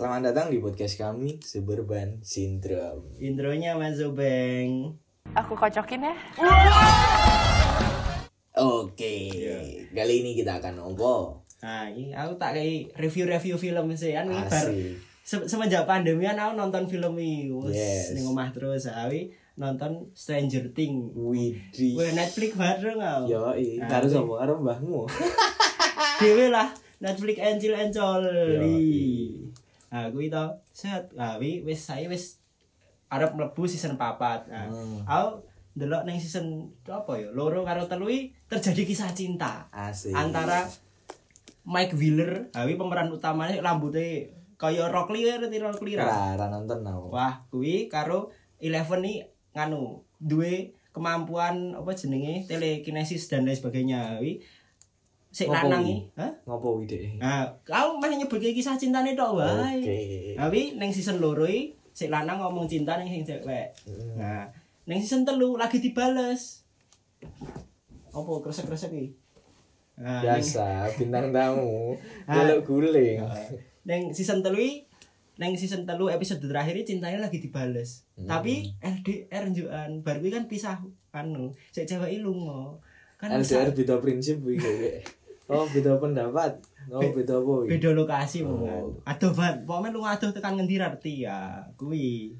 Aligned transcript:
Selamat 0.00 0.32
datang 0.32 0.48
di 0.48 0.64
podcast 0.64 0.96
kami 0.96 1.44
Suburban 1.44 2.24
Syndrome. 2.24 3.20
Intronya 3.20 3.76
Mas 3.76 4.00
Zobeng. 4.00 4.96
Aku 5.36 5.52
kocokin 5.52 6.08
ya. 6.08 6.16
Oke, 8.56 9.14
kali 9.92 10.14
ini 10.24 10.32
kita 10.32 10.56
akan 10.56 10.80
ngopo. 10.80 11.44
Nah, 11.60 11.92
ini 11.92 12.16
aku 12.16 12.32
tak 12.40 12.56
kayak 12.56 12.96
review-review 12.96 13.60
film 13.60 13.92
sih 13.92 14.16
kan 14.16 14.24
bar 14.32 14.72
se- 15.20 15.44
semenjak 15.44 15.84
pandemi 15.84 16.24
kan 16.24 16.40
aku 16.40 16.56
nonton 16.56 16.88
film 16.88 17.20
ini 17.20 17.52
Yes. 17.68 18.16
ning 18.16 18.24
omah 18.24 18.48
terus 18.56 18.88
aku 18.88 19.28
nonton 19.60 20.08
Stranger 20.16 20.72
Things. 20.72 21.12
Widih. 21.12 22.00
Weh 22.00 22.16
Netflix 22.16 22.56
bareng 22.56 22.96
aku. 22.96 23.24
Yo, 23.28 23.52
Nah, 23.84 24.00
harus 24.00 24.16
ini 24.16 24.24
apa? 24.24 24.34
Harus 24.48 24.56
mbahmu. 24.64 25.00
Dewe 26.24 26.48
lah 26.48 26.72
Netflix 27.04 27.36
Encol. 27.36 28.24
Yoi. 28.64 29.49
Nah, 29.90 30.06
aku 30.06 30.22
itu 30.22 30.44
set, 30.70 31.10
nah, 31.12 31.34
wi- 31.36 31.60
wis 31.60 31.82
saya 31.82 32.06
wis 32.06 32.38
arep 33.08 33.34
mlebu 33.34 33.66
season 33.66 33.94
4. 33.94 34.46
Nah, 34.46 34.66
Hmm. 34.66 35.02
aku 35.02 35.42
ndelok 35.72 36.02
ning 36.02 36.16
season 36.16 36.46
apa 36.84 37.12
ya? 37.16 37.28
Loro 37.30 37.62
karo 37.62 37.84
telu 37.84 38.06
terjadi 38.46 38.82
kisah 38.84 39.10
cinta. 39.10 39.66
Asik. 39.70 40.14
antara 40.14 40.66
Mike 41.62 41.92
Wheeler, 41.92 42.48
hawi 42.52 42.74
pemeran 42.74 43.10
utamanya 43.10 43.60
rambutnya 43.60 44.26
kaya 44.56 44.88
Rock 44.88 45.10
Lee 45.10 45.28
ngerti 45.28 45.58
Rock 45.58 45.82
Lee 45.82 45.94
ra? 45.94 46.06
Ra, 46.06 46.22
ra 46.36 46.46
nonton 46.48 46.80
aku. 46.82 47.10
Wah, 47.10 47.44
kuwi 47.48 47.86
karo 47.86 48.30
Eleven 48.58 49.00
nih 49.00 49.24
nganu 49.50 49.98
duwe 50.18 50.70
kemampuan 50.90 51.72
apa 51.72 51.90
jenenge 51.92 52.44
telekinesis 52.44 53.26
dan 53.26 53.44
lain 53.44 53.54
sebagainya. 53.54 54.18
Hawi 54.18 54.40
sik 55.30 55.46
lanang 55.46 55.86
iki, 55.86 56.10
hah? 56.18 56.30
Ngopo 56.42 56.82
wide? 56.82 57.14
Nah, 57.16 57.46
kau 57.62 57.94
masih 57.96 58.18
nyebut 58.18 58.42
kisah 58.42 58.74
cintane 58.74 59.14
tok 59.14 59.38
wae. 59.38 59.78
Oke. 59.78 59.98
Tapi 60.34 60.60
neng 60.74 60.90
season 60.90 61.18
loro 61.18 61.46
iki 61.46 61.70
sik 61.90 62.10
lanang 62.10 62.36
ngomong 62.36 62.66
cinta 62.66 62.98
ning 62.98 63.06
sing 63.06 63.22
cewek. 63.22 63.70
Hmm. 63.86 64.18
Nah, 64.18 64.42
neng 64.84 64.98
season 64.98 65.22
telu 65.22 65.54
lagi 65.54 65.78
dibales. 65.78 66.66
Apa 68.10 68.30
kresek-kresek 68.40 68.90
iki? 68.90 69.14
Nah, 69.96 70.18
neng- 70.18 70.42
Biasa 70.42 70.66
bintang 70.98 71.30
tamu. 71.30 71.94
Ah. 72.26 72.34
Jaluk 72.42 72.66
guling. 72.66 73.22
Neng 73.82 74.10
season 74.10 74.42
telu 74.42 74.58
iki- 74.58 74.90
neng 75.38 75.54
season 75.54 75.86
telu 75.86 76.10
episode 76.10 76.42
terakhir 76.42 76.74
ini 76.74 76.84
cintanya 76.84 77.22
lagi 77.22 77.38
dibales. 77.38 78.02
Hmm. 78.12 78.26
Tapi 78.26 78.66
LDR 78.76 79.46
njukan 79.46 80.02
bar 80.02 80.18
kuwi 80.18 80.28
kan 80.28 80.44
pisah 80.44 80.82
anu, 81.12 81.54
sik 81.70 81.86
cewek 81.86 82.18
lunga. 82.18 82.74
Kan 83.14 83.30
LDR 83.32 83.70
bisa- 83.70 83.76
beda 83.76 83.94
prinsip 84.00 84.42
iki. 84.42 84.58
Oh, 85.50 85.66
beda 85.66 85.98
pendapat. 85.98 86.62
Oh, 86.90 87.02
beda 87.02 87.42
apa 87.42 87.54
beda 87.66 87.88
lokasi 87.92 88.46
Oh. 88.46 88.62
oh. 88.62 88.86
Aduh 89.02 89.34
ban, 89.34 89.62
pokoknya 89.66 89.94
lu 89.94 90.00
ngaduh 90.02 90.30
tekan 90.30 90.54
ngendi 90.58 90.78
arti 90.78 91.26
ya, 91.26 91.66
kuwi. 91.74 92.38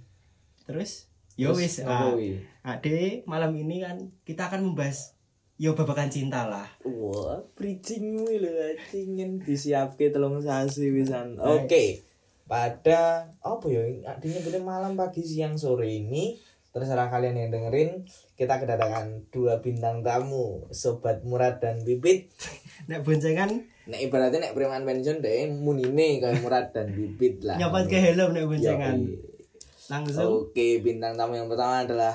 Terus 0.64 1.10
yo 1.34 1.50
Terus 1.54 1.58
wis 1.58 1.74
ah? 1.86 2.14
Ade 2.62 3.26
malam 3.26 3.50
ini 3.58 3.82
kan 3.82 3.98
kita 4.22 4.46
akan 4.50 4.70
membahas 4.70 5.18
yo 5.60 5.76
babakan 5.76 6.08
cinta 6.08 6.48
lah. 6.48 6.66
Wah, 6.86 7.42
preaching 7.52 8.24
gue 8.24 8.40
lho, 8.40 8.50
ingin 8.96 9.42
disiapke 9.44 10.08
telung 10.08 10.40
sasi 10.40 10.88
pisan. 10.88 11.36
Oke. 11.36 12.00
Pada 12.48 13.28
apa 13.44 13.66
ya? 13.70 13.84
Artinya 14.08 14.40
pada 14.42 14.58
malam, 14.58 14.92
pagi, 14.98 15.22
siang, 15.22 15.54
sore 15.54 15.86
ini 15.86 16.34
terserah 16.70 17.10
kalian 17.10 17.34
yang 17.34 17.50
dengerin 17.50 18.06
kita 18.38 18.62
kedatangan 18.62 19.26
dua 19.34 19.58
bintang 19.58 20.06
tamu 20.06 20.70
sobat 20.70 21.26
Murad 21.26 21.58
dan 21.58 21.82
Bibit 21.82 22.30
Nek 22.88 23.02
boncengan 23.02 23.50
nek 23.90 24.00
ibaratnya 24.06 24.38
nek 24.38 24.54
preman 24.54 24.86
pensiun 24.86 25.18
deh 25.18 25.50
munine 25.50 26.22
kayak 26.22 26.40
Murad 26.40 26.70
dan 26.70 26.94
Bibit 26.94 27.42
lah 27.42 27.58
nyopot 27.58 27.84
ke 27.84 27.98
helm 27.98 28.30
nek 28.32 28.46
boncengan. 28.46 28.96
Langsung 29.90 30.46
Oke, 30.46 30.78
bintang 30.78 31.18
tamu 31.18 31.34
yang 31.34 31.50
pertama 31.50 31.82
adalah 31.82 32.14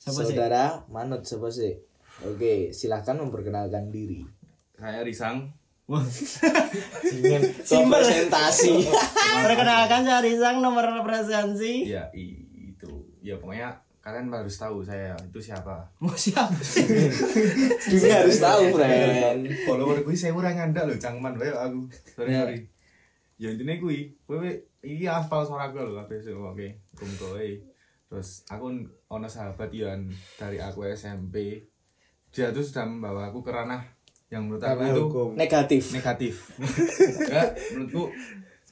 Siapa 0.00 0.24
sih? 0.24 0.32
saudara 0.32 0.80
Manut 0.88 1.20
siapa 1.20 1.52
sih? 1.52 1.76
Oke, 2.24 2.72
silahkan 2.72 3.20
memperkenalkan 3.20 3.92
diri. 3.92 4.24
Saya 4.74 5.04
Risang. 5.04 5.52
Wah. 5.90 6.00
Dengan 7.04 7.44
Simpel. 7.60 8.00
presentasi. 8.00 8.88
Perkenalkan 9.44 10.00
saya 10.08 10.24
Risang 10.24 10.64
nomor 10.64 10.88
representasi. 10.88 11.84
Ya 11.84 12.08
itu. 12.16 13.04
Ya 13.20 13.36
pokoknya 13.36 13.83
kalian 14.04 14.28
harus 14.28 14.52
tahu 14.54 14.84
saya 14.84 15.16
itu 15.18 15.40
siapa. 15.40 15.80
Mau 15.96 16.12
siapa? 16.20 16.52
Dunia 17.82 18.20
harus 18.20 18.36
tahu, 18.36 18.76
friend. 18.76 19.48
Follower 19.64 19.98
gue 19.98 20.12
saya 20.12 20.30
ora 20.30 20.52
nyandak 20.52 20.84
loh 20.84 20.96
cangman 20.96 21.34
wae 21.34 21.48
aku. 21.48 21.88
Sorry 22.12 22.28
Ya. 22.28 22.44
sorry. 22.44 22.58
Ya 23.34 23.48
intinya 23.50 23.74
gue, 23.74 24.12
gue 24.14 24.50
iki 24.80 25.08
aspal 25.08 25.40
suara 25.42 25.72
gue 25.72 25.80
loh 25.80 25.96
kabeh 25.98 26.20
sing 26.20 26.36
oke. 26.36 26.68
Kumpul 26.92 27.40
Terus 28.04 28.44
aku 28.46 28.68
ono 29.08 29.26
sahabat 29.26 29.72
Ian 29.72 30.06
dari 30.36 30.60
aku 30.60 30.84
SMP. 30.86 31.64
Dia 32.28 32.52
tuh 32.52 32.60
sudah 32.60 32.84
membawa 32.84 33.32
aku 33.32 33.40
ke 33.40 33.50
ranah 33.50 33.80
yang 34.28 34.44
menurut 34.44 34.60
aku 34.60 34.84
itu 34.84 35.04
Negatif. 35.34 35.82
negatif. 35.90 36.34
Menurutku 37.72 38.10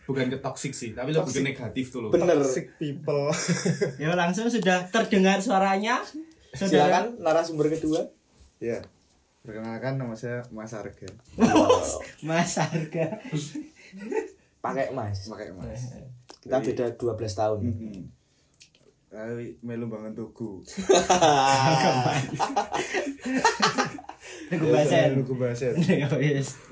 bukan 0.07 0.27
ke 0.31 0.39
toxic 0.43 0.73
sih, 0.75 0.91
tapi 0.93 1.15
lebih 1.15 1.31
ke 1.31 1.43
negatif 1.43 1.95
tuh 1.95 2.07
loh. 2.07 2.11
Bener. 2.11 2.43
people. 2.79 3.31
ya 4.03 4.15
langsung 4.19 4.51
sudah 4.51 4.91
terdengar 4.91 5.39
suaranya. 5.39 6.03
Saudara 6.53 6.69
Silakan 6.69 7.07
narasumber 7.23 7.67
kedua. 7.73 8.01
ya. 8.61 8.83
Perkenalkan 9.43 9.99
nama 9.99 10.15
saya 10.15 10.47
Mas 10.55 10.71
Arga. 10.71 11.11
Mas 12.29 12.55
Harga. 12.63 13.19
Pakai 14.63 14.95
Mas. 14.95 15.27
Pakai 15.27 15.51
Mas. 15.51 15.99
Kita 16.39 16.63
beda 16.63 16.87
12 16.95 17.19
tahun. 17.35 17.59
Hmm. 17.67 18.03
Tapi 19.13 19.59
melu 19.67 19.91
bangun 19.91 20.15
tugu. 20.15 20.63
Tunggu 24.49 24.67
basen. 24.73 25.09
Melu 25.17 25.25
ke 25.27 25.35
Baset. 25.37 25.75
Ya. 26.01 26.09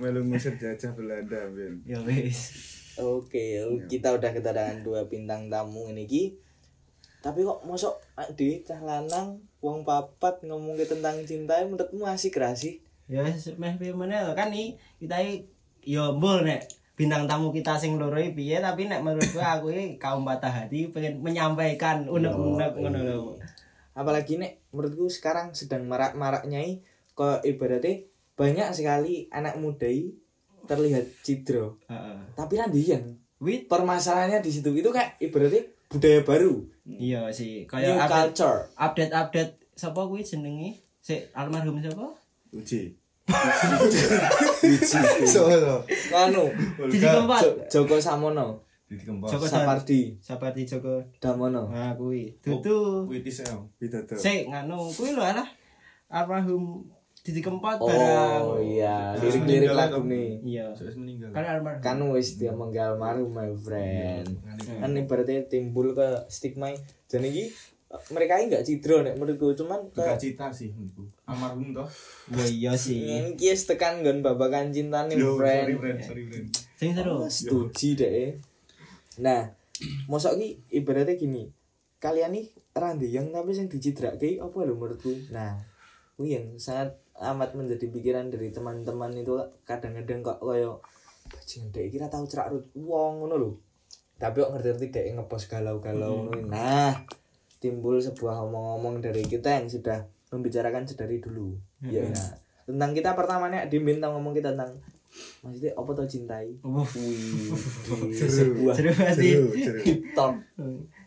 Melu 0.00 0.20
ngusir 0.24 0.54
jajah 0.56 0.92
Belanda, 0.96 1.40
Ben. 1.52 1.84
Ya 1.84 2.00
wis. 2.00 2.54
Oke, 3.00 3.64
kita 3.88 4.12
udah 4.12 4.30
kedatangan 4.30 4.84
dua 4.84 5.08
bintang 5.08 5.48
tamu 5.48 5.88
ini 5.90 6.04
ki. 6.04 6.22
Tapi 7.20 7.44
kok 7.44 7.64
mosok 7.68 8.00
di 8.36 8.64
cah 8.64 8.80
lanang 8.80 9.40
wong 9.60 9.84
papat 9.84 10.40
ngomong 10.44 10.76
tentang 10.80 11.20
cinta 11.28 11.60
menurutmu 11.64 12.08
asik 12.08 12.40
gak 12.40 12.56
sih? 12.56 12.80
Ya 13.10 13.26
wis 13.26 13.50
meh 13.58 13.74
piye 13.74 13.92
kan 14.38 14.54
iki 14.54 14.78
kita 15.02 15.18
iki 15.18 15.44
ya 15.82 16.14
mbul 16.14 16.46
nek 16.46 16.62
bintang 16.94 17.26
tamu 17.26 17.50
kita 17.50 17.74
sing 17.74 17.98
loro 17.98 18.16
iki 18.16 18.38
piye 18.38 18.62
tapi 18.62 18.86
nek 18.86 19.02
menurut 19.02 19.26
gua 19.34 19.50
aku 19.58 19.74
iki 19.74 19.98
kaum 19.98 20.22
patah 20.22 20.52
hati 20.52 20.94
pengen 20.94 21.18
menyampaikan 21.18 22.06
unek-unek 22.06 22.76
ngono 22.78 23.00
lho. 23.02 23.18
apalagi 23.98 24.38
nek 24.38 24.62
menurutku 24.70 25.10
sekarang 25.10 25.56
sedang 25.56 25.90
marak-maraknya 25.90 26.62
kok 27.18 27.42
ibaratnya 27.42 28.06
banyak 28.38 28.68
sekali 28.72 29.26
anak 29.34 29.58
muda 29.58 29.90
i 29.90 30.14
terlihat 30.70 31.02
cidro 31.20 31.74
Heeh. 31.84 32.18
tapi 32.32 32.54
randian 32.54 33.02
Wit 33.36 33.66
permasalahannya 33.66 34.38
di 34.38 34.48
situ 34.48 34.70
itu 34.70 34.88
kayak 34.88 35.18
ibaratnya 35.18 35.64
budaya 35.86 36.20
baru 36.22 36.62
iya 36.86 37.26
sih 37.30 37.64
new 37.64 37.66
kaya 37.66 37.98
update 37.98 38.12
culture 38.30 38.58
update 38.76 39.12
update 39.12 39.52
sapa 39.72 40.00
kuwi 40.04 40.22
jenenge 40.22 40.78
sik 41.00 41.32
almarhum 41.32 41.80
sapa 41.80 42.14
Uji. 42.50 42.94
Wiji. 44.60 44.98
So, 45.24 45.46
so. 45.46 45.74
nganu 46.10 46.50
Didi 46.90 46.98
keempat 47.00 47.40
Jo- 47.40 47.56
Joko 47.70 47.96
Samono 47.96 48.58
Jadi 48.84 49.06
kempot. 49.06 49.30
Joko 49.30 49.46
Sapardi 49.46 50.18
Sapardi 50.18 50.66
Joko 50.66 50.98
Damono 51.16 51.70
nah 51.70 51.94
kuwi 51.94 52.34
dudu 52.42 53.06
Witis 53.06 53.40
ya. 53.40 53.54
Pidato. 53.78 54.18
sik 54.18 54.50
nganu 54.50 54.82
kuwi 54.90 55.14
lho 55.14 55.22
alah 55.22 55.46
almarhum 56.10 56.82
Didi 57.30 57.46
Kempot 57.46 57.78
barang. 57.78 58.42
oh 58.42 58.58
iya 58.58 59.14
lirik-lirik 59.14 59.70
meninggal 59.70 59.78
lagu 59.78 60.02
nih. 60.02 60.30
Iya. 60.42 60.66
Meninggal. 60.98 61.28
kan 61.30 61.44
almarhum 61.46 61.78
kan 61.78 61.98
wis 62.10 62.34
dia 62.34 62.50
menggal 62.50 62.98
almarhum 62.98 63.30
my 63.30 63.54
friend. 63.54 64.26
Kan 64.66 64.90
ibaratnya 64.98 65.46
timbul 65.46 65.94
ke 65.94 66.26
stigma 66.26 66.74
jadi 67.06 67.26
ini 67.30 67.46
mereka 68.14 68.38
ini 68.38 68.54
gak 68.54 68.62
cidro 68.62 69.02
nek 69.02 69.18
menurutku 69.18 69.50
cuman 69.58 69.90
ke 69.90 70.02
cita 70.18 70.50
sih 70.54 70.70
menurutku. 70.74 71.06
Almarhum 71.26 71.74
toh. 71.74 71.86
Wah 72.34 72.46
iya 72.46 72.74
sih. 72.74 73.02
Ini 73.02 73.34
kies 73.34 73.66
tekan 73.66 74.02
gon 74.06 74.22
babakan 74.22 74.70
cinta 74.70 75.06
nih 75.06 75.18
Yo, 75.18 75.34
sorry 75.38 75.74
friend. 75.74 75.78
friend, 75.78 75.98
sorry 76.02 76.24
friend. 76.26 76.46
sing 76.78 76.90
seru. 76.94 77.22
Oh, 77.22 77.30
setuju 77.30 77.98
deh. 77.98 78.38
Nah 79.18 79.54
mosok 80.06 80.38
ki 80.38 80.48
ibaratnya 80.70 81.18
gini. 81.18 81.50
Kalian 81.98 82.34
nih 82.34 82.46
randiang 82.74 83.34
tapi 83.34 83.58
yang 83.58 83.66
dicidrake 83.66 84.38
apa 84.38 84.56
lho 84.62 84.74
menurutku? 84.78 85.10
Nah 85.34 85.58
kuwi 86.14 86.36
yang 86.36 86.46
sangat 86.60 86.99
amat 87.20 87.52
menjadi 87.52 87.86
pikiran 87.92 88.32
dari 88.32 88.48
teman-teman 88.48 89.12
itu 89.12 89.36
kadang-kadang 89.68 90.24
kok 90.24 90.40
koyo 90.40 90.80
bajing 91.30 91.68
dek 91.70 91.92
kira 91.92 92.08
tahu 92.08 92.24
cerak 92.24 92.48
rut 92.50 92.66
wong 92.74 93.22
ngono 93.22 93.36
lho. 93.36 93.50
Tapi 94.16 94.40
kok 94.40 94.52
ngerti-ngerti 94.56 94.86
dek 94.88 95.06
ngepost 95.16 95.46
galau-galau 95.48 96.26
ngono 96.26 96.48
nah 96.48 96.96
timbul 97.60 98.00
sebuah 98.00 98.48
omong-omong 98.48 99.04
dari 99.04 99.20
kita 99.22 99.60
yang 99.60 99.68
sudah 99.68 100.08
membicarakan 100.32 100.88
sedari 100.88 101.20
dulu. 101.20 101.54
Ya 101.84 102.08
nah 102.08 102.28
tentang 102.64 102.96
kita 102.96 103.12
pertamanya 103.12 103.66
di 103.68 103.82
bintang 103.82 104.16
ngomong 104.16 104.32
kita 104.32 104.56
tentang 104.56 104.78
maksudnya 105.42 105.74
apa 105.74 105.90
tuh 105.90 106.06
cintai? 106.06 106.54
Wih, 106.62 106.86
di 108.08 108.14
Seru. 108.14 108.62
sebuah 108.62 108.74
seru 108.78 108.92
pasti. 108.94 109.28
Talk 110.14 110.38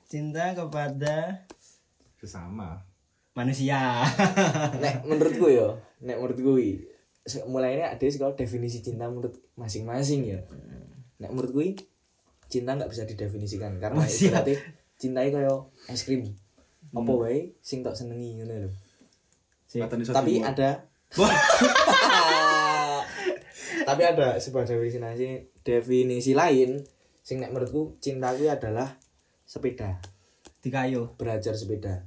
Cinta 0.06 0.52
kepada 0.54 1.42
Sesama. 2.20 2.84
manusia. 3.34 4.06
nek 4.84 5.08
menurutku 5.10 5.50
ya 5.50 5.72
nek 6.04 6.20
menurutku 6.20 6.60
i, 6.60 6.84
se- 7.24 7.48
mulainya 7.48 7.96
ada 7.96 8.04
sih 8.04 8.20
kalau 8.20 8.36
definisi 8.36 8.84
cinta 8.84 9.08
menurut 9.08 9.40
masing-masing 9.56 10.28
ya. 10.28 10.40
Nek 11.24 11.32
menurutku 11.32 11.64
i, 11.64 11.72
cinta 12.52 12.76
nggak 12.76 12.92
bisa 12.92 13.08
didefinisikan 13.08 13.80
karena 13.80 14.04
siap. 14.06 14.44
berarti 14.44 14.60
cintai 15.00 15.32
kayak 15.32 15.72
es 15.90 16.04
krim. 16.04 16.36
Apa 16.94 17.12
wae 17.16 17.56
sing 17.64 17.82
tak 17.82 17.96
senengi 17.98 18.38
ngono 18.38 18.68
lho. 18.68 18.70
Tapi 20.14 20.44
ada 20.44 20.86
tapi 23.90 24.02
ada 24.06 24.38
sebuah 24.38 24.66
definisi 24.66 25.50
definisi 25.62 26.34
lain 26.38 26.82
sing 27.24 27.40
nek 27.42 27.56
menurutku 27.56 27.98
cinta 28.04 28.36
kuwi 28.36 28.52
adalah 28.52 28.94
sepeda. 29.48 29.98
Di 30.64 30.70
kayu. 30.70 31.18
belajar 31.18 31.58
sepeda. 31.58 32.06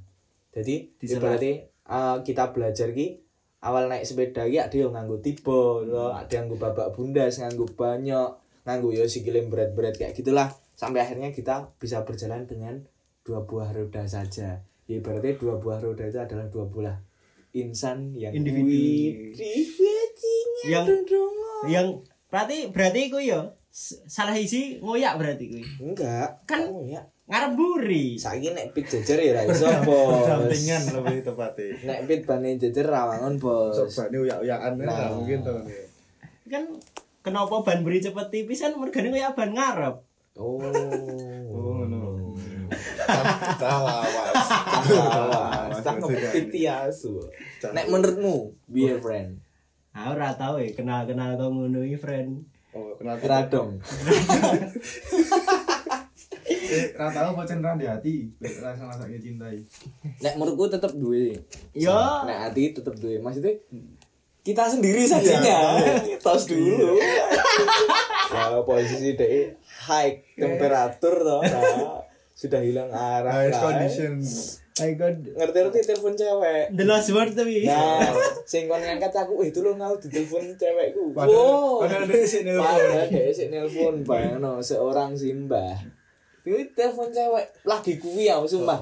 Jadi 0.55 0.95
berarti 1.19 1.51
uh, 1.91 2.23
kita 2.25 2.49
belajar 2.55 2.89
ki 2.95 3.26
awal 3.67 3.91
naik 3.91 4.07
sepeda 4.07 4.47
ki 4.47 4.63
ada 4.63 4.75
yang 4.79 4.95
nganggo 4.95 5.19
tiba 5.19 5.83
loh, 5.83 6.15
ada 6.15 6.31
yang 6.31 6.47
nganggo 6.47 6.55
babak 6.63 6.95
bundas 6.95 7.43
nganggo 7.43 7.67
banyak 7.75 8.29
nganggo 8.63 8.95
yo 8.95 9.03
sikile 9.03 9.43
berat-berat 9.51 9.99
kayak 9.99 10.15
gitulah 10.15 10.47
sampai 10.79 11.03
akhirnya 11.03 11.35
kita 11.35 11.75
bisa 11.75 12.07
berjalan 12.07 12.47
dengan 12.47 12.79
dua 13.27 13.43
buah 13.43 13.75
roda 13.75 14.07
saja 14.07 14.63
ya 14.87 14.97
berarti 15.03 15.35
dua 15.35 15.59
buah 15.59 15.83
roda 15.83 16.07
itu 16.07 16.15
adalah 16.15 16.47
dua 16.47 16.63
buah 16.71 16.95
insan 17.55 18.13
yang 18.15 18.31
Individu. 18.37 18.69
Yang-. 20.67 20.87
Yang 21.67 21.87
berarti 22.27 22.57
berarti 22.69 23.01
ku 23.07 23.19
yo 23.23 23.55
salah 24.07 24.35
isi 24.35 24.77
ngoyak 24.83 25.15
berarti 25.15 25.45
ku. 25.47 25.59
enggak 25.79 26.43
Kan- 26.43 26.69
ya 26.85 27.01
Ngarep 27.27 27.51
buri. 27.53 28.15
saiki 28.15 28.55
nek 28.55 28.71
pit 28.71 28.87
jejer 28.87 29.19
ya 29.19 29.31
ra 29.35 29.41
iso 29.51 29.67
bos 29.83 30.23
Berdampingan 30.23 30.83
lebih 30.95 31.17
tepatnya. 31.27 31.75
nek 31.83 31.99
pit 32.07 32.21
bane 32.23 32.55
jejer 32.55 32.87
rawangan 32.87 33.35
bos 33.35 33.75
Coba 33.75 34.07
ini 34.07 34.17
uyak-uyakan 34.23 34.71
kan 34.73 34.87
Nah. 34.87 35.11
mungkin 35.11 35.39
tuh. 35.43 35.59
Kan 36.47 36.63
kenapa 37.19 37.55
ban 37.59 37.83
buri 37.83 37.99
cepet 37.99 38.27
tipis 38.29 38.63
kan 38.63 38.71
mergane 38.73 39.11
ngoyak 39.11 39.35
ban 39.35 39.51
ngarep. 39.51 39.95
Oh. 40.37 40.61
Oh, 41.49 41.81
no. 41.83 42.31
Salah, 43.57 44.05
Mas. 44.05 44.47
Awas, 44.93 45.81
cakep 45.81 46.09
pitiasu. 46.31 47.25
Nek 47.73 47.89
menurutmu, 47.89 48.53
be 48.69 48.87
a 48.87 48.95
friend. 48.95 49.41
Aku 49.91 50.13
ora 50.13 50.37
tau 50.37 50.61
ya 50.61 50.69
kenal-kenal 50.71 51.35
kok 51.35 51.49
ngono 51.49 51.81
friend. 51.97 52.45
Oh, 52.69 52.93
kenal 52.95 53.17
Radong. 53.17 53.81
Eh, 56.67 56.85
ra 56.93 57.07
tau 57.07 57.31
pancen 57.33 57.59
ra 57.59 57.73
di 57.73 57.83
hati. 57.83 58.15
Rasa 58.39 58.83
rasake 58.85 59.17
cintai. 59.17 59.57
Nek 60.19 60.35
menurutku 60.35 60.67
tetep 60.67 60.91
duwe. 60.93 61.31
Yo. 61.71 61.95
Nek 62.23 62.37
hati 62.43 62.71
tetep 62.71 62.93
duwe. 62.93 63.17
Maksudnya 63.17 63.55
kita 64.41 64.63
sendiri 64.65 65.03
sajinya. 65.03 65.79
Tos 66.19 66.43
dulu. 66.45 66.99
ya 68.27 68.59
posisi 68.61 69.15
DE 69.15 69.55
high 69.81 70.19
temperatur 70.33 71.15
toh. 71.17 71.41
Nah, 71.41 72.03
sudah 72.33 72.59
hilang 72.59 72.87
arah. 72.87 73.47
Kan. 73.47 73.59
condition. 73.61 74.19
My 74.77 74.93
god. 74.93 75.15
Ngerti-ngerti 75.33 75.79
telepon 75.83 76.13
cewek. 76.13 76.69
The 76.69 76.85
last 76.85 77.09
word 77.09 77.33
tapi. 77.33 77.65
Nah, 77.65 78.13
sing 78.45 78.69
kon 78.69 78.77
ngangkat 78.77 79.09
aku, 79.09 79.41
eh 79.41 79.49
itu 79.49 79.59
lo 79.59 79.73
ngau 79.73 79.97
ditelepon 79.97 80.53
cewekku. 80.53 81.17
Padahal- 81.17 81.33
Wow. 81.33 81.81
padahal 81.81 82.05
dia 82.05 82.21
sih 82.21 82.45
nelpon. 82.45 82.61
Padahal 82.61 83.07
dia 83.09 83.31
sih 83.33 83.47
nelpon, 83.49 83.95
bayangno 84.05 84.61
seorang 84.61 85.17
simbah. 85.17 85.81
Itu 86.47 86.63
telepon 86.71 87.11
cewek 87.11 87.45
lagi 87.67 87.93
kuwi 87.99 88.31
ya, 88.31 88.39
sumpah. 88.47 88.79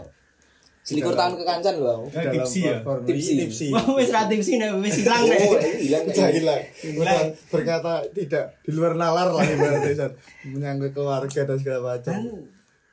Selikur 0.86 1.18
tahun 1.18 1.34
kekancan 1.42 1.82
loh 1.82 2.06
aku. 2.06 2.06
Eh, 2.14 2.22
Dalam 2.30 2.34
tipsi 2.38 2.60
ya? 2.62 2.78
Tipsi. 3.10 3.34
tipsi. 3.42 3.66
Wah, 3.74 3.82
wis 3.98 4.14
ra 4.14 4.30
tipsi 4.30 4.62
nek 4.62 4.78
wis 4.86 5.02
ilang 5.02 5.26
nek. 5.26 5.40
Oh, 5.42 5.58
ini 5.58 5.90
hilang 5.90 6.06
hilang. 6.14 6.62
Udah 7.02 7.26
berkata 7.50 8.06
tidak 8.14 8.54
di 8.62 8.70
luar 8.70 8.94
nalar 8.94 9.34
lah 9.34 9.42
ibaratnya 9.50 9.98
San. 9.98 10.14
menyangkut 10.46 10.94
keluarga 10.94 11.42
dan 11.42 11.58
segala 11.58 11.98
macam. 11.98 12.22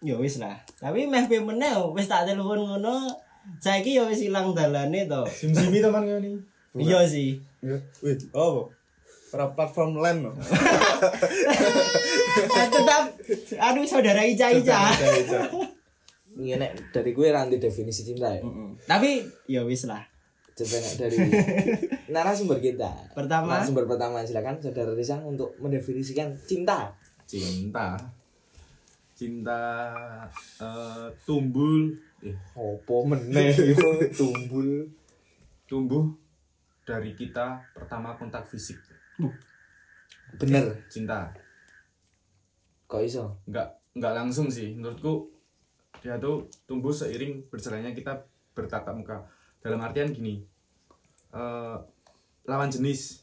Ya 0.01 0.17
wis 0.17 0.41
lah. 0.41 0.57
Tapi 0.81 1.05
meh 1.05 1.29
pe 1.29 1.37
meneh 1.37 1.77
wis 1.93 2.09
tak 2.09 2.25
telepon 2.25 2.65
ngono. 2.65 3.13
Saiki 3.61 4.01
ya 4.01 4.09
wis 4.09 4.25
ilang 4.25 4.57
dalane 4.57 5.05
to. 5.05 5.29
Sim-simi 5.29 5.85
teman 5.85 6.09
ngene. 6.09 6.41
Iya 6.73 7.05
sih. 7.05 7.37
Ya, 7.61 7.77
Wih, 8.01 8.17
oh, 8.33 8.73
para 9.33 9.49
platform 9.51 9.97
lain 9.97 10.29
loh. 10.29 10.35
Ah, 12.53 12.65
Tetap 12.65 13.05
aduh 13.59 13.85
saudara 13.85 14.23
Ica 14.23 14.49
Ica. 14.49 14.89
Iya 16.33 16.57
nek 16.57 16.93
dari 16.93 17.13
gue 17.13 17.29
ranti 17.29 17.57
definisi 17.57 18.05
cinta 18.05 18.29
ya. 18.29 18.41
Tapi 18.87 19.21
ya 19.47 19.65
wis 19.65 19.85
lah. 19.85 20.01
Coba 20.53 20.77
nek 20.79 20.95
dari 20.97 21.17
narasumber 22.15 22.57
kita. 22.59 22.89
Pertama. 23.13 23.61
Narasumber 23.61 23.85
pertama 23.85 24.21
silakan 24.23 24.61
saudara 24.61 24.93
Rizang 24.93 25.25
untuk 25.25 25.53
mendefinisikan 25.61 26.33
cinta. 26.45 26.93
Cinta. 27.25 27.97
Cinta 29.13 29.61
eh, 30.59 31.07
tumbul 31.25 31.93
eh, 32.21 32.37
Opo 32.57 33.05
meneh 33.05 33.53
itu 33.53 33.89
tumbul. 34.19 34.89
tumbuh 35.69 36.05
dari 36.85 37.13
kita 37.13 37.61
pertama 37.73 38.13
kontak 38.17 38.45
fisik. 38.45 38.77
Bener. 40.39 40.65
Cinta. 40.89 41.33
Kok 42.87 43.03
iso? 43.05 43.25
nggak 43.49 43.83
nggak 43.93 44.15
langsung 44.17 44.49
sih 44.49 44.73
menurutku 44.73 45.29
dia 46.01 46.17
tuh 46.17 46.49
tumbuh 46.65 46.91
seiring 46.91 47.45
berjalannya 47.53 47.93
kita 47.93 48.25
bertatap 48.57 48.97
muka 48.97 49.29
dalam 49.61 49.85
artian 49.85 50.11
gini 50.11 50.41
eh 51.33 51.77
lawan 52.49 52.73
jenis 52.73 53.22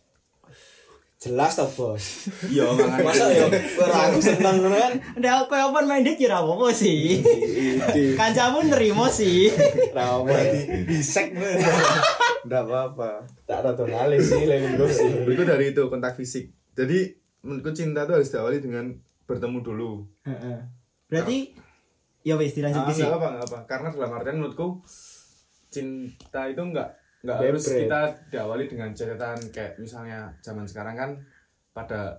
Jelas 1.19 1.59
toh, 1.59 1.67
Bos. 1.67 2.31
iya 2.47 2.63
makanya 2.63 3.03
Masa 3.03 3.27
ya 3.27 3.43
ora 3.75 4.07
aku 4.07 4.23
seneng 4.23 4.63
ngono 4.63 4.75
kan. 4.79 4.93
Ndak 5.19 5.51
koyo 5.51 5.75
open 5.75 5.83
minded 5.83 6.15
kira 6.15 6.39
apa 6.39 6.71
sih. 6.71 7.19
Ide. 7.19 8.15
Kancamu 8.15 8.63
nerimo 8.71 9.03
sih. 9.11 9.51
Ra 9.91 10.23
apa 10.23 10.31
ya. 10.31 10.79
Bisek 10.87 11.35
Enggak 12.47 12.63
apa-apa. 12.63 13.27
Tak 13.43 13.67
rada 13.67 13.83
ngalih 13.83 14.23
sih 14.23 14.47
lek 14.47 14.63
ngono 14.63 14.87
sih. 14.87 15.11
menurutku 15.11 15.43
dari 15.43 15.75
itu 15.75 15.83
kontak 15.91 16.15
fisik 16.15 16.55
jadi 16.79 17.11
menurutku 17.43 17.71
cinta 17.75 18.07
tuh 18.07 18.15
harus 18.15 18.31
diawali 18.31 18.63
dengan 18.63 18.95
bertemu 19.27 19.59
dulu 19.59 19.91
Heeh. 20.23 20.59
Berarti 21.11 21.37
ya 22.23 22.39
wis 22.39 22.55
dilanjut 22.55 22.83
ah, 22.87 22.93
sih. 22.95 23.03
apa 23.03 23.27
apa 23.43 23.57
karena 23.67 23.91
dalam 23.91 24.11
artian 24.15 24.37
menurutku 24.39 24.79
cinta 25.67 26.47
itu 26.47 26.61
nggak 26.63 26.89
nggak 27.19 27.37
harus 27.37 27.63
kita 27.67 28.01
diawali 28.31 28.63
dengan 28.65 28.89
catatan 28.91 29.39
kayak 29.51 29.75
misalnya 29.75 30.31
zaman 30.39 30.63
sekarang 30.63 30.95
kan 30.95 31.11
pada 31.69 32.15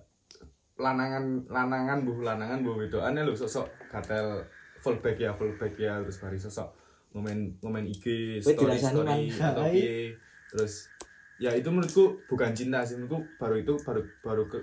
lanangan 0.76 1.44
lanangan 1.46 2.04
bu 2.04 2.20
lanangan 2.20 2.60
bu 2.60 2.76
wedoan 2.76 3.16
ya 3.16 3.24
lu 3.24 3.32
sosok 3.32 3.64
gatel 3.88 4.44
fullback 4.78 5.16
ya 5.16 5.32
fullback 5.32 5.76
ya 5.76 6.00
terus 6.00 6.20
bari 6.20 6.36
sosok 6.36 6.68
ngomen 7.12 7.56
ngomen 7.60 7.84
IG 7.84 8.04
story 8.40 8.76
story 8.76 9.28
atau 9.32 9.64
piye. 9.68 10.12
terus 10.48 10.88
ya 11.36 11.52
itu 11.52 11.68
menurutku 11.68 12.20
bukan 12.28 12.52
cinta 12.52 12.84
sih 12.84 12.96
menurutku 12.96 13.24
baru 13.36 13.56
itu 13.56 13.74
baru 13.80 14.00
baru 14.20 14.44
ke, 14.46 14.58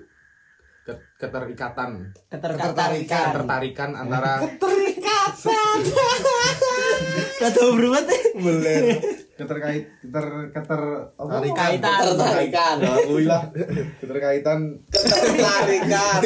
ke- 0.85 1.05
keterikatan 1.17 2.13
Ketertarikan. 2.29 3.25
ketertarikan 3.33 3.89
antara 3.93 4.37
Kata 7.37 7.61
berubah 7.69 8.01
Beler. 8.33 8.97
Keterkait 9.37 9.85
keter 10.01 10.25
keter 10.49 10.81
apa 11.13 11.37
Kaitan. 11.47 11.99
Ketertarikan. 12.03 12.75
Wih 13.07 13.23
lah 13.23 13.43
keterkaitan 14.01 14.59
Ketertarikan. 14.89 16.19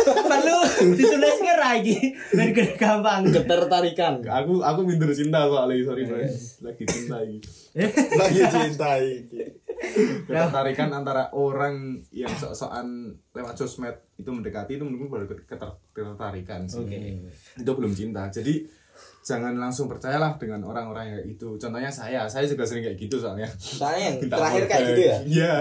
Perlu 0.00 0.58
ditulis 0.94 1.36
ke 1.36 1.54
lagi 1.54 1.96
biar 2.30 2.50
gede 2.50 2.74
gampang. 2.74 3.26
Ketertarikan. 3.26 4.22
aku 4.22 4.62
aku 4.62 4.80
minder 4.82 5.10
cinta 5.10 5.44
soalnya 5.44 5.82
sorry 5.82 6.02
mas 6.04 6.58
lagi 6.60 6.82
cinta 6.84 7.18
ini 7.20 7.38
Lagi 8.12 8.40
cintai. 8.42 9.06
ketertarikan 10.22 10.92
antara 10.92 11.32
orang 11.32 12.04
yang 12.10 12.28
sok-sokan 12.30 12.84
lewat 13.32 13.54
sosmed 13.56 13.96
itu 14.14 14.28
mendekati 14.28 14.76
itu 14.76 14.84
menurutku 14.84 15.08
baru 15.08 15.24
keter- 15.40 15.80
ketertarikan 15.90 16.68
sih 16.68 16.84
itu 17.56 17.70
belum 17.70 17.88
cinta 17.88 18.28
jadi 18.28 18.60
jangan 19.30 19.54
langsung 19.54 19.86
percayalah 19.86 20.34
dengan 20.42 20.66
orang-orang 20.66 21.14
yang 21.14 21.22
itu 21.30 21.54
contohnya 21.54 21.86
saya 21.86 22.26
saya 22.26 22.42
juga 22.50 22.66
sering 22.66 22.82
kayak 22.82 22.98
gitu 22.98 23.22
soalnya 23.22 23.46
Soalnya 23.54 24.02
yang 24.10 24.16
Minta 24.26 24.36
terakhir 24.42 24.62
kayak 24.66 24.82
gitu 24.90 25.02
ya. 25.06 25.16
iya 25.22 25.52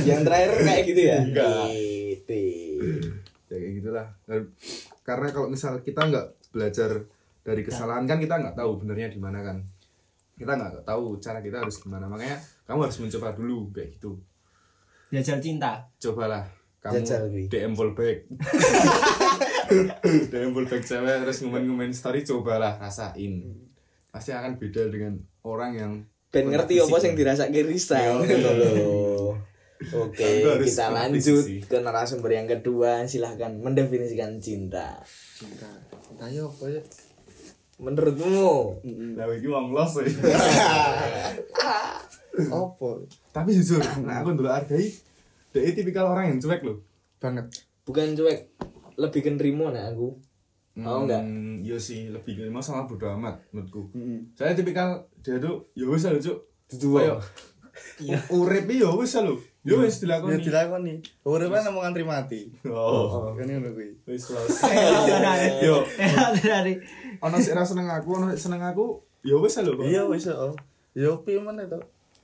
Yang 0.00 0.20
terakhir 0.24 0.50
kayak 0.64 0.82
gitu 0.88 1.00
ya. 1.04 1.18
Enggak. 1.20 1.64
Gitu. 1.68 2.40
ya 3.48 3.56
kayak 3.60 3.72
gitulah 3.80 4.06
karena 5.04 5.28
kalau 5.32 5.48
misal 5.48 5.80
kita 5.80 6.04
nggak 6.04 6.26
belajar 6.52 6.90
dari 7.40 7.64
kesalahan 7.64 8.04
kan 8.04 8.20
kita 8.20 8.36
nggak 8.36 8.56
tahu 8.56 8.76
benernya 8.84 9.08
di 9.08 9.16
mana 9.16 9.40
kan 9.40 9.56
kita 10.36 10.52
nggak 10.52 10.84
tahu 10.84 11.16
cara 11.16 11.40
kita 11.40 11.64
harus 11.64 11.80
gimana 11.80 12.04
makanya 12.04 12.36
kamu 12.68 12.84
harus 12.84 12.98
mencoba 13.00 13.32
dulu 13.32 13.72
kayak 13.72 13.96
gitu 13.96 14.20
Jajal 15.08 15.40
cinta. 15.40 15.80
cobalah 15.96 16.44
kamu 16.78 17.02
Jajal. 17.02 17.22
DM 17.50 17.72
fallback 17.74 18.18
DM 20.30 20.50
fallback 20.54 20.82
cewek 20.86 21.16
terus 21.26 21.38
ngumen-ngumen 21.42 21.90
story 21.90 22.22
cobalah 22.22 22.78
rasain 22.78 23.42
pasti 24.14 24.30
akan 24.32 24.56
beda 24.56 24.88
dengan 24.88 25.18
orang 25.44 25.72
yang 25.74 25.92
ben 26.28 26.48
ngerti 26.52 26.80
apa 26.80 26.96
sing 27.00 27.16
dirasake 27.16 27.64
Risa 27.64 28.20
gitu 28.20 28.36
loh. 28.52 29.32
Oke, 29.78 30.42
harus 30.42 30.74
kita 30.74 30.90
lanjut 30.90 31.44
ke 31.70 31.76
narasumber 31.78 32.34
yang 32.34 32.50
kedua. 32.50 33.06
Silahkan 33.06 33.54
mendefinisikan 33.62 34.42
cinta. 34.42 34.98
cinta 35.38 35.70
cinta 36.02 36.26
yo 36.34 36.50
apa 36.50 36.66
ya 36.66 36.82
Menurutmu? 37.78 38.74
Lah 39.14 39.30
iki 39.38 39.46
wong 39.46 39.70
los 39.70 40.02
ya. 40.02 40.10
apa 42.38 42.90
Tapi 43.30 43.50
jujur, 43.54 43.78
nah 44.02 44.22
aku 44.22 44.34
dulu 44.34 44.50
hargai 44.50 44.90
dia 45.50 45.72
tipikal 45.72 46.08
orang 46.08 46.30
yang 46.30 46.38
cuek 46.38 46.60
loh. 46.62 46.78
banget 47.16 47.46
Bukan 47.82 48.12
cuek, 48.14 48.52
lebih 48.94 49.20
ke 49.20 49.30
nerimo 49.32 49.68
nah 49.68 49.88
aku. 49.88 50.12
Mau 50.76 51.02
enggak? 51.02 51.24
Hmm, 51.24 51.58
Iya 51.58 51.74
sih, 51.74 52.06
lebih 52.06 52.36
ke 52.36 52.42
mau 52.46 52.60
sama 52.60 52.84
bodo 52.84 53.08
amat 53.16 53.40
menurutku. 53.50 53.90
Heeh. 53.90 54.22
Saya 54.32 54.52
tipikal 54.52 55.08
dia 55.18 55.40
tuh 55.40 55.66
ya 55.72 55.88
wis 55.88 56.04
lah 56.04 56.14
cuk. 56.14 56.38
Kayak 56.68 57.18
Iya. 57.98 58.18
urip 58.30 58.66
ya 58.68 58.90
wis 58.92 59.16
lah 59.16 59.24
lho. 59.26 59.34
Ya 59.66 59.74
wis 59.74 59.98
ya 59.98 60.06
dilakoni. 60.06 60.38
dilakoni 60.40 60.94
urip 61.24 61.50
kan 61.50 61.66
mau 61.68 61.82
ngantri 61.82 62.04
mati 62.04 62.40
Oh. 62.64 63.34
kan 63.34 63.44
ngono 63.44 63.74
kuwi 63.74 63.90
Wis 64.06 64.30
los. 64.30 64.48
Yo. 65.66 65.82
Ono 67.18 67.36
sik 67.38 67.54
ra 67.54 67.66
seneng 67.66 67.90
aku, 67.90 68.10
ono 68.14 68.30
seneng 68.34 68.62
aku, 68.62 69.02
ya 69.26 69.34
wis 69.34 69.58
lah 69.58 69.64
lho. 69.66 69.82
iya 69.82 70.02
wis 70.06 70.28
oh 70.30 70.54
yo 70.94 71.22
piye 71.22 71.38
meneh 71.38 71.66
to 71.66 71.78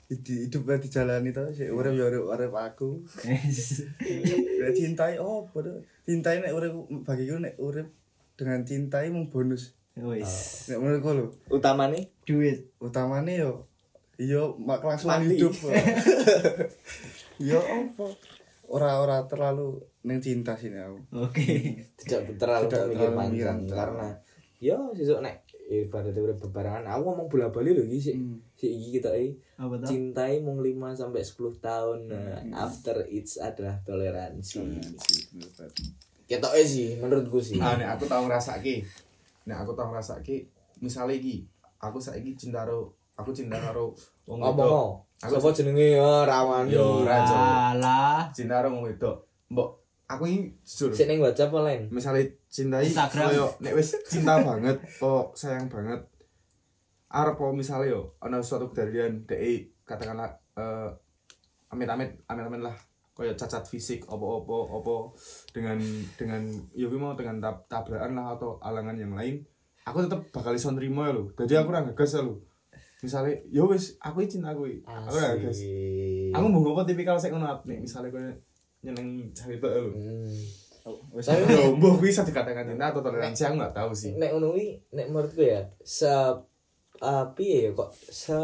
hidup 0.08 0.62
wae 0.68 0.78
dijalani 0.80 1.32
to 1.32 1.42
sik 1.56 1.72
urip 1.72 1.96
yo 1.96 2.04
urip 2.12 2.24
urip 2.28 2.52
aku. 2.52 3.00
Ya 4.64 4.72
cintai 4.72 5.20
oh 5.20 5.44
bodoh 5.52 5.76
cintai 6.08 6.40
nek 6.40 6.56
urip 6.56 6.72
bagiku 7.04 7.36
nek 7.36 7.56
urip 7.60 7.88
dengan 8.36 8.64
cintai 8.64 9.12
mung 9.12 9.28
bonus. 9.28 9.76
Wis. 9.94 10.66
nek 10.72 10.78
menurutku 10.80 11.10
lho. 11.12 11.26
Utama 11.52 11.86
nih 11.92 12.08
Duit. 12.24 12.72
utamane 12.80 13.36
yo 13.38 13.68
iya 14.16 14.40
mak 14.58 14.80
kelangsungan 14.80 15.22
Mati. 15.22 15.36
hidup 15.36 15.54
yo. 17.52 17.60
Apa? 17.60 18.06
Ora 18.64 18.98
ora 19.04 19.20
terlalu 19.28 19.84
neng 20.02 20.24
cinta 20.24 20.56
sih 20.56 20.72
aku. 20.72 20.98
Oke. 21.12 21.44
tidak 22.00 22.32
terlalu 22.40 22.64
Tidak 22.66 22.96
terlalu 22.96 23.12
panjang 23.12 23.58
karena 23.68 24.08
ya 24.58 24.80
sesuk 24.96 25.20
nek 25.20 25.43
ibaratnya 25.64 26.20
udah 26.20 26.36
bebarengan 26.38 26.84
aku 26.84 27.02
ngomong 27.04 27.26
bola 27.26 27.48
bali 27.48 27.72
lho 27.72 27.82
iki 27.82 27.98
sik 27.98 28.16
Hmm. 28.16 28.36
sik 28.52 28.68
iki 28.68 28.88
kita 28.96 29.10
eh 29.12 29.32
cintai 29.82 30.38
mung 30.38 30.60
5 30.60 30.76
sampai 30.92 31.24
10 31.24 31.56
tahun 31.58 31.98
nah, 32.10 32.68
after 32.68 33.00
it's 33.08 33.40
adalah 33.40 33.80
toleransi 33.80 34.60
ketoke 36.24 36.62
sih 36.64 36.96
menurutku 36.96 37.38
sih 37.38 37.60
Ah, 37.60 37.76
nek 37.76 37.96
aku 37.96 38.08
tau 38.08 38.24
ngrasake. 38.24 38.80
Nek 39.44 39.60
aku 39.60 39.76
tau 39.76 39.92
ngrasake, 39.92 40.48
misale 40.80 41.20
iki 41.20 41.44
aku 41.76 42.00
saiki 42.00 42.32
cinta 42.32 42.64
karo 42.64 42.88
aku 43.12 43.28
cinta 43.28 43.60
karo 43.60 43.92
wong 44.24 44.40
wedok. 44.40 45.04
Aku 45.20 45.36
sapa 45.36 45.52
jenenge 45.52 45.96
ya 45.96 46.24
rawani. 46.24 46.72
Yo, 46.72 47.04
ora, 47.04 47.20
Cok. 47.24 47.36
Alah. 47.76 48.20
Cinta 48.32 48.60
karo 48.60 48.72
wong 48.72 48.88
wedok. 48.88 49.20
Mbok 49.52 49.83
aku 50.08 50.22
ini 50.28 50.38
jujur. 50.62 50.92
Sik 50.92 51.08
ning 51.08 51.20
WhatsApp 51.20 51.52
apa 51.52 51.60
lain? 51.64 51.82
misalnya 51.88 52.24
cintai 52.52 52.88
Instagram. 52.88 53.28
koyo 53.32 53.46
nek 53.60 53.72
wis 53.76 53.96
cinta 54.04 54.36
banget 54.46 54.76
po 55.00 55.32
sayang 55.32 55.68
banget. 55.72 56.00
Arep 57.14 57.36
po 57.38 57.54
misalnya 57.54 57.94
yo 57.94 58.00
ana 58.20 58.42
suatu 58.44 58.68
kejadian 58.74 59.24
DE 59.24 59.80
katakanlah 59.86 60.28
eh 60.58 60.90
amit-amit 61.72 62.20
amit-amit 62.28 62.62
lah. 62.62 62.76
Koyo 63.14 63.32
cacat 63.38 63.62
fisik 63.70 64.10
opo-opo 64.10 64.66
opo 64.74 64.96
dengan 65.54 65.78
dengan 66.18 66.42
yo 66.74 66.90
kuwi 66.90 66.98
mau 66.98 67.14
dengan 67.14 67.38
tab 67.38 67.70
tabrakan 67.70 68.18
lah 68.18 68.34
atau 68.34 68.58
alangan 68.60 68.98
yang 68.98 69.14
lain. 69.14 69.40
Aku 69.86 70.02
tetep 70.02 70.32
bakal 70.34 70.56
iso 70.56 70.72
nrimo 70.74 71.04
lho. 71.06 71.24
Jadi 71.38 71.54
aku 71.54 71.70
ora 71.70 71.86
ngegas 71.86 72.18
lho. 72.18 72.42
Misalnya 73.06 73.38
yo 73.54 73.70
wis 73.70 73.94
aku 74.02 74.26
iki 74.26 74.36
cinta 74.36 74.50
kuwi. 74.52 74.82
Aku 74.82 75.14
ora 75.14 75.38
ngegas. 75.38 75.62
Aku 76.34 76.44
mau 76.50 76.60
ngopo 76.60 76.82
tipikal 76.82 77.14
sik 77.16 77.30
ngono 77.30 77.62
nek 77.62 77.78
misalnya 77.78 78.10
koyo 78.10 78.34
nyeneng 78.84 79.08
cerita 79.32 79.66
lho 79.66 79.90
Hmm. 79.90 80.36
wis 81.10 81.24
Tapi 81.24 81.48
Yo, 81.48 81.72
mbah 81.74 81.96
bisa 81.96 82.20
dikatakan 82.22 82.68
cinta 82.68 82.92
atau 82.92 83.00
toleransi 83.00 83.42
aku 83.42 83.54
nggak 83.56 83.72
tahu 83.72 83.90
sih. 83.90 84.12
nek 84.14 84.30
ngono 84.30 84.52
kuwi 84.52 84.76
nek 84.92 85.06
menurutku 85.08 85.40
ya 85.40 85.64
se 85.80 86.04
uh, 87.00 87.24
piye 87.32 87.64
ya 87.64 87.70
kok 87.72 87.88
se 88.04 88.36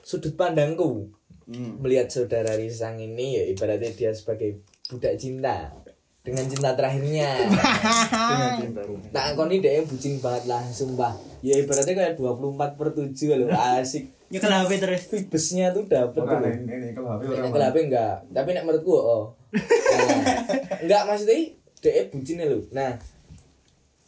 sudut 0.00 0.32
pandangku 0.32 1.10
Hmm. 1.42 1.82
melihat 1.82 2.06
saudara 2.06 2.54
Risang 2.54 3.02
ini 3.02 3.34
ya 3.34 3.42
ibaratnya 3.44 3.90
dia 3.90 4.14
sebagai 4.14 4.62
budak 4.86 5.18
cinta 5.18 5.74
dengan 6.22 6.46
cinta 6.46 6.70
terakhirnya 6.72 7.34
dengan 8.30 8.50
cinta 8.62 8.80
tak 9.10 9.34
angkoni 9.34 9.58
dia 9.58 9.82
bucin 9.82 10.22
banget 10.22 10.46
lah 10.46 10.62
sumpah 10.62 11.10
ya 11.42 11.58
ibaratnya 11.58 11.98
kayak 11.98 12.14
24 12.14 12.78
per 12.78 12.88
7 12.94 13.42
loh 13.42 13.50
asik 13.50 14.06
Nyekel 14.32 14.48
HP 14.50 14.70
terus. 14.80 15.02
vibesnya 15.12 15.66
tuh 15.70 15.84
dapet 15.84 16.24
loh 16.24 16.40
nek 16.40 16.56
ini 16.64 16.96
kalau 16.96 17.20
HP 17.68 17.76
enggak, 17.86 18.16
tapi 18.32 18.48
nek 18.50 18.64
menurutku 18.64 18.96
oh. 18.96 19.24
Nah, 19.52 20.08
enggak 20.82 21.02
maksudnya 21.04 21.52
dhek 21.84 22.08
bucinnya 22.08 22.48
lho. 22.48 22.64
Nah, 22.72 22.96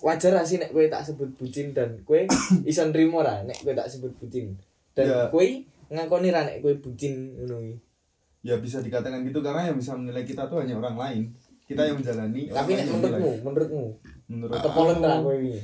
wajar 0.00 0.32
sih 0.42 0.56
nek 0.56 0.72
kowe 0.72 0.84
tak 0.86 1.04
sebut 1.04 1.28
bucin 1.36 1.72
dan 1.72 2.00
kowe 2.04 2.20
iso 2.70 2.82
nrimo 2.88 3.20
ra 3.20 3.44
nek 3.44 3.60
kowe 3.60 3.72
tak 3.72 3.88
sebut 3.88 4.12
bucin. 4.16 4.56
Dan 4.96 5.04
Ya. 5.04 5.28
kowe 5.28 5.44
ngakoni 5.88 6.28
ra 6.28 6.44
nek 6.44 6.60
kowe 6.60 6.72
bucin 6.80 7.36
ngono. 7.36 7.76
Ya 8.40 8.60
bisa 8.60 8.80
dikatakan 8.80 9.24
gitu 9.24 9.40
karena 9.40 9.68
yang 9.68 9.76
bisa 9.76 9.96
menilai 9.96 10.24
kita 10.24 10.48
tuh 10.48 10.60
hanya 10.60 10.76
orang 10.76 10.96
lain. 10.96 11.22
Kita 11.64 11.80
yang 11.80 11.96
menjalani. 11.96 12.48
Tapi 12.48 12.70
nek 12.72 12.84
yang 12.84 12.96
menurutmu, 12.96 13.28
menilai. 13.28 13.44
menurutmu 13.44 13.84
menurut 14.24 14.56
kepolen 14.56 14.96
ra 15.00 15.12
aku, 15.16 15.24
kowe 15.28 15.36
iki. 15.36 15.60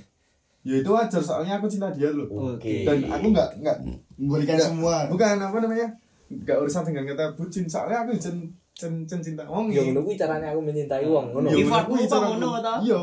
Ya 0.60 0.74
itu 0.76 0.90
wajar 0.92 1.22
soalnya 1.24 1.56
aku 1.56 1.66
cinta 1.68 1.88
dia 1.88 2.12
loh. 2.12 2.28
Oke. 2.56 2.84
Dan 2.84 3.08
aku 3.08 3.26
nggak 3.32 3.48
nggak 3.60 3.76
memberikan 4.20 4.54
nggak- 4.54 4.68
semua 4.68 4.96
Bukan 5.08 5.36
apa 5.40 5.56
namanya? 5.58 5.88
Nggak 6.28 6.56
urusan 6.60 6.82
dengan 6.84 7.04
kata 7.08 7.24
bucin 7.34 7.64
soalnya 7.64 8.04
aku 8.04 8.12
cen 8.14 8.36
cen 8.70 8.92
cen 9.04 9.20
cinta 9.20 9.42
wong. 9.44 9.72
Ya 9.72 9.80
ngono 9.82 10.04
kuwi 10.04 10.14
carane 10.14 10.46
aku 10.46 10.60
mencintai 10.60 11.04
wong 11.04 11.32
ngono. 11.32 11.48
Iya, 11.48 11.64
bener 11.64 11.82
kuwi 11.84 12.04
apa 12.04 12.16
ngono, 12.28 12.48
ta? 12.60 12.74
Iya. 12.78 13.02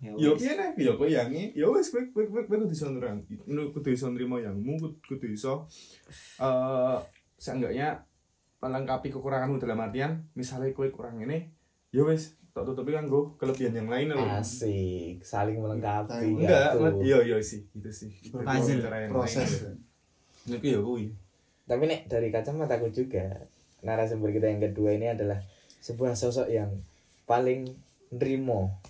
Ya 0.00 0.12
Yo 0.12 0.30
piye 0.34 0.52
nek 0.52 0.76
yo 0.76 0.92
kowe 0.94 1.08
yangi, 1.08 1.54
yo 1.54 1.72
wis 1.72 1.88
kowe 1.88 2.02
kowe 2.12 2.24
kowe 2.26 2.44
kudu 2.44 2.68
iso 2.68 2.90
nrang. 2.90 3.24
Ngono 3.24 3.72
kudu 3.72 3.88
iso 3.88 4.08
nrimo 4.08 4.36
yangmu, 4.36 4.76
kudu- 5.00 5.32
iso 5.32 5.64
eh 6.36 6.96
seenggaknya 7.36 8.04
melengkapi 8.58 9.08
kekuranganmu 9.08 9.56
dalam 9.56 9.76
artian 9.78 10.24
misalnya 10.32 10.72
kowe 10.72 10.88
kurang 10.88 11.20
ini, 11.20 11.48
yo 11.88 12.04
wis 12.04 12.36
tak 12.52 12.62
tutupi 12.64 12.92
kan 12.92 13.04
gue 13.04 13.34
kelebihan 13.34 13.74
yang 13.74 13.88
lain 13.88 14.12
loh. 14.12 14.22
Asik, 14.22 15.18
saling 15.20 15.58
melengkapi. 15.58 16.38
Enggak, 16.38 16.76
gitu. 16.76 17.02
iya 17.02 17.18
iya 17.24 17.36
sih, 17.40 17.66
itu 17.66 17.90
sih. 17.90 18.10
Itu 18.22 18.38
proses 19.10 19.74
Itu 20.44 20.60
ya 20.60 20.80
kuwi. 20.80 21.12
Tapi 21.64 21.82
nek 21.84 22.06
dari 22.06 22.28
kacamataku 22.28 22.92
juga 22.92 23.48
narasumber 23.80 24.30
kita 24.30 24.48
yang 24.48 24.60
kedua 24.60 24.92
ini 24.92 25.08
adalah 25.08 25.40
sebuah 25.80 26.12
sosok 26.12 26.48
yang 26.48 26.72
paling 27.24 27.68
nerimo, 28.12 28.80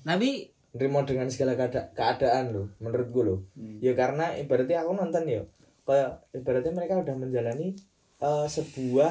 Tapi 0.00 0.46
nerimo 0.72 1.02
dengan 1.02 1.26
segala 1.26 1.54
keada- 1.54 1.90
keadaan 1.90 2.54
loh, 2.54 2.66
menurut 2.78 3.08
gue 3.10 3.24
loh. 3.24 3.40
Ya 3.82 3.92
karena 3.92 4.34
ibaratnya 4.34 4.82
aku 4.82 4.94
nonton 4.94 5.26
ya, 5.26 5.42
kayak 5.82 6.22
ibaratnya 6.32 6.72
mereka 6.72 6.98
udah 6.98 7.14
menjalani 7.14 7.74
eh, 8.18 8.46
sebuah 8.46 9.10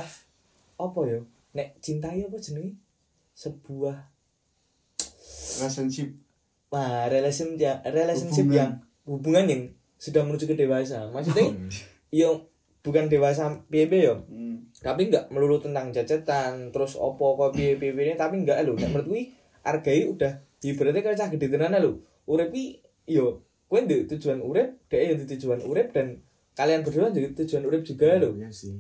apa 0.76 1.00
ya, 1.06 1.20
nek 1.52 1.76
cintai 1.80 2.24
apa 2.24 2.40
jenenge? 2.40 2.80
Sebuah 3.34 3.96
relationship 5.60 6.10
Wah, 6.70 7.10
relationship 7.10 7.58
ya, 7.58 7.74
relationship 7.84 8.46
Hubungan. 8.46 8.56
yang 8.56 8.72
hubungan 9.04 9.46
yang 9.50 9.64
sudah 10.00 10.24
menuju 10.24 10.48
ke 10.48 10.56
dewasa. 10.56 11.12
Maksudnya, 11.12 11.52
yo 12.24 12.48
bukan 12.80 13.12
dewasa 13.12 13.52
piye 13.68 13.86
yo, 13.92 14.24
hmm. 14.32 14.80
tapi 14.80 15.12
nggak 15.12 15.28
melulu 15.30 15.60
tentang 15.60 15.92
cacetan 15.92 16.72
terus 16.72 16.96
opo 16.96 17.36
kok 17.36 17.52
piye 17.54 17.76
piye 17.76 17.92
piye, 17.92 18.16
tapi 18.16 18.40
enggak 18.42 18.64
lho. 18.64 18.80
Nek 18.80 18.90
menurut 18.96 19.08
kuwi 19.12 19.24
hargai 19.68 20.08
udah 20.08 20.40
ibaratnya 20.64 21.04
kalau 21.04 21.18
cah 21.20 21.30
gede 21.30 21.48
tenan 21.52 21.76
lho. 21.76 22.00
Urip 22.32 22.50
ki 22.56 22.80
yo 23.12 23.44
kowe 23.68 23.84
ndek 23.84 24.08
tujuan 24.16 24.40
urip 24.40 24.80
dhek 24.88 25.02
yo 25.04 25.12
ndek 25.20 25.28
tujuan 25.36 25.60
urip 25.68 25.92
dan 25.92 26.24
kalian 26.56 26.82
berdua 26.82 27.12
juga 27.12 27.44
tujuan 27.44 27.64
urip 27.68 27.84
juga 27.84 28.16
lho. 28.16 28.32
Iya 28.40 28.50
sih. 28.50 28.80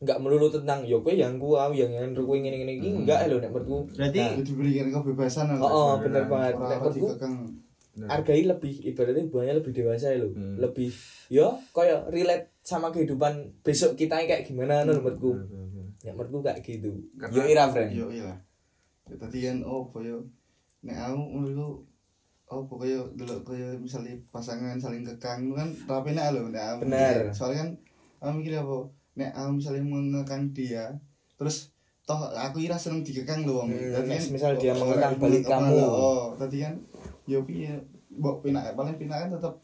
nggak 0.00 0.16
melulu 0.16 0.48
tentang 0.48 0.80
yo 0.88 1.04
kowe 1.04 1.12
yang 1.12 1.36
gua 1.36 1.68
yang 1.76 1.92
yang 1.92 2.16
kowe 2.16 2.32
ngene 2.32 2.56
ngene 2.56 2.72
iki 2.80 2.88
enggak 3.04 3.28
lho 3.28 3.36
nek 3.36 3.52
menurutku 3.52 3.84
berarti 3.92 4.16
Nah, 4.16 4.32
jadi 4.32 4.44
diberikan 4.48 4.86
kebebasan 4.96 5.44
lah. 5.52 5.56
oh, 5.60 5.68
oh 5.68 5.92
bener 6.00 6.24
banget. 6.24 6.56
Nek 6.56 6.78
menurutku 6.80 7.08
dikekang 8.00 8.08
Bener. 8.08 8.08
hargai 8.10 8.42
lebih 8.46 8.74
ibaratnya 8.82 9.22
hubungannya 9.22 9.54
lebih 9.56 9.72
dewasa 9.74 10.06
lho 10.12 10.28
Hmm. 10.30 10.56
lebih 10.56 10.90
yo 11.28 11.46
koyo 11.70 12.08
relate 12.08 12.56
sama 12.62 12.88
kehidupan 12.88 13.32
besok 13.60 13.92
kita 13.94 14.16
kayak 14.20 14.42
gimana 14.42 14.82
lho 14.82 14.96
menurutku 14.96 15.32
Bener, 15.34 15.46
bener, 15.46 15.66
bener. 15.68 15.86
nek 16.00 16.12
menurutku 16.14 16.40
kayak 16.42 16.60
gitu 16.62 16.90
Karena- 17.14 17.36
yo 17.36 17.42
ira 17.46 17.64
friend 17.68 17.90
yo 17.90 18.06
iya 18.08 18.24
lah 18.26 18.38
ya 19.04 19.14
tadi 19.16 19.38
kan 19.42 19.56
oh 19.62 19.84
koyo 19.84 20.16
nek 20.80 20.96
aku 20.98 21.18
menurutku 21.30 21.68
oh 22.46 22.62
pokoknya 22.64 22.98
dulu 23.14 23.34
koyo 23.44 23.66
misalnya 23.76 24.16
pasangan 24.30 24.74
saling 24.74 25.04
kekang 25.04 25.44
itu 25.44 25.54
kan 25.54 25.68
tapi 25.84 26.12
nek 26.12 26.32
lho 26.32 26.48
nek 26.48 26.64
aku 26.72 26.80
Bener. 26.84 27.14
mikir. 27.20 27.30
soalnya 27.30 27.58
kan 27.60 27.70
aku 28.18 28.32
mikir 28.38 28.52
apa 28.56 28.76
nek 29.12 29.30
aku 29.30 29.50
misalnya 29.54 29.82
mengekang 29.82 30.44
dia 30.50 30.84
terus 31.36 31.70
toh 32.02 32.18
aku 32.28 32.58
ira 32.58 32.74
seneng 32.74 33.00
digekang 33.00 33.46
lho 33.46 33.54
wong. 33.56 33.70
Hmm, 33.70 33.94
kan 33.94 34.02
misal 34.08 34.52
dia 34.56 34.72
ora 34.72 34.82
mengekang 34.82 35.14
ibu 35.14 35.22
balik 35.22 35.42
kamu. 35.46 35.78
Oh, 35.78 36.34
tadi 36.34 36.56
kan 36.58 36.74
yo 37.24 37.38
piye 37.40 37.70
mbok 38.10 38.42
pinak 38.42 38.74
paling 38.74 38.96
pinak 38.98 39.26
kan 39.26 39.30
tetep 39.38 39.54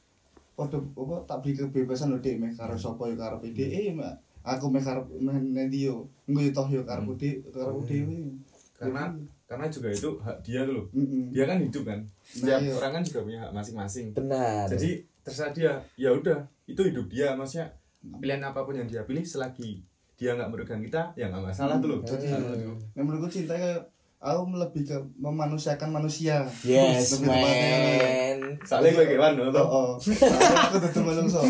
padha 0.56 0.78
apa 0.80 1.16
tak 1.28 1.38
beri 1.44 1.52
kebebasan 1.52 2.14
lho 2.14 2.18
Dik 2.22 2.36
meh 2.40 2.52
karo 2.54 2.72
sapa 2.78 3.04
yo 3.12 3.16
karo 3.18 3.36
PDE 3.42 3.92
Mak. 3.92 4.14
aku 4.46 4.72
meh 4.72 4.80
karo 4.80 5.04
nanti 5.20 5.84
yo? 5.84 6.06
Engko 6.24 6.40
yo 6.40 6.50
toh 6.54 6.66
yo 6.72 6.82
karo 6.86 7.04
Dik 7.12 7.52
karo 7.52 7.82
dhewe. 7.84 8.32
karena 8.76 9.12
karena 9.46 9.66
juga 9.70 9.88
itu 9.92 10.10
hak 10.20 10.36
dia 10.44 10.64
loh 10.64 10.88
dia 11.32 11.44
kan 11.44 11.58
hidup 11.60 11.84
kan? 11.84 12.00
Setiap 12.24 12.60
iya. 12.62 12.72
orang 12.72 12.92
kan 13.00 13.02
juga 13.04 13.20
punya 13.24 13.38
hak 13.46 13.52
masing-masing. 13.52 14.06
Benar. 14.16 14.66
Jadi 14.68 15.00
terserah 15.24 15.52
dia. 15.52 15.72
Ya 15.96 16.10
udah 16.12 16.44
itu 16.66 16.82
hidup 16.82 17.06
dia. 17.08 17.32
Maksudnya 17.36 17.72
pilihan 18.20 18.42
apa 18.42 18.62
pun 18.62 18.74
yang 18.78 18.88
dia 18.88 19.02
pilih 19.02 19.24
selagi 19.26 19.82
dia 20.16 20.32
nggak 20.32 20.48
merugikan 20.48 20.80
kita 20.80 21.12
ya 21.12 21.28
nggak 21.28 21.44
masalah 21.52 21.76
tuh 21.76 21.88
loh 21.92 22.00
Jadi, 22.00 22.32
Hmm. 22.32 22.72
Nah, 22.96 23.02
menurutku 23.04 23.28
cinta 23.28 23.52
kayak 23.52 23.84
aku 24.28 24.52
lebih 24.52 24.82
ke 24.84 24.96
memanusiakan 25.16 25.90
manusia. 25.92 26.42
yes 26.60 27.14
Lebih 27.16 27.28
man 27.28 28.38
soalnya 28.60 28.90
gue 28.92 29.06
kewan 29.08 29.32
loh 29.34 29.48
Oh, 29.48 29.62
oh. 29.62 29.90
Soalnya 29.96 30.58
aku 30.66 30.76
tuh 30.84 31.02
menungso. 31.02 31.40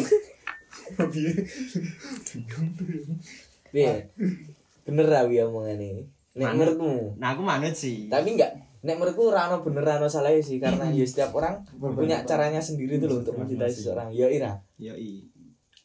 Piye? 3.72 3.92
bener 4.86 5.02
ra 5.04 5.26
wi 5.26 5.42
omongane 5.42 6.06
nek 6.32 6.52
menurutmu 6.52 7.16
Nah, 7.16 7.34
aku 7.34 7.42
manut 7.42 7.74
sih. 7.74 8.06
tapi 8.06 8.36
enggak 8.36 8.54
nek 8.80 8.94
menurutku 8.94 9.26
ora 9.26 9.50
ono 9.50 9.58
bener 9.60 9.82
ora 9.82 9.98
ono 9.98 10.06
salah 10.06 10.30
sih 10.38 10.56
karena 10.56 10.86
ya 10.94 11.02
setiap 11.02 11.34
orang 11.34 11.58
Berbeda. 11.74 11.98
punya 11.98 12.16
caranya 12.22 12.60
sendiri 12.60 12.96
tuh 12.96 13.08
loh 13.08 13.18
untuk 13.20 13.34
mencintai 13.34 13.66
seseorang 13.68 14.08
ya 14.10 14.30
ira 14.30 14.54
Yoi. 14.78 15.26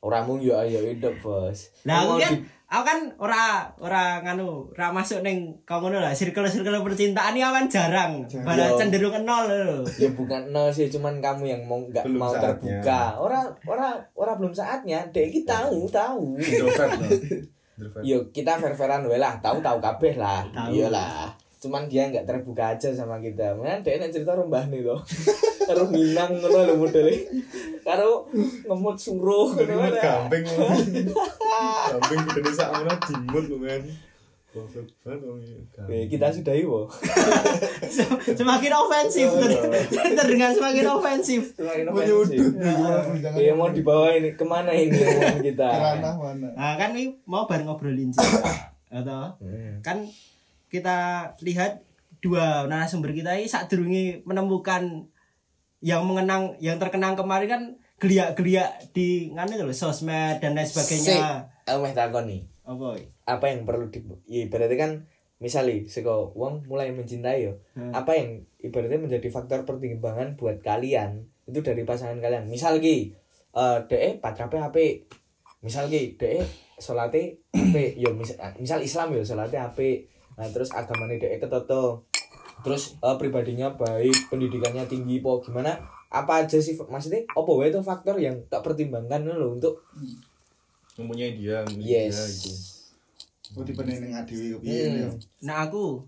orang 0.02 0.24
mung 0.24 0.38
yo 0.38 0.54
ayo 0.56 0.84
hidup 0.84 1.18
bos 1.20 1.74
Nah, 1.82 2.06
aku 2.06 2.14
kan 2.20 2.34
aku 2.72 2.84
kan 2.88 3.00
ora 3.20 3.68
ora 3.84 4.24
nganu, 4.24 4.72
ora 4.72 4.96
masuk 4.96 5.20
ning 5.20 5.52
kau 5.68 5.84
ngono 5.84 6.00
lah, 6.00 6.16
circle-circle 6.16 6.80
percintaan 6.80 7.36
ini 7.36 7.44
awan 7.44 7.68
jarang. 7.68 8.24
Pada 8.48 8.72
Yo. 8.72 8.80
cenderung 8.80 9.12
nol 9.28 9.52
lho. 9.52 9.84
ya 10.00 10.08
bukan 10.16 10.56
nol 10.56 10.72
sih 10.72 10.88
cuman 10.88 11.20
kamu 11.20 11.52
yang 11.52 11.62
mau 11.68 11.84
nggak 11.84 12.08
mau 12.16 12.32
saatnya. 12.32 12.56
terbuka. 12.56 13.20
Orang 13.20 13.52
orang 13.68 14.00
orang 14.16 14.36
belum 14.40 14.54
saatnya. 14.56 15.04
Dek 15.12 15.36
kita 15.36 15.68
tahu 15.68 15.84
tahu. 15.92 16.40
Loh. 16.40 16.72
Yo 18.08 18.24
kita 18.32 18.56
fair 18.56 18.72
fairan 18.72 19.04
wae 19.04 19.20
lah. 19.20 19.36
Tahu 19.44 19.60
tahu 19.60 19.84
kabeh 19.84 20.16
lah. 20.16 20.48
Iyalah 20.72 21.41
cuman 21.62 21.86
dia 21.86 22.10
nggak 22.10 22.26
terbuka 22.26 22.74
aja 22.74 22.90
sama 22.90 23.22
kita. 23.22 23.54
Mana 23.54 23.78
dia 23.86 24.02
nek 24.02 24.10
cerita 24.10 24.34
rombah 24.34 24.66
nih 24.66 24.82
loh 24.82 24.98
karo 25.70 25.86
minang 25.94 26.42
ngono 26.42 26.60
lho 26.66 26.74
modele 26.74 27.14
karo 27.86 28.26
ngemut 28.66 28.98
suruh 28.98 29.54
ngono 29.54 29.70
Ngemut 29.70 29.96
gamping 30.02 30.44
loh 30.58 30.74
gamping 31.94 32.20
gede 32.34 32.52
sak 32.52 32.74
mana 32.74 32.98
dimut 33.06 33.46
loh 33.46 33.62
kan 33.62 33.78
iki. 33.86 34.12
Oke, 34.52 36.12
kita 36.12 36.28
sudahi 36.28 36.68
wo 36.68 36.84
Semakin 38.40 38.72
ofensif. 38.84 39.32
Ter- 39.32 40.12
terdengar 40.12 40.52
semakin 40.52 40.92
ofensif. 40.92 41.56
Iya 43.40 43.56
mau 43.56 43.72
dibawa 43.72 44.12
ini 44.12 44.36
ke 44.36 44.44
mana 44.44 44.76
ini 44.76 44.92
kita? 45.40 45.72
Nah, 46.52 46.76
kan 46.76 46.92
ini 46.92 47.16
mau 47.24 47.48
bareng 47.48 47.64
ngobrolin 47.64 48.12
sih. 48.12 48.28
Atau? 49.00 49.40
Hmm. 49.40 49.80
kan 49.80 50.04
kita 50.72 51.30
lihat 51.44 51.84
dua 52.24 52.66
narasumber 52.66 53.12
kita 53.12 53.36
ini 53.36 53.46
saat 53.46 53.68
menemukan 54.24 55.06
yang 55.82 56.06
mengenang 56.08 56.56
yang 56.64 56.80
terkenang 56.80 57.18
kemarin 57.18 57.50
kan 57.50 57.64
geliak-geliak 58.02 58.94
di 58.96 59.30
itu 59.30 59.62
loh, 59.62 59.76
sosmed 59.76 60.42
dan 60.42 60.58
lain 60.58 60.66
sebagainya. 60.66 61.46
Aku 61.70 61.86
meh 61.86 61.94
takon 61.94 62.26
nih 62.26 62.42
Apa? 62.66 62.98
apa 63.28 63.46
yang 63.48 63.62
perlu 63.66 63.94
di 63.94 64.02
ya, 64.26 64.46
ibaratnya 64.50 64.78
kan 64.78 64.92
misalnya 65.38 65.86
seko 65.90 66.34
uang 66.38 66.70
mulai 66.70 66.94
mencintai 66.94 67.46
yo 67.46 67.58
Hmm. 67.74 67.90
apa 67.94 68.14
yang 68.14 68.46
ibaratnya 68.62 69.02
menjadi 69.02 69.28
faktor 69.34 69.66
pertimbangan 69.66 70.38
buat 70.38 70.62
kalian 70.62 71.26
itu 71.50 71.60
dari 71.66 71.82
pasangan 71.82 72.22
kalian 72.22 72.46
misal 72.46 72.78
ki 72.78 73.14
eh 73.52 73.78
de 73.90 74.22
pacape 74.22 74.62
HP 74.62 74.78
misal 75.62 75.90
ki 75.90 76.16
de 76.22 76.46
salate 76.78 77.42
HP 77.54 77.98
yo 77.98 78.14
misal, 78.14 78.38
misal 78.62 78.80
Islam 78.82 79.14
yo 79.18 79.26
salate 79.26 79.58
HP 79.58 79.80
nah 80.38 80.48
terus 80.50 80.72
agamanya 80.72 81.18
de 81.18 81.38
ketoto 81.38 82.04
terus 82.62 82.96
eh, 82.98 83.16
pribadinya 83.18 83.74
baik 83.74 84.30
pendidikannya 84.30 84.86
tinggi 84.86 85.20
po 85.20 85.42
gimana? 85.42 85.76
Apa 86.12 86.44
aja 86.44 86.60
sih 86.60 86.76
maksudnya 86.78 87.24
apa 87.26 87.50
wae 87.56 87.72
itu 87.72 87.80
faktor 87.80 88.20
yang 88.20 88.36
tak 88.52 88.62
pertimbangkan 88.62 89.24
loh 89.24 89.56
untuk 89.56 89.80
mempunyai 91.00 91.34
dia 91.34 91.64
milik 91.72 92.12
yes. 92.12 92.14
dia 92.14 92.26
gitu. 92.28 92.52
Oh 93.52 93.64
tipe 93.64 93.82
neng 93.84 94.12
adewe 94.12 94.60
kepiye 94.60 94.84
Hmm. 94.86 94.98
ya. 95.00 95.10
Nah 95.48 95.58
aku 95.68 96.04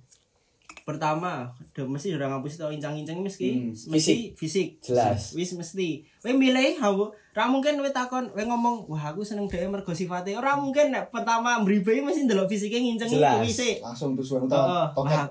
pertama 0.83 1.47
udah 1.71 1.86
mesti 1.88 2.12
udah 2.12 2.27
ngapus 2.27 2.59
tau 2.59 2.71
incang-incang 2.71 3.23
mesti 3.23 3.47
Hmm, 3.55 3.71
mesti 3.71 4.36
fisik. 4.36 4.83
Jelas. 4.83 5.31
wis 5.31 5.55
mesti 5.55 6.03
we 6.23 6.31
milih 6.31 6.79
hawo 6.79 7.05
ora 7.33 7.45
mungkin 7.45 7.77
we 7.77 7.89
takon 7.89 8.31
we 8.31 8.41
ngomong 8.41 8.88
wah 8.88 9.03
aku 9.05 9.19
seneng 9.21 9.45
dhewe 9.45 9.67
mergo 9.67 9.91
sifate 9.91 10.31
ora 10.33 10.55
mungkin 10.55 10.89
nek 10.89 11.12
pertama 11.12 11.59
mribe 11.59 11.99
mesti 11.99 12.23
ndelok 12.23 12.47
fisike 12.47 12.75
nginceng 12.75 13.12
kuwi 13.12 13.49
sik 13.49 13.77
Langsung 13.79 14.15
tujuan 14.15 14.41
Heeh. 14.41 14.49
utama. 14.49 14.88
Toket. 14.93 15.27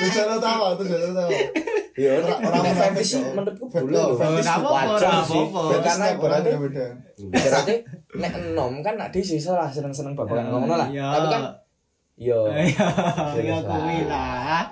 Tujuan 0.00 0.28
utama, 0.32 0.66
tujuan 0.74 1.02
utama. 1.12 1.30
Ya, 1.94 2.16
nek 2.16 2.24
nek 2.24 2.38
munafik 2.40 2.74
fetish 2.96 3.10
sih 3.12 3.20
kok. 3.20 3.32
menurutku 3.36 3.66
fetish 3.68 3.92
Ora 3.92 4.54
apa-apa, 4.56 4.92
ora. 4.96 5.10
Ya, 5.20 5.78
Karena 5.84 6.06
beda. 6.56 6.86
ibaratnya 7.20 7.74
nek 8.16 8.32
enom 8.32 8.72
kan 8.80 8.94
nak 8.96 9.08
di 9.12 9.20
sisa 9.20 9.52
lah 9.52 9.68
seneng-seneng 9.68 10.16
babakan 10.16 10.48
ngono 10.48 10.74
lah. 10.74 10.88
Iya. 10.88 11.04
Tapi 11.12 11.26
kan 11.28 11.42
yo 12.20 12.44
Iya, 12.46 12.68
ya 12.76 13.32
Jelas 13.34 13.64
kuwi 13.64 13.98
lah. 14.04 14.36
lah. 14.44 14.64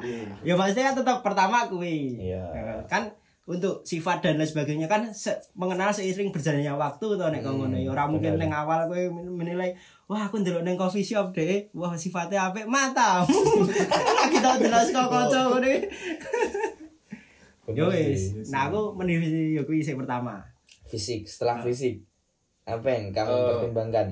Ya 0.45 0.53
pasti 0.55 0.79
kan 0.79 0.93
tetap 0.93 1.19
pertama 1.19 1.65
kuwi. 1.65 2.21
Iya. 2.21 2.45
Kan 2.85 3.09
untuk 3.43 3.81
sifat 3.81 4.21
dan 4.21 4.37
lain 4.37 4.45
sebagainya 4.45 4.85
kan 4.85 5.09
se- 5.09 5.41
mengenal 5.55 5.89
seiring 5.89 6.29
berjalannya 6.29 6.69
waktu 6.71 7.07
to 7.09 7.27
nek 7.27 7.41
Hmm, 7.41 7.65
ngono 7.65 7.75
ya. 7.75 7.89
Ora 7.89 8.05
mungkin 8.05 8.37
ning 8.37 8.53
awal 8.53 8.85
kowe 8.85 9.01
men- 9.01 9.33
menilai 9.35 9.73
wah 10.05 10.21
aku 10.23 10.39
ndelok 10.39 10.61
ning 10.61 10.77
coffee 10.77 11.01
shop 11.01 11.33
deh, 11.33 11.49
wah 11.73 11.93
sifatnya 11.95 12.47
apik 12.47 12.65
mata. 12.67 13.25
Lagi 13.25 14.37
tau 14.45 14.57
jelas 14.59 14.89
kok 14.89 15.09
kanca 15.09 15.41
ngono. 15.49 15.69
Yo 17.67 17.89
wis. 17.89 18.49
Nah 18.49 18.69
aku 18.69 18.93
menilai 18.93 19.29
yo 19.51 19.65
kuwi 19.65 19.81
sing 19.81 19.97
pertama. 19.97 20.45
fisik 20.85 21.25
setelah 21.25 21.57
fisik 21.59 22.01
apa 22.65 22.85
yang 22.87 23.09
kamu 23.11 23.29
Eh, 23.31 23.45
pertimbangkan? 23.47 24.09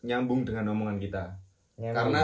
nyambung 0.00 0.40
dengan 0.42 0.68
omongan 0.70 0.96
kita 0.96 1.28
Nyambung. 1.76 1.96
karena 2.12 2.22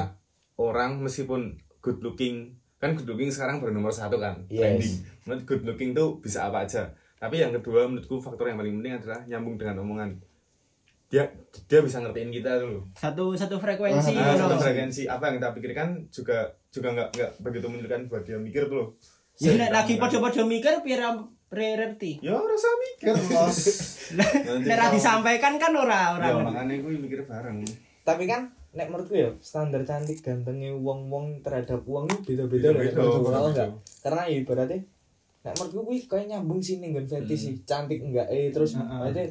orang 0.57 0.91
meskipun 0.99 1.41
good 1.79 1.99
looking 2.01 2.55
kan 2.77 2.93
good 2.93 3.07
looking 3.07 3.29
sekarang 3.29 3.59
baru 3.59 3.73
nomor 3.73 3.91
satu 3.91 4.17
kan 4.17 4.39
Yes. 4.47 4.61
trending 4.79 4.95
menurut 5.23 5.43
good 5.45 5.63
looking 5.65 5.91
tuh 5.91 6.17
bisa 6.19 6.47
apa 6.47 6.63
aja 6.63 6.89
tapi 7.17 7.37
yang 7.37 7.53
kedua 7.53 7.85
menurutku 7.85 8.17
faktor 8.17 8.47
yang 8.47 8.57
paling 8.57 8.79
penting 8.79 8.95
adalah 8.97 9.21
nyambung 9.25 9.55
dengan 9.55 9.81
omongan 9.81 10.17
dia 11.07 11.27
dia 11.67 11.81
bisa 11.81 11.99
ngertiin 11.99 12.31
kita 12.31 12.57
dulu 12.57 12.87
Satu 12.95 13.35
satu 13.35 13.59
frekuensi 13.59 14.15
nah, 14.15 14.39
satu 14.39 14.57
frekuensi 14.57 15.05
apa 15.05 15.27
yang 15.27 15.37
kita 15.37 15.51
pikirkan 15.53 15.89
juga 16.09 16.39
juga 16.69 16.89
nggak 16.93 17.09
nggak 17.11 17.31
begitu 17.41 17.67
menunjukkan 17.67 18.01
buat 18.07 18.23
dia 18.23 18.37
mikir 18.37 18.65
tuh 18.67 18.95
Ya 19.37 19.57
lagi 19.67 19.97
kan. 19.97 20.05
padha-padha 20.05 20.45
mikir 20.45 20.73
pira 20.81 21.17
priority. 21.49 22.21
ya 22.21 22.37
rasa 22.37 22.69
mikir 22.79 23.11
Nek 24.61 24.69
ra 24.69 24.77
kalau- 24.79 24.93
disampaikan 24.93 25.57
kan 25.57 25.73
ora 25.73 26.15
ora. 26.15 26.27
ya 26.29 26.37
makanya 26.39 26.77
gue 26.77 26.93
mikir 26.95 27.25
bareng 27.25 27.65
Tapi 28.01 28.25
kan 28.25 28.47
nek 28.71 28.87
menurutku 28.87 29.15
ya 29.15 29.31
standar 29.39 29.83
cantik 29.83 30.21
gantengnya 30.21 30.71
wong-wong 30.73 31.43
terhadap 31.43 31.83
uang 31.83 32.07
itu 32.07 32.39
Beda-beda, 32.39 32.71
dari 32.71 32.89
menurutku 32.89 33.27
beda-beda. 33.27 33.49
enggak. 33.51 33.69
Karena 34.01 34.23
ya 34.25 34.37
ibaratnya 34.39 34.79
nek 35.41 35.55
menurutku 35.57 35.81
kuwi 35.85 35.99
kayak 36.05 36.27
nyambung 36.29 36.61
sih 36.61 36.79
ning 36.79 36.93
fetish 36.95 37.43
sih 37.43 37.55
cantik 37.65 37.99
enggak 37.99 38.29
eh 38.29 38.49
terus 38.51 38.75
Heeh. 38.75 38.87
maksudnya 38.87 39.27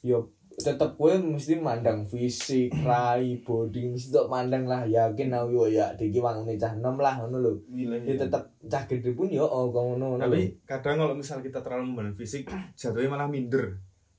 yo 0.00 0.18
tetep 0.54 0.94
gue 0.94 1.18
mesti 1.18 1.58
mandang 1.58 2.06
fisik, 2.06 2.70
rai, 2.86 3.42
body 3.42 3.90
mesti 3.90 4.14
tok 4.14 4.30
mandang 4.30 4.62
lah 4.62 4.86
yakin 4.86 5.34
aku 5.34 5.50
yo 5.50 5.64
ya 5.66 5.90
diki 5.98 6.22
wangune 6.22 6.54
cah 6.54 6.70
enom 6.70 6.94
lah 6.94 7.18
ngono 7.18 7.42
lho. 7.42 7.52
Ya 7.74 8.14
tetep 8.14 8.38
cah 8.62 8.82
gede 8.86 9.10
pun 9.12 9.26
yo 9.26 9.42
oh 9.42 9.66
ngono 9.68 10.14
tapi 10.14 10.54
kadang 10.62 11.02
kalau 11.02 11.10
misal 11.12 11.42
kita 11.42 11.58
terlalu 11.58 11.90
memandang 11.90 12.14
fisik 12.14 12.46
jatuhnya 12.78 13.10
malah 13.10 13.26
minder 13.26 13.74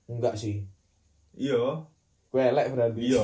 enggak 0.06 0.36
sih. 0.36 0.60
iya 1.34 1.56
Gue 2.36 2.44
elek 2.46 2.68
berarti. 2.70 3.00
iya 3.00 3.24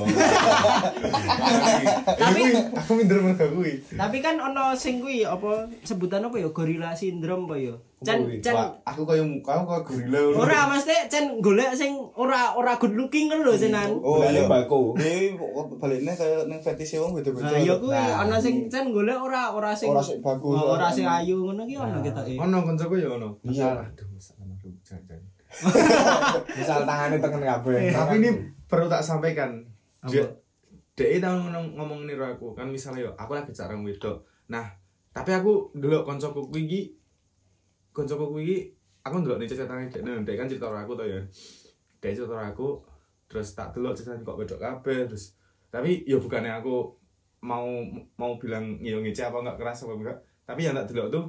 tapi 2.16 2.40
aku 2.72 2.90
minder 2.94 3.18
mereka 3.20 3.44
gue 3.46 3.72
Tapi 3.92 4.16
kan 4.18 4.40
ono 4.40 4.72
sing 4.72 4.98
kuwi 4.98 5.20
apa 5.22 5.68
sebutan 5.82 6.24
apa 6.24 6.36
ya 6.38 6.48
gorila 6.48 6.90
sindrom 6.92 7.44
apa 7.44 7.56
ya? 7.58 7.74
Cen 8.00 8.24
kuwi? 8.24 8.40
cen 8.40 8.56
aku 8.82 9.04
kayak 9.04 9.22
muka 9.22 9.52
aku 9.52 9.64
kayak 9.68 9.84
gorila 9.84 10.18
ora 10.34 10.58
mesti 10.66 10.96
cen 11.06 11.38
golek 11.38 11.70
sing 11.72 11.92
ora 12.14 12.50
ora 12.52 12.74
good 12.74 12.94
looking 12.94 13.28
kan 13.28 13.38
lho 13.38 13.52
senan. 13.52 14.00
Oh 14.00 14.18
Bulane 14.18 14.32
iya. 14.34 14.48
bako. 14.48 14.96
Ini 14.96 15.36
baliknya 15.76 16.12
kayak 16.14 16.48
neng 16.48 16.58
fetish 16.58 16.96
wong 16.96 17.12
beda-beda. 17.14 17.46
Nah, 17.46 17.60
ya 17.60 17.74
kuwi 17.76 17.92
Nah, 17.92 18.24
ono 18.24 18.36
sing 18.38 18.66
cen 18.66 18.90
golek 18.90 19.14
ora 19.14 19.52
ora 19.52 19.70
sing 19.70 19.88
Ora 19.88 20.00
sing 20.00 20.18
bagus. 20.18 20.56
Oh, 20.56 20.72
ora 20.72 20.88
sing 20.88 21.04
ayu 21.04 21.36
ngono 21.42 21.62
ki 21.62 21.76
ono 21.76 21.92
Nah. 21.92 22.02
ketoke. 22.02 22.34
ono 22.34 22.56
koncoku 22.64 22.94
ya 22.96 23.08
ono 23.10 23.28
Iya. 23.44 23.76
aduh 23.84 24.08
masalah 24.08 24.48
aduh 24.48 24.72
jangan 24.82 25.04
jangan 25.04 25.30
Misal 26.56 26.80
tangannya 26.82 27.20
tekan 27.20 27.44
kabeh. 27.44 27.92
tapi 27.92 28.14
ini 28.18 28.30
perlu 28.72 28.88
tak 28.88 29.04
sampaikan 29.04 29.60
dia 30.08 30.24
dia 30.96 31.20
tau 31.20 31.36
ngomong 31.36 31.76
ngomong 31.76 32.00
niru 32.08 32.24
aku. 32.24 32.56
Kan 32.56 32.72
misalnya 32.72 33.04
yo 33.04 33.10
aku 33.20 33.36
lagi 33.36 33.52
jarang 33.52 33.84
wedok. 33.84 34.24
Nah 34.48 34.64
tapi 35.12 35.36
aku 35.36 35.76
dulu 35.76 36.08
koncoku 36.08 36.48
kuwi 36.48 36.64
iki 36.64 36.80
koncoku 37.92 38.32
kuwi 38.32 38.42
iki 38.48 38.58
aku 39.04 39.20
ndelok 39.20 39.44
nih 39.44 39.48
ceritanya 39.52 39.84
dia 39.92 40.00
dia 40.00 40.34
kan 40.40 40.48
cerita 40.48 40.72
aku 40.72 40.96
tuh 40.96 41.04
ya 41.04 41.20
dia 42.00 42.16
cerita 42.16 42.32
aku 42.40 42.80
terus 43.28 43.52
tak 43.52 43.76
delok 43.76 43.92
ceritanya 43.92 44.24
kok 44.24 44.40
wedok 44.40 44.56
kabeh 44.56 45.04
terus 45.04 45.36
tapi 45.68 46.00
ya 46.08 46.16
bukannya 46.16 46.56
aku 46.56 46.96
mau 47.44 47.68
mau 48.16 48.38
bilang 48.40 48.80
yo 48.80 49.02
ngece 49.04 49.28
apa 49.28 49.42
enggak 49.44 49.58
keras 49.60 49.84
apa 49.84 49.92
enggak. 50.00 50.18
Tapi 50.48 50.60
yang 50.64 50.74
tak 50.80 50.88
delok 50.96 51.08
tuh 51.12 51.24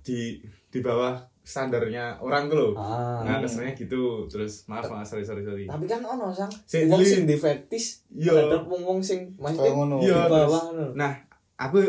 di 0.00 0.38
di 0.66 0.78
bawah 0.78 1.16
standarnya 1.40 2.14
orang 2.18 2.46
tuh 2.46 2.56
loh 2.56 2.72
Ah. 2.74 3.20
nah 3.20 3.40
kesannya 3.40 3.72
gitu 3.74 4.24
terus 4.26 4.64
maaf 4.64 4.86
maaf 4.86 5.02
sorry 5.02 5.20
sorry 5.20 5.40
sorry 5.40 5.64
Tapi 5.64 5.84
kan 5.84 6.00
ono 6.00 6.30
sang 6.30 6.52
Sing 6.62 6.86
wong 6.86 7.00
sing 7.00 7.24
di 7.24 7.34
fetish 7.34 8.06
Iya. 8.12 8.32
terhadap 8.46 8.64
wong 8.64 8.82
wong 8.82 9.00
sing 9.00 9.34
maksudnya 9.34 9.72
ngono. 9.72 9.96
di 9.98 10.06
Iya, 10.06 10.20
bawah 10.24 10.62
ngono. 10.68 10.86
Nah, 10.94 11.12
aku 11.56 11.80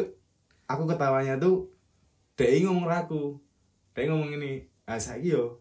aku 0.65 0.83
ketawanya 0.85 1.35
tuh 1.37 1.67
dia 2.33 2.57
ngomong 2.61 2.85
raku. 2.85 3.37
Dia 3.91 4.07
ngomong 4.07 4.33
ini, 4.33 4.63
ah 4.83 4.97
saiki 4.97 5.35
yo. 5.35 5.59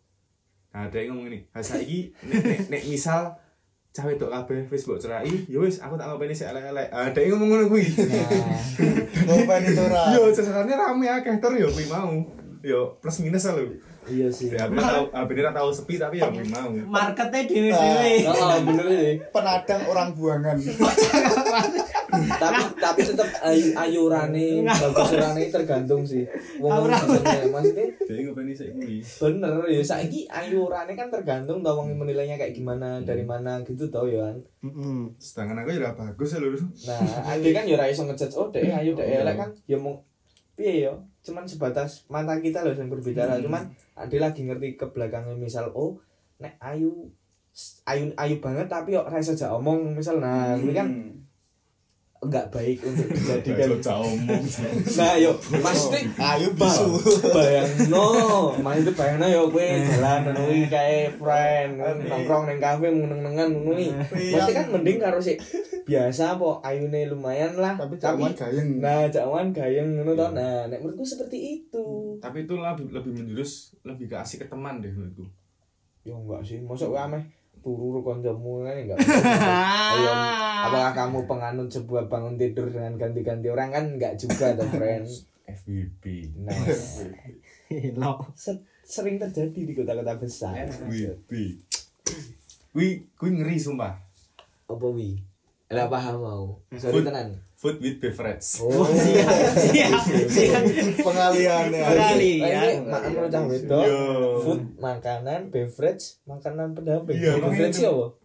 Nah, 0.70 0.86
dia 0.86 1.04
ngomong 1.04 1.26
ini, 1.26 1.44
ah 1.50 1.60
saiki 1.60 2.14
nek, 2.22 2.40
nek, 2.40 2.58
nek 2.70 2.82
misal 2.86 3.34
cawe 3.90 4.12
tok 4.14 4.30
kabeh 4.30 4.70
wis 4.70 4.86
mbok 4.86 5.02
cerai, 5.02 5.34
ya 5.50 5.58
wis 5.58 5.82
aku 5.82 5.98
tak 5.98 6.06
ngopeni 6.06 6.30
sik 6.30 6.54
elek-elek. 6.54 6.88
Ah, 6.94 7.10
dia 7.10 7.26
ngomong 7.26 7.48
ngono 7.50 7.64
kuwi. 7.66 7.90
Nah, 7.90 9.34
Ngopeni 9.34 9.66
itu 9.74 9.82
ora. 9.82 10.14
Yo, 10.14 10.30
sebenarnya 10.30 10.74
rame 10.78 11.06
akeh 11.10 11.42
tur 11.42 11.58
yo 11.58 11.66
kuwi 11.74 11.90
mau. 11.90 12.14
Yo, 12.60 12.92
plus 13.00 13.24
minus 13.24 13.48
lah 13.48 13.56
lho. 13.56 13.72
iya 14.04 14.28
sih. 14.28 14.52
Ya, 14.52 14.68
bener 14.68 14.84
tau, 14.84 15.04
ah, 15.16 15.24
bener 15.24 15.48
tau 15.48 15.72
sepi 15.72 15.96
tapi 15.96 16.20
yo 16.20 16.28
kuwi 16.28 16.44
mau. 16.52 16.68
marketnya 16.88 17.40
dewe-dewe 17.48 18.12
Oh, 18.28 18.56
bener 18.68 18.86
sih. 18.88 19.14
Penadang 19.32 19.82
orang 19.88 20.08
buangan. 20.12 20.56
tapi 22.10 22.60
tapi 22.76 23.00
tetap 23.06 23.28
ayu 23.46 23.70
ayurane 23.72 24.66
bagus 24.66 25.14
urane 25.14 25.46
tergantung 25.46 26.02
sih 26.02 26.26
wong 26.58 26.90
maksudnya 26.90 28.26
ngopeni 28.26 28.52
sik 28.52 28.74
kuwi. 28.76 28.98
bener 29.00 29.54
ya 29.70 29.80
saiki 29.80 30.26
ayurane 30.26 30.92
kan 30.98 31.08
tergantung 31.08 31.62
tau 31.62 31.80
wong 31.80 31.94
menilainya 31.96 32.36
kayak 32.36 32.52
gimana 32.52 33.00
dari 33.00 33.22
mana 33.24 33.62
gitu 33.64 33.88
tau 33.88 34.04
ya 34.10 34.26
kan. 34.26 34.36
Sedangkan 35.16 35.62
aku 35.64 35.70
ya 35.80 35.94
bagus 35.94 36.34
ya 36.34 36.38
lho. 36.42 36.50
nah 36.84 37.00
ade 37.30 37.50
kan 37.56 37.64
ya 37.64 37.78
ora 37.78 37.86
iso 37.88 38.04
ngejudge 38.04 38.36
oh 38.36 38.48
dek 38.52 38.68
ayu 38.68 38.92
dek 38.92 39.06
elek 39.06 39.36
kan 39.38 39.50
ya 39.64 39.78
mau 39.80 40.02
piye 40.58 40.84
ya 40.88 40.92
cuman 41.20 41.44
sebatas 41.44 42.08
mata 42.08 42.40
kita 42.40 42.64
loh 42.64 42.72
yang 42.72 42.88
berbicara 42.88 43.36
cuman 43.44 43.68
ade 43.96 44.16
lagi 44.16 44.48
ngerti 44.48 44.80
ke 44.80 44.88
belakangnya 44.88 45.36
misal 45.36 45.68
oh 45.76 46.00
nek 46.40 46.56
ayu 46.58 47.12
ayu 47.84 48.14
ayu 48.16 48.36
banget 48.38 48.66
tapi 48.70 48.94
kok 48.94 49.10
iso 49.18 49.34
jak 49.34 49.50
omong 49.50 49.98
misal. 49.98 50.22
Nah 50.22 50.56
ini 50.56 50.72
kan 50.72 50.88
enggak 52.20 52.52
baik 52.52 52.84
untuk 52.84 53.08
dijadikan. 53.16 53.80
Nah, 55.00 55.16
yo 55.16 55.32
maksudnya 55.56 56.04
Ayo 56.20 56.52
bisu. 56.52 57.00
Bayangno, 57.32 58.08
maksudnya 58.64 58.92
bayangno 58.92 59.26
yo 59.32 59.42
kowe 59.48 59.64
jalan 59.64 60.28
kuwi 60.36 60.68
kae 60.68 61.08
friend 61.16 61.80
nongkrong 61.80 62.44
ning 62.44 62.60
kafe 62.60 62.92
meneng-nengan 62.92 63.48
ngono 63.56 63.72
kuwi. 63.72 63.88
Mesti 64.36 64.52
kan 64.52 64.66
mending 64.68 65.00
karo 65.00 65.16
sik 65.16 65.40
biasa 65.88 66.36
apa 66.36 66.60
ayune 66.60 67.08
lumayan 67.08 67.56
lah. 67.56 67.80
Tapi 67.80 67.96
jaman 67.96 68.36
gayeng. 68.36 68.84
Nah, 68.84 69.08
jaman 69.08 69.56
gayeng 69.56 69.88
ngono 69.96 70.12
to. 70.12 70.26
Nah, 70.36 70.68
nek 70.68 70.84
menurutku 70.84 71.08
seperti 71.08 71.64
itu. 71.64 72.20
Tapi 72.20 72.44
itu 72.44 72.54
lebih 72.60 72.92
lebih 72.92 73.12
menjurus 73.16 73.72
lebih 73.80 74.12
ke 74.12 74.16
asik 74.20 74.44
ke 74.44 74.46
teman 74.52 74.84
deh 74.84 74.92
menurutku. 74.92 75.24
Yo 76.04 76.20
enggak 76.20 76.44
sih, 76.44 76.60
mosok 76.60 76.92
kowe 76.92 77.00
ameh 77.00 77.39
turu 77.60 78.00
kancamu 78.00 78.64
kan 78.64 78.76
enggak. 78.76 78.98
Ayo, 79.94 80.12
apakah 80.66 80.92
kamu 80.92 81.18
penganut 81.24 81.68
sebuah 81.68 82.08
bangun 82.08 82.36
tidur 82.36 82.68
dengan 82.68 82.96
ganti-ganti 82.96 83.48
orang 83.48 83.70
kan 83.70 83.84
enggak 83.96 84.16
juga 84.16 84.52
tuh, 84.52 84.68
friend. 84.68 85.06
FWB. 85.46 86.04
Nah, 86.42 86.54
Lo. 87.98 88.12
se- 88.34 88.62
sering 88.82 89.18
terjadi 89.18 89.60
di 89.62 89.72
kota-kota 89.72 90.14
besar. 90.14 90.54
FWB. 90.66 91.30
Wih, 92.70 93.10
kuwi 93.14 93.30
ngeri 93.34 93.58
sumpah. 93.58 93.98
Apa 94.66 94.86
wi? 94.90 95.18
Lah 95.70 95.86
paham 95.86 96.16
mau. 96.22 96.46
Sorry 96.74 97.02
tenan. 97.02 97.34
Food 97.60 97.76
with 97.78 98.00
beverage. 98.00 98.56
Oh, 98.58 98.88
siap 99.60 100.00
siap 100.32 100.64
Pengaliannya. 100.96 101.84
Sekali. 101.84 102.32
Ini 102.40 102.48
ya. 102.48 102.80
makan 102.80 103.42
wedok. 103.52 103.84
Yo. 103.84 104.00
Food, 104.40 104.62
makanan, 104.80 105.52
beverage, 105.52 106.16
makanan 106.24 106.72
pendamping. 106.72 107.20
Iya, 107.20 107.36
beverage 107.36 107.84
apa? 107.84 108.16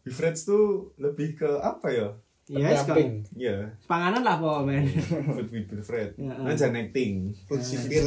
Beverage 0.00 0.40
tuh 0.46 0.64
lebih 0.94 1.34
ke 1.34 1.50
apa 1.58 1.90
ya? 1.90 2.08
Yes, 2.46 2.86
kok. 2.86 2.94
Pendamping. 2.94 3.10
Iya, 3.34 3.56
panganan 3.90 4.22
lah 4.22 4.38
pokoknya 4.38 4.62
men 4.62 4.84
food 5.26 5.48
with 5.50 5.66
beverage. 5.66 6.14
Iya. 6.14 6.32
Nah, 6.38 6.54
jangan 6.54 6.78
acting. 6.78 7.12
Food 7.50 7.62
sipil. 7.66 8.06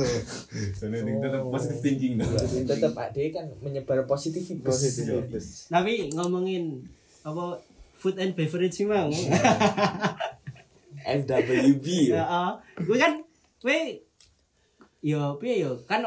Jangan 0.72 0.94
acting 0.96 1.18
tetap 1.20 1.42
Oh. 1.42 1.52
positive 1.52 1.80
thinking 1.82 2.14
tetap 2.64 2.94
ade 2.96 3.24
kan 3.36 3.46
menyebar 3.60 4.08
positif 4.08 4.40
Positif. 4.64 5.04
tapi 5.68 6.08
ngomongin 6.16 6.80
apa 7.22 7.60
food 7.92 8.16
and 8.16 8.32
beverage 8.32 8.72
sih 8.72 8.88
mau 8.88 9.12
FWB 11.08 12.12
ya 12.12 12.20
ya. 12.20 12.44
gue 12.84 12.98
kan 13.00 13.24
gue 13.64 14.04
yo 15.00 15.40
piye 15.40 15.64
yo? 15.64 15.80
Kan 15.88 16.04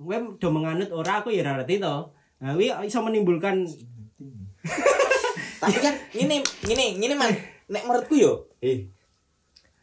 gue 0.00 0.16
udah 0.16 0.50
menganut 0.50 0.90
ora 0.90 1.22
aku 1.22 1.30
ya 1.30 1.46
ngerti 1.46 1.78
to. 1.78 1.96
Nah 2.40 2.50
gue 2.56 2.66
iso 2.82 2.98
menimbulkan 3.00 3.62
Tapi 5.60 5.76
kan 5.76 5.94
ini 6.16 6.40
ini 6.66 6.84
ini 6.96 7.14
man 7.14 7.30
nek 7.68 7.84
menurutku 7.84 8.16
yo 8.16 8.48
eh. 8.58 8.88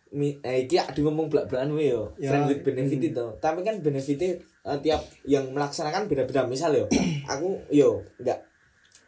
Mi, 0.07 0.39
eh, 0.39 0.63
iki 0.63 0.79
adu 0.79 1.03
ngomong 1.03 1.27
belak-belakan 1.27 1.75
we 1.75 1.91
yo 1.91 2.15
Ya. 2.15 2.31
friend 2.31 2.47
with 2.47 2.63
benefit 2.63 3.11
itu. 3.11 3.25
Tapi 3.37 3.59
kan 3.61 3.77
benefitnya 3.83 4.39
eh, 4.39 4.77
tiap 4.81 5.03
yang 5.27 5.51
melaksanakan 5.51 6.07
beda-beda. 6.07 6.47
Misal 6.47 6.73
yo 6.73 6.85
aku 7.31 7.59
yo 7.69 8.01
enggak 8.17 8.39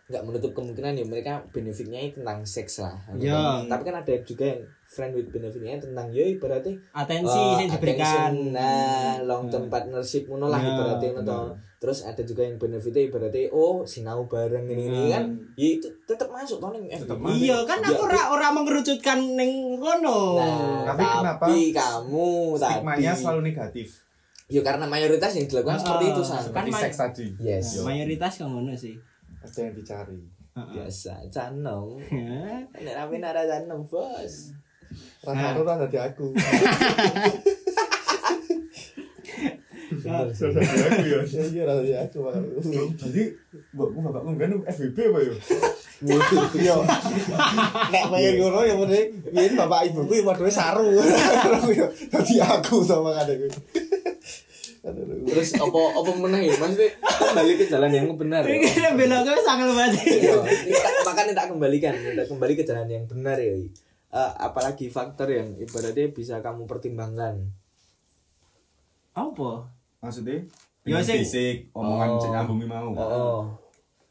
nggak 0.09 0.23
menutup 0.23 0.51
kemungkinan 0.51 0.93
ya 0.95 1.05
mereka 1.05 1.37
benefitnya 1.47 2.01
itu 2.01 2.17
tentang 2.17 2.41
seks 2.41 2.79
lah 2.79 2.97
Ya. 3.13 3.61
tapi 3.63 3.81
kan 3.83 3.95
ada 3.95 4.09
juga 4.19 4.41
yang 4.47 4.61
friend 4.83 5.13
with 5.13 5.29
benefitnya 5.29 5.77
tentang 5.77 6.09
yo 6.09 6.25
ibaratnya 6.25 6.73
atensi 6.91 7.29
eh, 7.31 7.55
yang 7.59 7.69
diberikan 7.69 8.09
attention, 8.33 8.33
nah 8.51 9.13
long 9.21 9.45
term 9.45 9.69
partnership 9.69 10.25
ngono 10.25 10.47
lah 10.47 10.57
Ya, 10.57 10.65
ibaratnya 10.67 11.09
ngono 11.13 11.23
toh. 11.23 11.47
terus 11.77 12.01
ada 12.03 12.19
juga 12.19 12.41
yang 12.41 12.57
benefitnya 12.57 13.05
ibaratnya 13.05 13.47
oh 13.49 13.85
sinau 13.85 14.25
bareng 14.25 14.65
ini 14.67 14.83
ini 14.83 15.01
kan 15.07 15.29
ya 15.53 15.69
itu 15.71 15.87
tetap 16.03 16.25
masuk 16.27 16.57
toh 16.57 16.69
ning 16.71 16.89
Tetep 16.89 17.05
FBB. 17.05 17.21
masuk. 17.21 17.37
iya 17.39 17.57
kan 17.63 17.77
Ya, 17.79 17.87
aku 17.87 18.01
ora 18.03 18.21
ora 18.31 18.47
mengerucutkan 18.51 19.19
ning 19.31 19.51
kono 19.77 20.19
Nah, 20.35 20.89
Tapi 20.89 21.03
kenapa 21.05 21.45
kamu 21.45 22.27
Stigmanya 22.57 22.97
tadi 23.07 23.21
selalu 23.21 23.41
negatif. 23.45 23.87
ya 24.47 24.59
karena 24.59 24.83
mayoritas 24.83 25.31
yang 25.31 25.45
dilakukan 25.45 25.77
Ah, 25.77 25.81
seperti 25.85 26.05
itu 26.09 26.21
san 26.23 26.41
kan 26.41 26.65
Seperti 26.65 26.71
seks 26.73 26.97
tadi. 26.97 27.25
yes 27.39 27.65
Yo. 27.71 27.85
mayoritas 27.85 28.33
kan 28.35 28.49
ngono 28.49 28.73
sih 28.73 28.97
Ada 29.39 29.59
yang 29.61 29.75
dicari. 29.75 30.19
biasa 30.59 31.13
canong 31.31 31.95
nek 32.83 32.93
rame 32.93 33.15
nara 33.17 33.47
canong 33.47 33.87
bos 33.87 34.51
Rasa 35.21 35.53
aku 35.53 35.61
rasa 35.69 35.85
di 35.85 35.95
aku. 35.95 36.33
aku 39.99 41.05
ya. 41.05 41.19
Iya 41.23 41.73
iya 41.85 41.97
aku. 42.05 42.19
Jadi, 42.97 43.23
bapakmu 43.69 43.99
bapakmu 44.05 44.31
kan 44.33 44.51
FWB 44.65 44.97
apa 44.97 45.19
ya? 45.21 45.33
Iya. 46.57 46.75
Nek 47.89 48.03
pengen 48.09 48.33
ngono 48.39 48.59
ya 48.65 48.73
mending 48.73 49.09
bapak 49.53 49.81
ibuku 49.89 50.13
ya 50.17 50.23
padha 50.25 50.49
saru. 50.49 50.89
Ya 51.69 51.85
dadi 52.09 52.35
aku 52.41 52.81
sama 52.81 53.13
kadek 53.13 53.45
kuwi. 53.45 53.49
Aduh. 53.53 53.88
Terus 55.25 55.49
apa 55.53 55.79
apa 55.91 56.11
meneh 56.15 56.41
ya 56.45 56.55
maksudnya 56.55 56.89
kembali 56.95 57.51
ke 57.53 57.65
jalan 57.65 57.91
yang 57.91 58.07
benar 58.13 58.41
ya 58.41 58.55
Ini 58.55 58.95
beloknya 58.95 59.35
sangat 59.39 59.67
banget 59.67 59.91
Iya, 60.01 60.35
makanya 61.03 61.33
tak 61.35 61.47
kembalikan, 61.49 61.93
tak 61.93 62.25
kembali 62.25 62.53
ke 62.53 62.63
jalan 62.63 62.87
yang 62.87 63.03
benar 63.05 63.35
ya. 63.35 63.51
Eh, 64.09 64.31
apalagi 64.37 64.87
faktor 64.87 65.27
yang 65.27 65.53
ibaratnya 65.55 66.09
bisa 66.09 66.39
kamu 66.39 66.63
pertimbangkan. 66.63 67.43
apa 69.11 69.51
Maksudnya? 69.99 70.47
Ya, 70.81 71.03
fisik, 71.03 71.69
omongan 71.71 72.09
Oh. 72.15 72.31
nyambungi 72.31 72.65
mau. 72.65 72.89
Oh, 72.95 73.41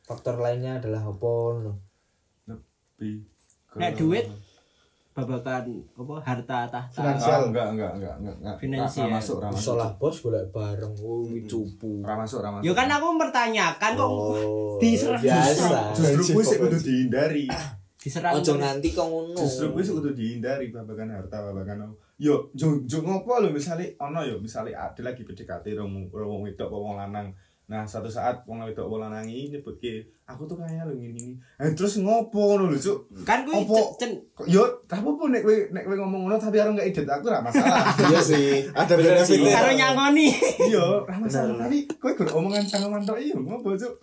faktor 0.03 0.37
lainnya 0.37 0.77
adalah 0.77 1.01
apa? 1.03 1.33
Lebih 2.47 3.25
ke- 3.67 3.79
nek 3.79 3.97
duit 3.97 4.27
babakan 5.19 5.65
apa 5.99 6.15
harta 6.23 6.59
tahta 6.71 6.81
Finansial. 6.95 7.41
Ah, 7.43 7.47
enggak, 7.51 7.67
enggak, 7.75 7.93
enggak, 7.99 8.15
enggak, 8.23 8.37
enggak. 8.39 8.57
Finansial. 8.63 9.03
Ra- 9.03 9.11
ra 9.11 9.17
masuk, 9.19 9.37
ra 9.43 9.49
masuk. 9.51 9.59
Bisa 9.59 9.73
lah 9.75 9.91
bos 9.99 10.17
golek 10.23 10.45
bareng, 10.55 10.95
oh 11.03 11.27
cupu. 11.45 11.93
Ra 12.01 12.15
masuk, 12.15 12.39
ra 12.39 12.49
masuk. 12.55 12.65
Yo 12.65 12.73
kan 12.73 12.87
aku 12.87 13.05
mempertanyakan 13.11 13.91
kok 13.93 14.09
Oh, 14.09 14.79
diserang 14.83 15.19
biasa. 15.19 15.81
Justru 15.93 16.23
gue 16.33 16.45
sih 16.47 16.57
kudu 16.57 16.79
dihindari. 16.79 17.47
diserang 17.99 18.39
Ojo 18.39 18.53
nganti 18.55 18.89
kok 18.95 19.07
ngono. 19.11 19.35
Justru 19.35 19.67
gue 19.75 19.83
sih 19.83 19.93
kudu 19.93 20.11
dihindari 20.15 20.71
babakan 20.71 21.09
harta, 21.11 21.37
babakan 21.43 21.91
apa. 21.91 21.95
Yo, 22.19 22.51
jo 22.51 22.83
jo 22.83 22.99
ngopo 23.03 23.39
lho 23.39 23.51
misale 23.51 23.95
ono 23.99 24.23
yo 24.23 24.39
misale 24.39 24.75
ada 24.75 24.99
lagi 25.03 25.23
PDKT 25.23 25.75
rong 25.75 26.11
rong 26.11 26.43
wedok 26.43 26.71
wong 26.71 26.99
lanang. 26.99 27.31
Nah, 27.69 27.85
suatu 27.85 28.09
saat 28.09 28.41
wong 28.43 28.65
wedok 28.65 28.89
wong 28.89 29.05
lanangi 29.05 29.53
nyebutke, 29.53 30.01
aku 30.25 30.49
tuh 30.49 30.57
kaya 30.57 30.89
lho 30.89 30.97
ngene. 30.97 31.37
Eh 31.61 31.69
terus 31.73 32.01
ngopo 32.01 32.57
ngono 32.57 32.73
lho, 32.73 32.81
Cuk? 32.81 33.13
Kan 33.23 33.45
kuwi 33.45 33.61
cen 33.95 34.17
Kok- 34.33 34.49
Yo, 34.49 34.65
tak 34.89 34.99
apa 34.99 35.25
nek 35.29 35.45
kowe 35.45 35.53
nek 35.69 35.85
kowe 35.85 35.93
ngomong 35.95 36.21
ngono 36.25 36.37
tapi 36.37 36.57
karo 36.57 36.73
gak 36.73 36.89
idet 36.89 37.05
aku 37.05 37.29
ora 37.29 37.45
masalah. 37.45 37.85
iya 38.09 38.19
sih 38.19 38.65
Ada 38.67 38.97
benefitnya. 38.97 39.53
karo 39.53 39.69
nyangoni. 39.71 40.33
Iya, 40.65 40.81
ora 40.81 41.15
masalah. 41.15 41.61
Tapi 41.61 41.85
kowe 41.95 42.13
gur 42.15 42.29
omongan 42.35 42.65
cangkeman 42.65 43.05
tok 43.05 43.21
iya 43.21 43.37
ngopo, 43.37 43.77
Cuk? 43.77 43.95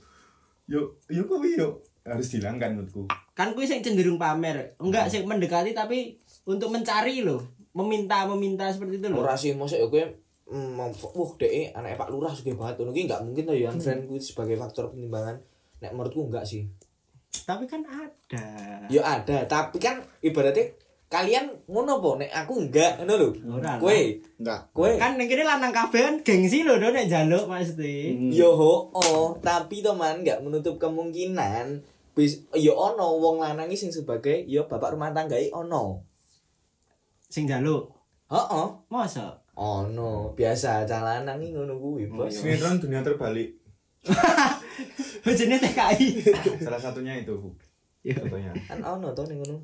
Yo, 0.65 0.81
yo 1.07 1.25
kuwi 1.25 1.57
yo 1.57 1.81
harus 2.01 2.29
dihilangkan 2.29 2.77
menurutku. 2.77 3.09
Kan 3.33 3.57
kuwi 3.57 3.65
sing 3.65 3.81
cenderung 3.81 4.21
pamer. 4.21 4.77
Enggak 4.77 5.09
sing 5.09 5.25
mendekati 5.25 5.73
tapi 5.73 6.21
untuk 6.45 6.69
mencari 6.69 7.25
loh. 7.25 7.41
Meminta 7.73 8.23
meminta 8.25 8.69
seperti 8.69 9.01
itu 9.01 9.09
loh. 9.09 9.19
ora 9.19 9.33
sih 9.33 9.51
mosok 9.51 9.75
ya 9.75 9.87
kowe 9.89 10.05
mm, 10.49 10.77
wah 10.77 11.31
dek 11.41 11.73
anak 11.73 11.97
Pak 11.97 12.09
Lurah 12.13 12.33
sugih 12.33 12.53
banget. 12.53 12.81
Ki 12.81 13.01
enggak 13.09 13.21
mungkin 13.25 13.43
tuh 13.49 13.57
ya 13.57 13.69
friend 13.73 14.05
kuwi 14.05 14.21
sebagai 14.21 14.55
faktor 14.57 14.93
pertimbangan 14.93 15.41
nek 15.81 15.91
menurutku 15.93 16.25
enggak 16.29 16.45
sih. 16.45 16.69
Tapi 17.45 17.65
kan 17.67 17.83
ada. 17.85 18.45
ya 18.87 19.01
ada. 19.03 19.43
Tapi 19.45 19.77
kan 19.81 19.99
ibaratnya 20.23 20.71
kalian 21.05 21.47
ngono 21.69 22.01
po 22.01 22.17
nek 22.17 22.33
aku 22.33 22.65
enggak 22.65 23.01
ngono 23.01 23.13
lho. 23.17 23.29
Kowe? 23.81 23.99
Enggak. 24.41 24.61
kowe? 24.73 24.89
Kan 24.97 25.17
ning 25.17 25.27
kene 25.29 25.43
lanang 25.45 25.73
kabeh 25.73 26.01
kan 26.01 26.15
gengsi 26.21 26.65
lho 26.65 26.77
do 26.77 26.89
nek 26.89 27.09
njaluk 27.09 27.45
maksudnya. 27.49 28.13
yo 28.33 28.57
ho 28.57 28.89
oh 28.93 29.37
tapi 29.41 29.85
teman 29.85 30.25
enggak 30.25 30.41
menutup 30.41 30.77
kemungkinan 30.81 31.81
bis 32.15 32.47
yo 32.55 32.73
ono 32.73 33.19
wong 33.19 33.43
lanang 33.43 33.67
iki 33.67 33.77
sing 33.77 33.91
sebagai 33.91 34.47
yo 34.47 34.65
bapak 34.65 34.95
rumah 34.95 35.13
tangga 35.13 35.37
ono. 35.53 36.05
Sing 37.29 37.49
njaluk. 37.49 37.91
heeh. 38.25 38.67
Masa? 38.89 39.44
Ono 39.55 40.35
biasa 40.35 40.83
calanang 40.83 41.39
iki 41.39 41.55
ngono 41.55 41.79
kuwi 41.79 42.11
bos. 42.11 42.31
Sinetron 42.31 42.79
dunia 42.79 42.99
terbalik. 42.99 43.55
Bojone 45.25 45.57
TKI. 45.57 46.07
Salah 46.65 46.77
satunya 46.77 47.17
itu. 47.17 47.33
Iya. 48.05 48.21
Contohnya. 48.21 48.51
kan 48.67 48.79
ono 48.83 49.15
to 49.15 49.23
ning 49.25 49.41
ngono. 49.41 49.57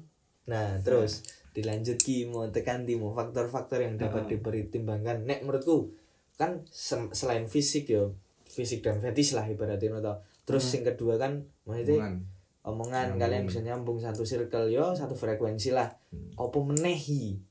Nah 0.48 0.80
terus 0.82 1.28
dilanjut 1.52 2.00
ki 2.00 2.32
mau 2.32 2.48
tekan 2.48 2.88
ti 2.88 2.96
mau 2.96 3.12
faktor-faktor 3.12 3.84
yang 3.84 4.00
dapat 4.00 4.32
dipertimbangkan 4.32 5.28
nek 5.28 5.44
menurutku 5.44 5.92
kan 6.40 6.64
selain 6.72 7.46
fisik 7.46 7.92
yo 7.92 8.16
fisik 8.48 8.82
dan 8.82 9.04
fetis 9.04 9.36
lah 9.36 9.46
ibaratnya 9.46 9.92
no 9.92 10.00
to. 10.00 10.14
Terus 10.48 10.72
yang 10.74 10.88
kedua 10.96 11.20
kan 11.20 11.44
maksudnya 11.68 12.18
omongan. 12.64 13.20
kalian 13.20 13.44
bisa 13.46 13.60
nyambung 13.62 14.00
satu 14.00 14.24
circle 14.24 14.72
yo 14.72 14.96
satu 14.96 15.14
frekuensi 15.14 15.76
lah. 15.76 15.92
Opo 16.40 16.64
menehi 16.64 17.51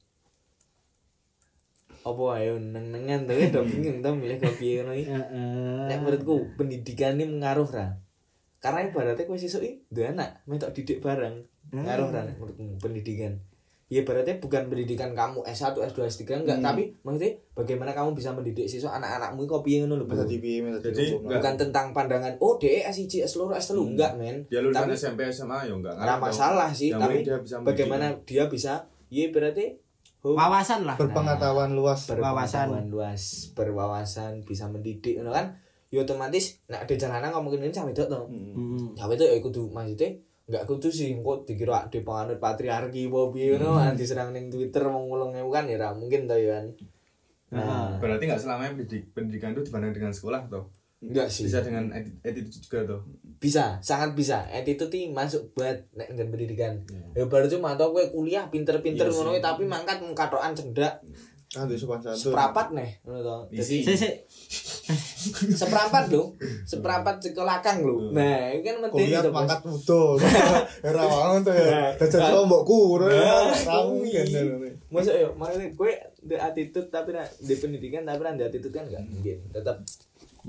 opo 2.00 2.32
ayo 2.32 2.56
neng-nengan 2.56 3.28
tuh 3.28 3.36
udah 3.36 3.62
bingung 3.64 3.98
tuh 4.00 4.12
milih 4.16 4.40
kopi 4.40 4.80
ngono 4.80 4.92
iki. 4.96 5.12
Heeh. 5.12 5.84
nek 5.86 5.96
menurutku 6.00 6.56
pendidikan 6.56 7.20
ini 7.20 7.28
mengaruh 7.28 7.68
ra? 7.68 8.00
Karena 8.60 8.84
ibaratnya 8.84 9.24
kue 9.24 9.36
sisuk 9.36 9.60
iki 9.60 9.84
duwe 9.88 10.12
anak 10.12 10.40
metok 10.44 10.72
didik 10.72 11.00
bareng 11.00 11.44
ngaruh 11.72 12.08
ra 12.08 12.24
nek 12.24 12.40
menurutmu 12.40 12.80
pendidikan? 12.80 13.36
Ya 13.90 14.06
ibaratnya 14.06 14.38
bukan 14.38 14.70
pendidikan 14.70 15.18
kamu 15.18 15.42
S1, 15.42 15.74
S2, 15.74 15.98
S3 16.06 16.46
enggak 16.46 16.62
tapi 16.62 16.94
maksudnya 17.02 17.34
bagaimana 17.58 17.90
kamu 17.90 18.14
bisa 18.14 18.30
mendidik 18.30 18.70
siswa 18.70 18.94
anak-anakmu 18.94 19.50
kok 19.50 19.66
piye 19.66 19.82
ngono 19.82 19.98
lho 19.98 20.06
Masa 20.06 20.22
Bro. 20.22 20.30
TV, 20.30 20.44
masa 20.62 20.78
Jadi, 20.78 20.94
TV. 20.94 21.18
enggak. 21.18 21.42
bukan 21.42 21.54
tentang 21.58 21.86
pandangan 21.90 22.32
oh 22.38 22.54
DE 22.54 22.86
S1, 22.86 23.26
S2, 23.26 23.50
S3 23.50 23.70
enggak 23.76 24.12
men. 24.14 24.46
Dia 24.46 24.62
lulusan 24.62 24.86
tapi 24.86 24.94
SMP 24.94 25.20
SMA 25.34 25.66
ya 25.66 25.74
enggak 25.74 25.94
ora 25.98 26.14
masalah 26.22 26.70
sih 26.70 26.94
Yang 26.94 27.00
tapi 27.02 27.16
dia 27.26 27.36
bisa 27.42 27.54
bagaimana 27.60 28.06
dia 28.22 28.44
bisa 28.46 28.72
ya 29.10 29.26
berarti 29.34 29.89
Wawasan 30.20 30.84
lah. 30.84 30.96
berpengetahuan 31.00 31.72
luas. 31.72 32.04
berwawasan 32.04 32.92
luas 32.92 33.52
berwawasan 33.56 34.44
bisa 34.44 34.68
mendidik 34.68 35.16
ngono 35.16 35.32
kan 35.32 35.56
ya 35.88 36.04
otomatis 36.04 36.60
nek 36.68 36.84
ada 36.84 36.94
jalanan 36.94 37.32
ngomongin 37.32 37.66
ini 37.66 37.74
sampe 37.74 37.96
to 37.96 38.04
Heeh. 38.04 38.94
Tapi 38.94 39.16
itu 39.16 39.24
ya 39.24 39.40
kudu 39.40 39.72
maksudnya 39.72 40.12
enggak 40.50 40.64
kudu 40.66 40.88
sih 40.90 41.16
kok 41.18 41.46
dikira 41.46 41.86
di 41.88 42.02
penganut 42.04 42.36
patriarki 42.36 43.08
apa 43.08 43.20
piye 43.32 43.56
ngono 43.56 43.80
nanti 43.80 44.04
serang 44.04 44.30
ning 44.36 44.52
Twitter 44.52 44.84
mau 44.86 45.02
ngulung 45.02 45.32
kan 45.50 45.64
ya 45.64 45.90
mungkin 45.96 46.28
to 46.28 46.36
ya 46.36 46.60
kan. 46.60 46.66
Nah, 47.50 47.98
Berarti 47.98 48.30
enggak 48.30 48.38
selamanya 48.38 48.78
pendidik, 48.78 49.10
pendidikan 49.10 49.50
itu 49.50 49.66
dibanding 49.66 49.90
dengan 49.90 50.14
sekolah 50.14 50.46
toh. 50.46 50.70
Enggak 51.00 51.28
sih. 51.32 51.48
Bisa 51.48 51.64
dengan 51.64 51.88
attitude 51.92 52.60
juga 52.60 52.78
toh. 52.84 53.00
Bisa, 53.40 53.80
sangat 53.80 54.12
bisa. 54.12 54.44
Attitude 54.52 54.92
ini 55.00 55.16
masuk 55.16 55.56
buat 55.56 55.88
nek 55.96 56.12
dengan 56.12 56.28
pendidikan. 56.28 56.72
Ya 57.16 57.24
baru 57.24 57.48
cuma 57.48 57.74
tau 57.74 57.96
kowe 57.96 58.04
kuliah 58.12 58.46
pinter-pinter 58.52 59.08
Iya 59.08 59.16
ngono 59.16 59.40
tapi 59.40 59.64
mangkat 59.64 60.04
mengkatokan 60.04 60.52
cendak 60.52 61.00
Kan 61.50 61.66
di 61.66 61.74
sopan 61.74 61.98
santun. 61.98 62.30
seprapat 62.30 62.70
nih 62.78 63.02
ngono 63.02 63.18
to. 63.26 63.36
Jadi 63.58 63.82
Sik 63.82 63.96
sik. 63.98 64.14
seprapat 65.58 66.06
lho, 66.06 66.30
seprapat 66.62 67.18
sekolahkang 67.18 67.82
lho. 67.82 68.14
Nah, 68.14 68.54
itu 68.54 68.70
kan 68.70 68.86
penting 68.86 69.10
Kuliah 69.10 69.22
pangkat 69.34 69.58
utuh. 69.66 70.14
Era 70.86 71.02
wangun 71.02 71.42
tuh 71.42 71.54
ya. 71.58 71.90
Dajal 71.98 72.46
lombokku. 72.46 73.02
Ramu 73.02 73.98
kan. 74.06 74.26
Masa 74.94 75.10
ya, 75.10 75.26
makanya 75.34 75.74
gue 75.74 75.92
di 76.22 76.36
attitude 76.38 76.86
tapi 76.86 77.18
nah, 77.18 77.26
di 77.26 77.54
pendidikan 77.58 78.06
tapi 78.06 78.22
nah, 78.22 78.38
di 78.38 78.46
attitude 78.46 78.70
kan 78.70 78.86
nggak 78.86 79.02
mungkin. 79.10 79.38
Tetap 79.50 79.82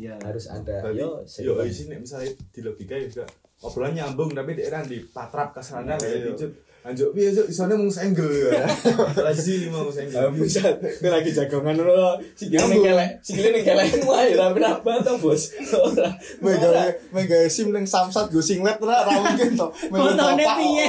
Ya. 0.02 0.18
harus 0.18 0.50
ada 0.50 0.82
Berarti 0.82 0.98
yo 0.98 1.22
yo 1.46 1.62
nek 1.62 2.00
misalnya 2.02 2.34
di 2.50 2.60
logika 2.66 2.98
ya 2.98 3.06
juga 3.06 3.26
obrolan 3.62 3.94
nyambung 3.94 4.34
tapi 4.34 4.58
daerah 4.58 4.82
di 4.82 5.06
patrap 5.06 5.54
kasarnya 5.54 5.94
Iya, 5.94 6.02
kayak 6.02 6.18
iya. 6.18 6.28
dicut. 6.34 6.52
Anjuk 6.82 7.14
piye 7.14 7.30
cuk 7.30 7.46
isone 7.46 7.78
mung 7.78 7.94
senggel 7.94 8.26
ya. 8.26 8.66
Lagi 9.30 9.70
mau 9.70 9.86
senggel. 9.94 10.18
Ah, 10.18 10.34
bisa 10.34 10.66
gue 10.82 11.14
lagi 11.14 11.30
jagongan 11.30 11.78
dulu 11.78 12.18
sikile 12.34 12.66
ning 12.74 12.82
kelek 12.82 13.10
sikile 13.22 13.54
ning 13.54 13.62
kelek 13.62 14.02
wae 14.02 14.34
ra 14.34 14.50
apa 14.50 14.92
to 15.06 15.14
bos 15.22 15.54
ora 15.78 16.10
Mega 16.42 16.90
mega 17.14 17.46
sim 17.54 17.70
ning 17.70 17.86
samsat 17.86 18.34
go 18.34 18.42
singlet 18.42 18.82
ora 18.82 19.06
ra 19.06 19.14
mungkin 19.14 19.54
to. 19.54 19.70
Fotone 19.94 20.42
bapak. 20.42 20.58
piye? 20.58 20.88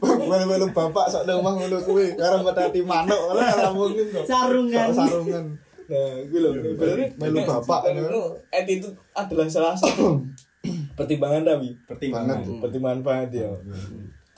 Melu 0.30 0.46
melu 0.46 0.66
bapak 0.70 1.10
sok 1.10 1.26
nang 1.26 1.42
omah 1.42 1.58
ngono 1.58 1.82
kuwi 1.82 2.14
karo 2.14 2.46
metati 2.46 2.78
manuk 2.86 3.34
ora 3.34 3.50
ra 3.50 3.74
mungkin 3.74 4.14
to. 4.14 4.22
Sarungan. 4.22 4.94
Sarungan. 4.94 5.58
Nah 5.90 6.22
gue 6.22 6.38
loh 6.38 6.54
berarti 6.78 7.18
Melu 7.18 7.42
bapak, 7.42 7.90
itu 7.90 8.20
attitude 8.54 8.94
adalah 9.10 9.46
salah 9.50 9.74
satu 9.74 10.22
pertimbangan 10.98 11.42
tapi 11.42 11.74
Pertimbangan. 11.90 12.38
Banget. 12.46 12.60
pertimbangan 12.62 13.00
banget 13.02 13.30
ya 13.42 13.50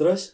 terus 0.00 0.32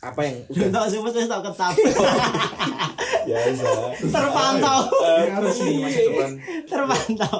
apa 0.00 0.20
yang 0.24 0.36
udah 0.48 0.68
tak 0.72 1.40
ketap. 1.44 1.72
biasa 3.26 3.64
Terpantau. 4.00 4.80
Ini 4.88 5.32
harus 5.36 5.56
nih 5.60 5.76
masa 5.80 6.00
depan. 6.08 6.30
Terpantau. 6.64 7.38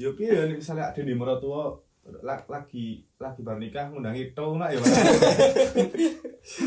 Yo 0.00 0.10
piye 0.16 0.32
ya 0.32 0.44
misalnya 0.48 0.90
ada 0.90 1.00
di 1.00 1.14
mertua 1.14 1.76
lagi 2.24 3.00
lagi 3.16 3.40
bar 3.40 3.56
nikah 3.56 3.88
ngundangi 3.88 4.36
to 4.36 4.60
nak 4.60 4.68
ya. 4.72 4.80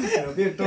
Ya 0.10 0.26
piye 0.34 0.58
to. 0.58 0.66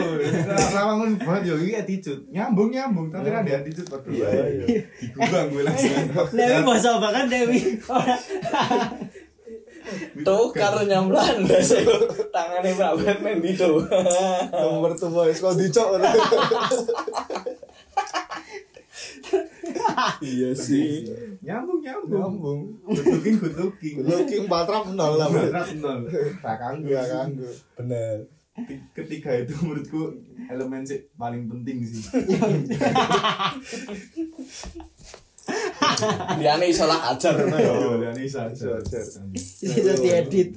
Lawangun 0.71 1.19
banget 1.19 1.51
yo 1.51 1.55
iki 1.59 1.75
attitude. 1.75 2.23
Nyambung 2.31 2.71
nyambung 2.71 3.11
tapi 3.11 3.27
kan 3.27 3.43
ada 3.43 3.59
attitude 3.59 3.91
padha. 3.91 4.07
Iya, 4.07 4.31
iya. 4.47 4.87
Digubang 5.03 5.51
gue 5.51 5.63
langsung. 5.67 5.95
Dewi 6.39 6.63
basa 6.63 6.91
banget 7.03 7.27
Dewi. 7.27 7.59
Tuh 10.23 10.55
karo 10.55 10.87
nyamblan 10.87 11.43
dasar 11.51 11.83
tangannya 12.31 12.79
Pak 12.79 12.93
Batman 13.01 13.43
gitu 13.43 13.83
Nomor 14.55 14.95
tuh 14.95 15.11
boy, 15.11 15.35
kok 15.35 15.59
dicok. 15.59 15.99
iya 20.25 20.51
sih 20.53 21.07
Nyambung 21.41 21.81
nyambung. 21.81 22.21
Nyambung. 22.21 22.61
Good 22.85 23.07
looking 23.07 23.37
good 23.41 23.57
looking. 23.57 23.95
Looking 24.05 24.45
patrap 24.45 24.93
nol 24.93 25.17
lah. 25.17 25.27
Berat 25.29 25.73
nol. 25.77 26.05
Tak 26.39 26.57
kanggu. 26.61 26.85
Enggak 26.87 27.07
kanggo. 27.09 27.49
bener 27.75 28.17
Keti- 28.51 28.83
Ketiga 28.93 29.31
itu 29.41 29.55
menurutku 29.63 30.13
elemen 30.47 30.85
sih 30.85 31.09
paling 31.17 31.49
penting 31.49 31.81
sih. 31.81 32.03
dia 36.37 36.55
iso 36.61 36.85
lah 36.85 37.15
ajar 37.15 37.35
ya. 37.41 37.47
Dan 37.99 38.15
ini 38.15 38.29
saja. 38.29 38.77
Saja. 38.85 39.21
Bisa 39.65 39.93
diedit. 39.97 40.53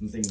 Penting 0.00 0.24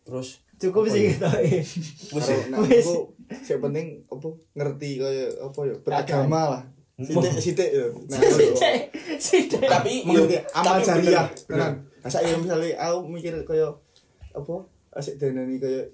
terus 0.00 0.39
Cukup 0.60 0.84
sih 0.86 1.02
gitu. 1.10 1.24
Karo 1.24 2.34
nek 2.52 2.58
Wis. 2.68 2.84
aku 2.84 2.96
sing 3.40 3.58
penting 3.58 3.86
apa 4.06 4.28
ngerti 4.52 4.90
kaya 5.00 5.24
apa 5.40 5.60
ya 5.64 5.74
beragama 5.80 6.40
lah. 6.52 6.62
Sithik-sithik 7.00 7.70
ya. 7.72 7.86
Nah. 8.12 8.20
Sithik. 9.16 9.64
tapi 9.64 10.04
amal 10.52 10.78
jariah 10.78 11.24
tenan. 11.48 11.72
Masa 12.00 12.20
ya 12.20 12.36
misalnya 12.36 12.76
aku 12.76 13.08
mikir 13.08 13.32
kaya 13.44 13.72
apa 14.30 14.54
asik 14.92 15.16
danani 15.16 15.56
kaya 15.56 15.88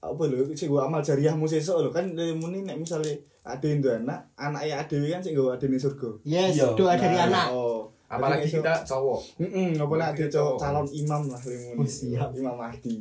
apa 0.00 0.22
lho 0.28 0.48
sing 0.52 0.68
gua 0.68 0.86
amal 0.86 1.00
jariahmu 1.00 1.44
sesuk 1.44 1.76
lho 1.80 1.90
kan 1.92 2.08
dari 2.12 2.32
muni 2.32 2.64
nek 2.64 2.76
misalnya 2.80 3.12
ada 3.44 3.64
yang 3.64 3.80
anak 3.84 4.20
anak 4.36 4.62
ya 4.64 4.74
ada 4.80 4.96
kan 4.96 5.20
sing 5.20 5.32
gak 5.34 5.56
ada 5.56 5.66
di 5.66 5.78
surga 5.78 6.10
Yes, 6.26 6.56
Iya. 6.56 6.74
doa 6.74 6.94
dari 6.94 7.16
Nah, 7.16 7.26
anak. 7.30 7.46
oh 7.52 7.90
apalagi 8.06 8.46
Jadi 8.46 8.54
kita 8.56 8.72
cowok 8.84 9.18
nek 9.40 9.76
Apalagi 9.76 10.18
dia 10.20 10.28
cowok. 10.32 10.56
calon 10.56 10.86
imam 10.88 11.22
lah 11.26 11.40
limun. 11.42 11.76
Oh, 11.76 11.88
siap. 11.88 12.30
Imam 12.32 12.54
Mahdi. 12.54 12.96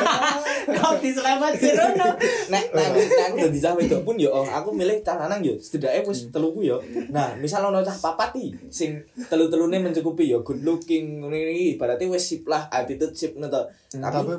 Kok 0.74 0.94
diselamat 0.98 1.52
Rono? 1.54 2.08
nek 2.46 2.64
nek 2.68 2.86
aku- 2.88 3.08
nek 3.08 3.26
aku 3.26 3.36
dadi 3.40 3.58
cah 3.58 3.72
wedok 3.72 4.00
pun 4.02 4.16
yo 4.16 4.30
oh, 4.30 4.44
aku 4.44 4.68
milih 4.70 4.98
cah 5.00 5.16
lanang 5.16 5.40
yo 5.40 5.54
setidaknya 5.54 6.02
wis 6.02 6.28
teluku 6.28 6.60
yo 6.62 6.80
nah 7.08 7.36
misal 7.36 7.62
ono 7.62 7.80
cah 7.80 7.94
papat 7.94 8.34
iki 8.34 8.48
sing 8.68 8.96
telu-telune 9.28 9.78
mencukupi 9.78 10.26
yo 10.26 10.40
good 10.40 10.60
looking 10.60 11.22
iki 11.24 11.74
ibaratnya 11.74 12.08
wis 12.08 12.24
sip 12.24 12.44
lah 12.44 12.66
attitude 12.68 13.12
sip 13.12 13.34
ngono 13.34 13.48
to 13.48 13.62
Tapi 13.92 14.34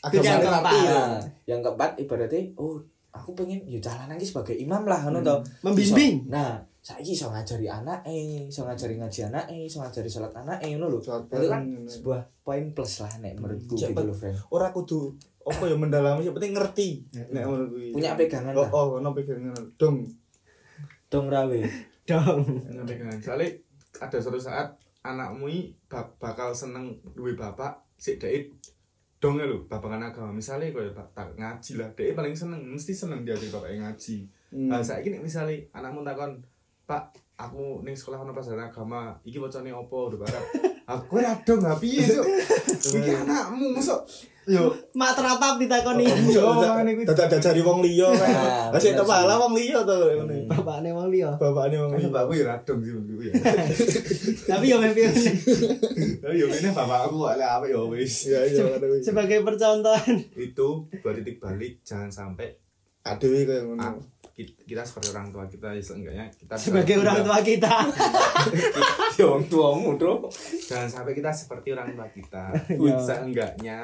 tapi 0.00 0.14
Yang 0.16 0.24
yang 0.24 0.40
keempat. 0.40 0.72
keempat 0.72 0.84
nah, 0.86 1.18
yang 1.44 1.60
keempat 1.60 1.90
ibaratnya 1.98 2.40
oh 2.56 2.80
aku 3.10 3.30
pengen 3.34 3.60
yo 3.66 3.76
cah 3.78 3.98
lanang 3.98 4.16
sebagai 4.18 4.54
imam 4.54 4.84
lah 4.84 5.00
ngono 5.02 5.20
to 5.20 5.36
Membimbing. 5.60 6.28
Nah 6.28 6.60
saiki 6.80 7.12
iso 7.12 7.28
ngajari 7.28 7.66
anak 7.66 8.00
eh 8.02 8.48
iso 8.48 8.64
ngajari 8.64 8.96
ngaji 8.96 9.20
anak 9.26 9.44
eh 9.46 9.64
iso 9.64 9.78
ngajari 9.78 10.08
salat 10.08 10.32
anak 10.32 10.56
eh 10.58 10.72
ngono 10.72 10.88
lho 10.88 10.98
itu 10.98 11.12
kan 11.46 11.60
sebuah 11.84 12.20
poin 12.40 12.72
plus 12.72 13.00
lah 13.00 13.12
nek 13.18 13.36
menurutku 13.36 13.74
Cek, 13.74 13.92
gitu 13.92 14.02
loh 14.02 14.12
friend 14.12 14.36
ora 14.48 14.68
kudu 14.70 15.12
apa 15.42 15.64
ya 15.64 15.74
mendalami 15.74 16.22
yang 16.22 16.32
penting 16.32 16.52
ngerti 16.52 16.88
nek 17.28 17.44
kuwi. 17.44 17.92
Punya 17.92 18.12
pegangan 18.14 18.52
Oh, 18.52 18.60
lah. 18.60 18.70
oh, 18.70 18.88
ono 18.96 19.10
pegangan. 19.10 19.56
Dong. 19.74 20.04
dong 21.06 21.26
rawe 21.26 21.60
Dong. 22.02 22.40
Enak 22.66 22.84
pegangan. 22.86 23.18
soalnya 23.18 23.48
ada 23.98 24.16
suatu 24.16 24.38
saat 24.38 24.68
anakmu 25.00 25.46
ini 25.46 25.60
bak- 25.84 26.16
bakal 26.16 26.52
seneng 26.52 26.92
duwe 27.10 27.32
bapak 27.32 27.72
si 27.94 28.16
dek 28.16 28.52
dong 29.16 29.36
ya 29.36 29.44
lho 29.44 29.64
babakan 29.66 30.00
agama 30.02 30.30
misalnya 30.30 30.72
bak- 30.72 31.12
tak 31.12 31.28
ngaji 31.34 31.72
lah 31.76 31.88
dek 31.90 32.14
paling 32.14 32.32
seneng 32.32 32.64
mesti 32.66 32.92
seneng 32.92 33.20
dia 33.20 33.32
jadi 33.32 33.48
bapak 33.50 33.76
ngaji 33.76 34.16
Hmm. 34.50 34.66
nah 34.66 34.82
saya 34.82 34.98
ini 35.00 35.14
misalnya 35.16 35.54
anakmu 35.70 36.02
takon 36.02 36.34
pak 36.90 37.14
aku 37.38 37.86
ning 37.86 37.94
sekolah 37.94 38.26
ono 38.26 38.34
pelajaran 38.34 38.66
agama 38.66 39.14
iki 39.22 39.38
wacane 39.38 39.70
opo 39.70 40.10
udah 40.10 40.18
barang 40.26 40.46
aku 40.90 41.22
ora 41.22 41.38
dong 41.46 41.62
gak 41.62 41.78
piye 41.78 42.02
cuk 42.02 42.26
iki 42.98 43.10
anakmu 43.14 43.78
mosok 43.78 44.02
yo 44.50 44.66
Mak 44.96 45.14
teratap 45.14 45.62
ditakoni. 45.62 46.10
Iya, 46.10 46.42
makanya 46.42 46.92
kuwi. 46.96 47.06
Dadak 47.06 47.38
dajari 47.38 47.62
wong 47.62 47.78
liya 47.86 48.08
kan. 48.10 48.74
Lah 48.74 48.80
sik 48.80 48.98
sih. 48.98 49.06
wong 49.06 49.52
liya 49.54 49.78
to 49.86 49.94
ngene. 49.94 50.50
Bapakne 50.50 50.90
wong 50.90 51.06
liya. 51.12 51.30
Bapakne 51.38 51.76
wong 51.78 51.92
liya. 51.94 52.08
bapakku 52.10 52.32
ya 52.34 52.44
radong 52.50 52.80
sih 52.82 52.90
menurutku 52.90 53.22
ya. 53.30 53.32
Tapi 54.50 54.64
yo 54.72 54.76
mimpi 54.82 55.06
Tapi 56.18 56.34
yo 56.34 56.46
ini 56.50 56.68
bapakku 56.72 57.16
oleh 57.22 57.46
apa 57.46 57.68
ya 57.70 57.78
wis. 57.86 58.26
Iya 58.26 58.40
iya 58.50 58.62
ngono 58.66 58.86
kuwi. 58.90 59.00
sebagai 59.04 59.38
percontohan. 59.46 60.14
Itu 60.34 60.90
buat 60.98 61.14
titik 61.14 61.38
balik 61.38 61.86
jangan 61.86 62.10
sampai 62.10 62.50
Aduh 63.06 63.30
kaya 63.30 63.62
ngono. 63.62 64.02
Ki- 64.40 64.56
kita 64.64 64.80
seperti 64.80 65.12
orang 65.12 65.28
tua 65.28 65.44
kita 65.44 65.68
ya 65.76 65.82
seenggaknya 65.84 66.24
kita 66.32 66.54
Sebagai 66.64 66.96
orang 66.96 67.20
tua 67.20 67.38
kita. 67.44 67.74
ya 69.20 69.24
wong 69.28 69.44
tuamu 69.46 70.00
bro. 70.00 70.24
Jangan 70.64 70.88
sampai 70.88 71.12
kita 71.12 71.28
seperti 71.28 71.76
orang 71.76 71.92
tua 71.92 72.08
kita. 72.08 72.44
Ya. 72.80 72.96
seenggaknya 72.96 73.78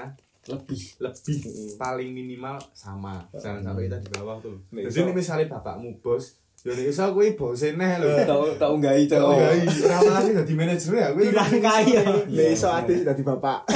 lebih. 0.48 0.80
Lebih 0.96 1.38
paling 1.76 2.10
minimal 2.10 2.56
sama. 2.72 3.20
Jangan 3.36 3.60
sampai 3.60 3.84
kita 3.86 4.00
di 4.00 4.08
bawah 4.08 4.40
tuh. 4.40 4.56
Jadi 4.72 5.12
misalnya 5.12 5.52
bapakmu 5.52 6.00
bos 6.00 6.40
ya 6.66 6.72
nek 6.74 6.90
iso 6.90 7.04
kuwi 7.14 7.38
bose 7.38 7.78
neh 7.78 8.02
lho 8.02 8.26
tau 8.26 8.50
tau 8.58 8.74
nggahi 8.74 9.06
Oh, 9.06 9.30
cowok 9.30 9.38
iya, 9.54 9.86
ora 9.86 9.96
malah 10.02 10.22
dadi 10.42 10.54
manajer 10.58 10.92
ya 10.98 11.08
kuwi 11.14 11.30
Bilang 11.30 11.54
kaya. 11.62 12.02
Nek 12.26 12.48
iso 12.50 12.66
ade 12.74 13.06
dadi 13.06 13.22
bapak. 13.22 13.70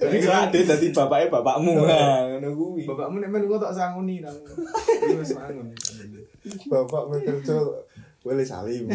Jadi 0.00 0.16
kira 0.24 0.48
ada 0.48 0.58
tadi 0.72 0.86
bapaknya 0.88 1.28
bapakmu 1.28 1.84
nah 1.84 2.24
ngono 2.32 2.48
kuwi 2.56 2.88
bapakmu 2.88 3.20
nek 3.20 3.28
men 3.28 3.44
kok 3.44 3.60
tak 3.60 3.76
sanguni 3.76 4.24
nang 4.24 4.36
wis 5.20 5.36
mangun 5.36 5.68
Bapak 6.72 7.02
bekerja 7.12 7.60
boleh 8.24 8.44
salim. 8.44 8.88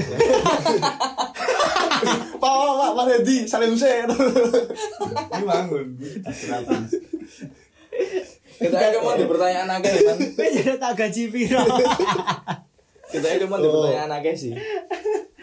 Pak, 2.35 2.53
pak, 2.53 2.73
pak, 2.77 2.91
Pak 2.93 3.05
Hedi, 3.09 3.37
salim 3.49 3.73
saya. 3.73 4.05
Ini 4.05 5.43
bangun. 5.45 5.87
Kenapa? 6.25 6.73
Kita 8.57 8.75
aja 8.77 8.97
mau 8.97 9.13
di 9.13 9.25
pertanyaan 9.25 9.69
akeh 9.73 9.91
kan 10.01 10.17
Kowe 10.31 10.47
jadi 10.47 10.75
tak 10.75 10.93
gaji 10.95 11.23
piro? 11.27 11.63
kita 13.05 13.27
aja 13.29 13.45
mau 13.45 13.57
di 13.57 13.67
pertanyaan 13.67 14.11
akeh 14.13 14.33
sih 14.33 14.53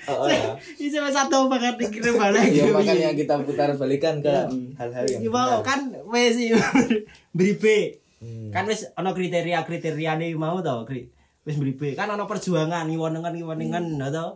oh, 0.04 0.16
oh 0.16 0.28
ya 0.28 0.56
Ini 0.76 0.88
cuma 0.90 1.08
satu 1.08 1.46
banget 1.46 1.74
dikirim 1.78 2.14
balik. 2.16 2.50
ya 2.50 2.66
makanya 2.68 3.10
kita 3.12 3.34
putar 3.40 3.70
balikan 3.72 4.18
ke 4.18 4.34
hal-hal 4.74 5.04
yang 5.06 5.20
benar. 5.24 5.62
kan 5.62 5.80
wis 6.08 6.34
iki 6.34 6.58
beribe. 7.30 8.02
Hmm. 8.18 8.50
Kan 8.50 8.66
wis 8.66 8.90
ana 8.94 9.10
kriteria-kriteria 9.10 10.14
nih 10.16 10.34
mau 10.34 10.58
to, 10.58 10.74
Kri. 10.84 11.06
Wis 11.42 11.54
beribe. 11.54 11.94
Kan 11.94 12.06
ana 12.08 12.26
perjuangan 12.26 12.86
ngiwonengan 12.86 13.30
ngiwonengan 13.30 13.84
Hmm. 13.94 14.10
to. 14.10 14.26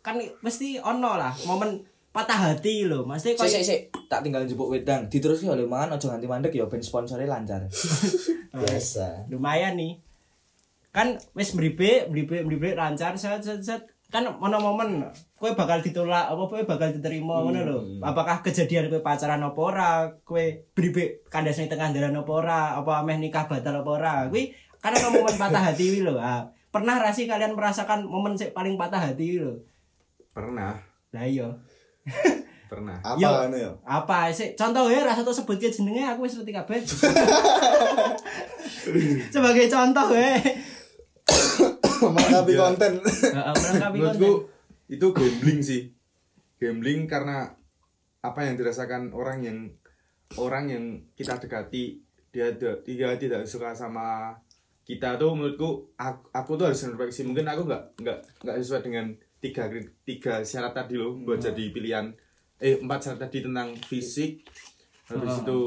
Kan 0.00 0.16
mesti 0.40 0.80
ono 0.80 1.20
lah 1.20 1.36
momen 1.44 1.84
patah 2.10 2.38
hati 2.50 2.86
lho. 2.86 3.06
Mesti 3.06 3.34
Sik 3.34 3.38
koyo 3.38 3.50
sik 3.50 3.64
sik, 3.64 3.80
tak 4.10 4.26
tinggal 4.26 4.46
jupuk 4.46 4.70
wedang. 4.70 5.06
Diteruski 5.06 5.46
oleh 5.46 5.66
mangan 5.66 5.96
aja 5.96 6.10
nganti 6.10 6.26
mandek 6.26 6.52
ya 6.54 6.66
ben 6.66 6.82
sponsore 6.82 7.26
lancar. 7.26 7.66
Biasa. 8.54 9.30
lumayan 9.30 9.78
nih. 9.78 10.02
Kan 10.90 11.22
wis 11.38 11.54
beribe, 11.54 12.10
beribe, 12.10 12.42
beribe 12.42 12.74
lancar 12.74 13.14
set 13.14 13.46
set 13.46 13.62
set. 13.62 13.82
Kan 14.10 14.26
ono 14.26 14.58
momen 14.58 15.06
kowe 15.38 15.54
bakal 15.54 15.78
ditolak 15.86 16.34
apa 16.34 16.42
kowe 16.50 16.62
bakal 16.66 16.90
diterima 16.90 17.46
ngono 17.46 17.60
lho. 17.62 17.78
Apakah 18.02 18.42
kejadian 18.42 18.90
kowe 18.90 18.98
pacaran 18.98 19.38
apa 19.38 19.60
ora, 19.62 19.90
kowe 20.26 20.42
kandas 21.30 21.62
ning 21.62 21.70
tengah 21.70 21.94
dalan 21.94 22.18
apa 22.18 22.32
ora, 22.34 22.60
apa 22.74 23.06
ameh 23.06 23.22
nikah 23.22 23.46
batal 23.46 23.86
apa 23.86 23.90
ora. 23.94 24.12
Kuwi 24.26 24.50
kan 24.82 24.98
ono 24.98 25.14
momen 25.14 25.38
patah 25.38 25.62
hati 25.70 25.94
kuwi 25.94 26.02
lho. 26.02 26.18
Ah, 26.18 26.50
pernah 26.74 26.98
ra 26.98 27.14
sih 27.14 27.30
kalian 27.30 27.54
merasakan 27.54 28.02
momen 28.02 28.34
sing 28.34 28.50
paling 28.50 28.74
patah 28.74 28.98
hati 28.98 29.38
lho? 29.38 29.62
Pernah, 30.34 30.74
Lah 31.10 31.26
iya. 31.26 31.50
Pernah. 32.70 32.96
Yo. 33.18 33.26
Apa 33.26 33.50
anu 33.50 33.56
ya? 33.58 33.70
Apa 33.82 34.30
sih? 34.30 34.54
Contoh 34.54 34.86
ya 34.86 35.02
rasa 35.02 35.26
tuh 35.26 35.34
sebut 35.34 35.58
jenenge 35.58 36.06
aku 36.06 36.24
wis 36.24 36.38
ngerti 36.38 36.54
kabeh. 36.54 36.78
Sebagai 39.34 39.66
contoh 39.66 40.08
ya. 40.14 40.38
Melengkapi 42.00 42.52
konten. 42.54 42.92
Heeh, 43.02 43.54
melengkapi 43.58 43.96
Menurutku 43.98 44.30
konten. 44.46 44.94
itu 44.94 45.06
gambling 45.10 45.60
sih. 45.60 45.82
Gambling 46.62 47.10
karena 47.10 47.50
apa 48.22 48.40
yang 48.46 48.54
dirasakan 48.54 49.10
orang 49.10 49.42
yang 49.42 49.58
orang 50.38 50.70
yang 50.70 50.84
kita 51.18 51.42
dekati 51.42 51.98
dia 52.30 52.54
dia, 52.54 52.78
dia 52.86 53.10
tidak 53.18 53.42
suka 53.48 53.74
sama 53.74 54.38
kita 54.86 55.18
tuh 55.18 55.34
menurutku 55.34 55.90
aku, 55.98 56.30
aku 56.30 56.50
tuh 56.54 56.70
harus 56.70 56.82
introspeksi 56.84 57.26
mungkin 57.26 57.46
aku 57.48 57.66
nggak 57.66 57.82
nggak 58.02 58.18
nggak 58.42 58.56
sesuai 58.60 58.82
dengan 58.86 59.06
tiga 59.40 59.66
tiga 60.04 60.34
syarat 60.40 60.72
tadi 60.72 60.94
loh 60.94 61.16
buat 61.18 61.40
jadi 61.40 61.64
pilihan. 61.70 62.12
Eh 62.56 62.76
empat 62.76 62.98
syarat 63.02 63.20
tadi 63.24 63.40
tentang 63.40 63.72
fisik. 63.80 64.44
Habis 65.08 65.42
itu 65.42 65.58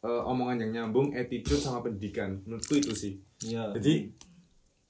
eh, 0.00 0.22
omongan 0.22 0.60
yang 0.60 0.70
nyambung 0.70 1.10
attitude 1.10 1.58
sama 1.58 1.80
pendidikan. 1.80 2.38
Menurutku 2.44 2.76
itu 2.76 2.92
sih. 2.92 3.14
Iya. 3.42 3.72
jadi 3.74 3.94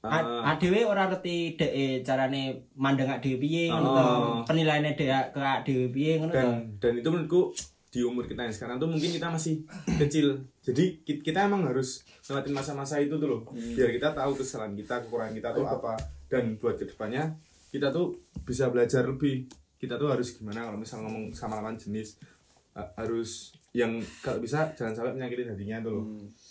eh, 0.05 0.23
adewe 0.45 0.85
ora 0.85 1.09
ngerti 1.09 1.57
dhek 1.57 1.73
carane 2.03 2.43
mandang 2.75 3.09
adewe 3.09 3.39
piye 3.39 3.71
ngono 3.71 3.89
to. 3.89 4.05
Penilaiannya 4.45 4.93
dhek 4.93 5.11
ke 5.31 5.41
adewe 5.41 5.87
piye 5.89 6.19
ngono 6.19 6.31
dan 6.31 6.49
dan 6.77 6.93
itu 6.95 7.09
menurutku 7.09 7.55
di 7.89 8.03
umur 8.03 8.27
kita 8.27 8.43
yang 8.43 8.51
sekarang 8.51 8.77
tuh 8.77 8.91
mungkin 8.91 9.07
kita 9.09 9.31
masih 9.31 9.63
kecil. 10.03 10.43
Jadi 10.61 11.01
ki- 11.01 11.23
kita 11.23 11.47
emang 11.47 11.63
harus 11.65 12.03
ngeliatin 12.27 12.51
masa-masa 12.53 12.99
itu 12.99 13.15
tuh 13.15 13.29
loh. 13.31 13.41
Biar 13.55 13.95
kita 13.95 14.11
tahu 14.11 14.35
kesalahan 14.35 14.75
kita 14.75 15.07
kekurangan 15.07 15.33
kita 15.33 15.49
tuh 15.55 15.63
apa. 15.65 15.95
Dan 16.27 16.59
buat 16.59 16.75
ke 16.75 16.91
depannya 16.91 17.31
kita 17.75 17.91
tuh 17.91 18.15
bisa 18.41 18.71
belajar 18.71 19.03
lebih 19.03 19.51
kita 19.75 19.99
tuh 19.99 20.07
harus 20.09 20.31
gimana 20.33 20.63
kalau 20.65 20.79
misal 20.79 21.03
ngomong 21.03 21.35
sama 21.35 21.59
lawan 21.59 21.75
jenis 21.75 22.23
ha- 22.73 22.95
harus 22.97 23.51
yang 23.71 23.91
kalau 24.21 24.39
bisa 24.39 24.71
jangan 24.73 24.95
sampai 24.95 25.13
menyakitin 25.13 25.51
hatinya 25.51 25.83
tuh 25.83 25.93
loh 25.93 26.05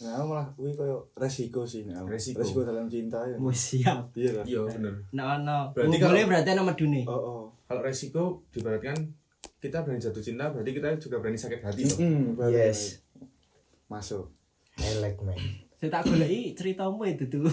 Nah, 0.04 0.12
aku 0.14 0.26
malah 0.28 0.48
kuwi 0.52 0.72
koyo 0.74 1.08
resiko 1.16 1.64
sih. 1.64 1.88
Nah, 1.88 2.04
Resiko. 2.04 2.44
resiko 2.44 2.62
dalam 2.62 2.86
cinta 2.86 3.24
ya. 3.24 3.40
Wis 3.40 3.56
siap. 3.80 4.12
Iya 4.12 4.32
lah. 4.34 4.44
iya 4.44 4.60
bener 4.62 4.94
Nah, 5.10 5.40
no. 5.40 5.72
Berarti 5.72 5.88
Boleh 5.96 6.00
kalau- 6.04 6.28
berarti 6.28 6.50
ana 6.52 6.64
medune. 6.66 7.02
Oh, 7.06 7.16
oh. 7.16 7.44
kalau 7.64 7.80
resiko 7.82 8.24
dibaratkan 8.52 8.98
kita 9.58 9.80
berani 9.80 9.98
jatuh 9.98 10.20
cinta 10.20 10.52
berarti 10.52 10.72
kita 10.74 11.00
juga 11.00 11.16
berani 11.18 11.40
sakit 11.40 11.60
hati 11.64 11.82
loh 11.86 11.98
Hmm. 11.98 12.36
Yes. 12.52 13.00
Masuk. 13.88 14.28
I 14.76 15.00
like 15.00 15.20
man. 15.22 15.40
Saya 15.84 16.00
tak 16.00 16.16
goleki 16.16 16.56
ceritamu 16.56 17.04
itu 17.04 17.28
tuh. 17.28 17.44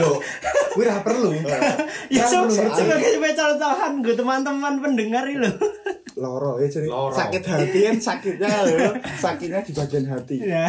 yo 0.00 0.16
gue 0.72 0.80
ora 0.80 0.96
perlu 1.04 1.28
Ya 2.08 2.24
sebagai 2.24 3.20
contohan 3.36 4.00
gue 4.00 4.16
teman-teman 4.16 4.80
pendengar 4.80 5.28
loh. 5.28 5.52
Loro 6.24 6.56
ya 6.56 6.72
jadi 6.72 6.88
Loro. 6.88 7.12
sakit 7.12 7.44
hati 7.44 7.78
kan 7.84 7.96
sakitnya 8.00 8.48
loh. 8.64 8.96
Sakitnya 9.20 9.60
di 9.60 9.76
bagian 9.76 10.08
hati. 10.08 10.40
Ya. 10.40 10.64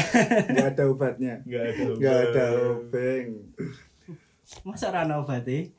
Enggak 0.51 0.68
ada 0.76 0.84
obatnya. 0.91 1.34
nggak 1.47 1.64
ada 1.64 1.84
Enggak 1.95 2.18
ada 2.28 2.45
obeng. 2.76 3.28
Masa 4.68 4.91
ora 4.91 5.08
ana 5.08 5.24
obate? 5.24 5.72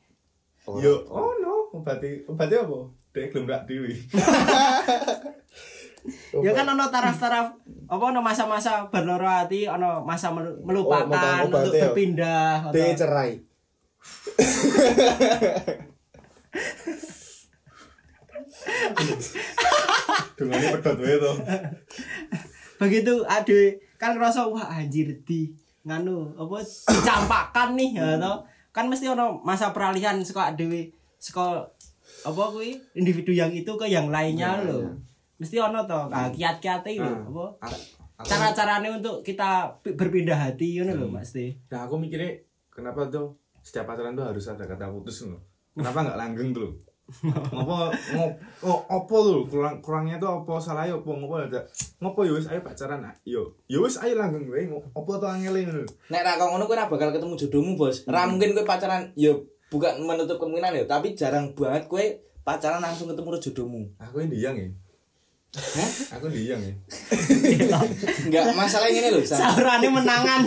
Yo, 0.65 1.05
oh 1.13 1.37
no, 1.37 1.69
obati 1.77 2.25
obati 2.25 2.57
apa? 2.57 2.89
Dek 3.13 3.29
gelem 3.29 3.45
rak 3.45 3.69
dhewe. 3.69 3.93
Ya 6.35 6.51
kan 6.53 6.65
ono 6.67 6.87
taraf-taraf 6.87 7.47
apa 7.85 8.03
ono 8.05 8.19
masa-masa 8.19 8.87
berloro 8.87 9.25
hati, 9.25 9.65
ono 9.65 10.01
masa 10.01 10.29
melu- 10.29 10.57
melupakan 10.61 11.09
Oh, 11.41 11.45
untuk 11.45 11.59
obatnya, 11.65 11.81
berpindah 11.85 12.51
atau 12.65 12.93
cerai. 12.95 13.31
ini 20.39 20.65
pedot 20.73 20.97
wae 20.97 21.15
to. 21.17 21.31
begitu 22.79 23.13
aduh 23.27 23.67
kan 23.99 24.15
ngerasa 24.15 24.47
wah 24.47 24.71
anjir 24.71 25.11
di 25.21 25.51
nganu 25.83 26.31
apa 26.33 26.63
dicampakkan 26.87 27.75
nih 27.75 27.99
ya 27.99 28.15
toh 28.15 28.39
kan 28.71 28.87
mesti 28.87 29.11
ono 29.11 29.43
masa 29.43 29.75
peralihan 29.75 30.15
saka 30.23 30.55
adewe 30.55 30.87
saka 31.19 31.67
apa 32.23 32.41
kuwi 32.49 32.79
individu 32.95 33.35
yang 33.35 33.51
itu 33.51 33.67
ke 33.75 33.85
yang 33.85 34.07
lainnya 34.07 34.55
Iya, 34.55 34.65
lho 34.65 34.77
iya. 34.79 34.91
Mesti 35.39 35.55
ono 35.57 35.79
toh 35.83 36.05
nah, 36.07 36.27
kiat-kiate 36.29 36.91
lho 36.99 37.55
Ah, 37.57 37.71
apa 38.19 38.27
cara-caranya 38.27 38.99
untuk 38.99 39.23
kita 39.23 39.71
pi- 39.79 39.95
berpindah 39.95 40.35
hati 40.35 40.75
ngono 40.75 40.93
lho 40.93 41.07
Hmm. 41.07 41.15
Mas 41.15 41.31
Teh 41.31 41.55
Nah 41.67 41.87
aku 41.87 41.95
mikirnya 41.95 42.35
kenapa 42.67 43.07
tuh 43.07 43.33
setiap 43.59 43.87
pacaran 43.87 44.13
tuh 44.13 44.23
harus 44.23 44.43
ada 44.45 44.63
kata 44.63 44.87
putus 44.87 45.23
loh. 45.23 45.39
Kenapa 45.71 46.03
nggak 46.03 46.19
langgeng 46.19 46.51
tuh? 46.51 46.71
ngopo 47.25 47.89
ngop 47.89 48.31
oh, 48.61 48.79
opo 48.85 49.15
tuh 49.17 49.41
kurang 49.49 49.81
kurangnya 49.81 50.21
tuh 50.21 50.29
opo 50.29 50.61
salah 50.61 50.85
ya 50.85 50.93
opo 50.93 51.17
ngopo 51.17 51.41
ada 51.41 51.57
ngopo 51.97 52.21
ya 52.21 52.37
wis 52.37 52.45
ayo 52.45 52.61
pacaran 52.61 53.01
ah. 53.01 53.09
yo 53.25 53.49
ya 53.65 53.81
wis 53.81 53.97
ayo 53.97 54.13
langgeng 54.13 54.45
gue 54.45 54.69
opo 54.93 55.17
tuh 55.17 55.25
angele 55.25 55.65
ngono 55.65 55.89
Nek 56.13 56.21
ra 56.21 56.37
kok 56.37 56.53
ngono 56.53 56.69
kowe 56.69 56.77
ora 56.77 56.85
bakal 56.85 57.09
ketemu 57.09 57.33
jodohmu, 57.33 57.71
Bos. 57.73 58.05
Ra 58.05 58.29
mungkin 58.29 58.53
kowe 58.53 58.61
pacaran 58.61 59.09
ya 59.17 59.33
bukan 59.69 59.97
menutup 60.01 60.37
kemungkinan 60.37 60.73
ya, 60.73 60.85
tapi 60.85 61.17
jarang 61.17 61.49
banget 61.57 61.89
kowe 61.89 62.05
pacaran 62.45 62.77
langsung 62.77 63.09
ketemu 63.09 63.41
jodohmu. 63.41 63.81
aku 63.97 64.15
ini 64.25 64.37
yang 64.37 64.53
ya 64.53 64.69
Hah? 65.49 65.89
aku 66.13 66.29
yang 66.29 66.61
ya 66.61 66.73
Enggak, 68.29 68.53
masalah 68.53 68.85
ini 68.85 69.09
lho, 69.09 69.25
Sang. 69.25 69.57
saurane 69.57 69.89
menangan 69.89 70.45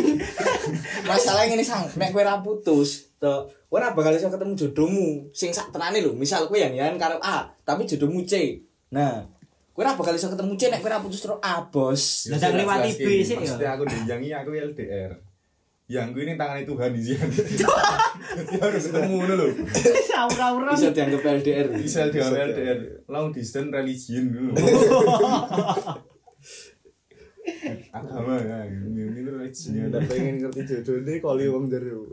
Masalah 1.02 1.42
ini 1.50 1.58
Sang, 1.66 1.90
nek 1.98 2.14
kowe 2.14 2.22
ra 2.22 2.38
putus, 2.38 3.10
to 3.18 3.50
kowe 3.66 3.82
ora 3.82 3.98
bakal 3.98 4.14
iso 4.14 4.30
ketemu 4.30 4.54
jodohmu 4.54 5.26
sing 5.34 5.50
sak 5.50 5.74
tenane 5.74 5.98
lho. 5.98 6.14
Misal 6.14 6.46
kowe 6.46 6.54
yang 6.54 6.70
yang 6.78 6.94
karo 7.02 7.18
A, 7.18 7.50
tapi 7.66 7.82
jodohmu 7.82 8.22
C. 8.22 8.62
Nah, 8.94 9.26
kowe 9.74 9.82
ora 9.82 9.98
bakal 9.98 10.14
iso 10.14 10.30
ketemu 10.30 10.54
C 10.54 10.70
nek 10.70 10.78
kowe 10.78 10.90
ra 10.94 11.02
putus 11.02 11.18
terus 11.18 11.42
A, 11.42 11.66
Bos. 11.66 12.30
Lah, 12.30 12.38
tak 12.38 12.54
lewati 12.54 12.90
B 13.02 13.26
sih, 13.26 13.34
ya. 13.34 13.42
maksudnya 13.42 13.70
aku 13.74 13.82
diyangi 13.90 14.30
aku 14.30 14.50
LDR 14.54 15.31
yang 15.86 16.14
gue 16.14 16.22
ini 16.22 16.34
tangan 16.34 16.62
Tuhan 16.62 16.90
di 16.90 17.02
sini 17.02 17.26
Jadi 18.32 18.56
harus 18.64 18.84
ketemu 18.88 19.16
loh 19.28 19.50
saur-sauran 20.06 20.72
Bisa 20.72 20.88
dianggap 20.90 21.22
LDR. 21.42 21.66
bisa 21.74 22.00
di 22.08 22.18
LDR 22.18 22.78
long 23.06 23.28
distance 23.28 23.68
religion 23.68 24.24
dulu. 24.30 24.52
Agama 27.92 28.38
ya 28.38 28.62
ini 28.70 29.02
ini 29.02 29.20
religion. 29.26 29.90
Ndak 29.90 30.06
pengen 30.06 30.34
ngerti 30.40 30.62
jodohne 30.64 31.18
kali 31.18 31.44
wong 31.50 31.66
jero. 31.66 32.06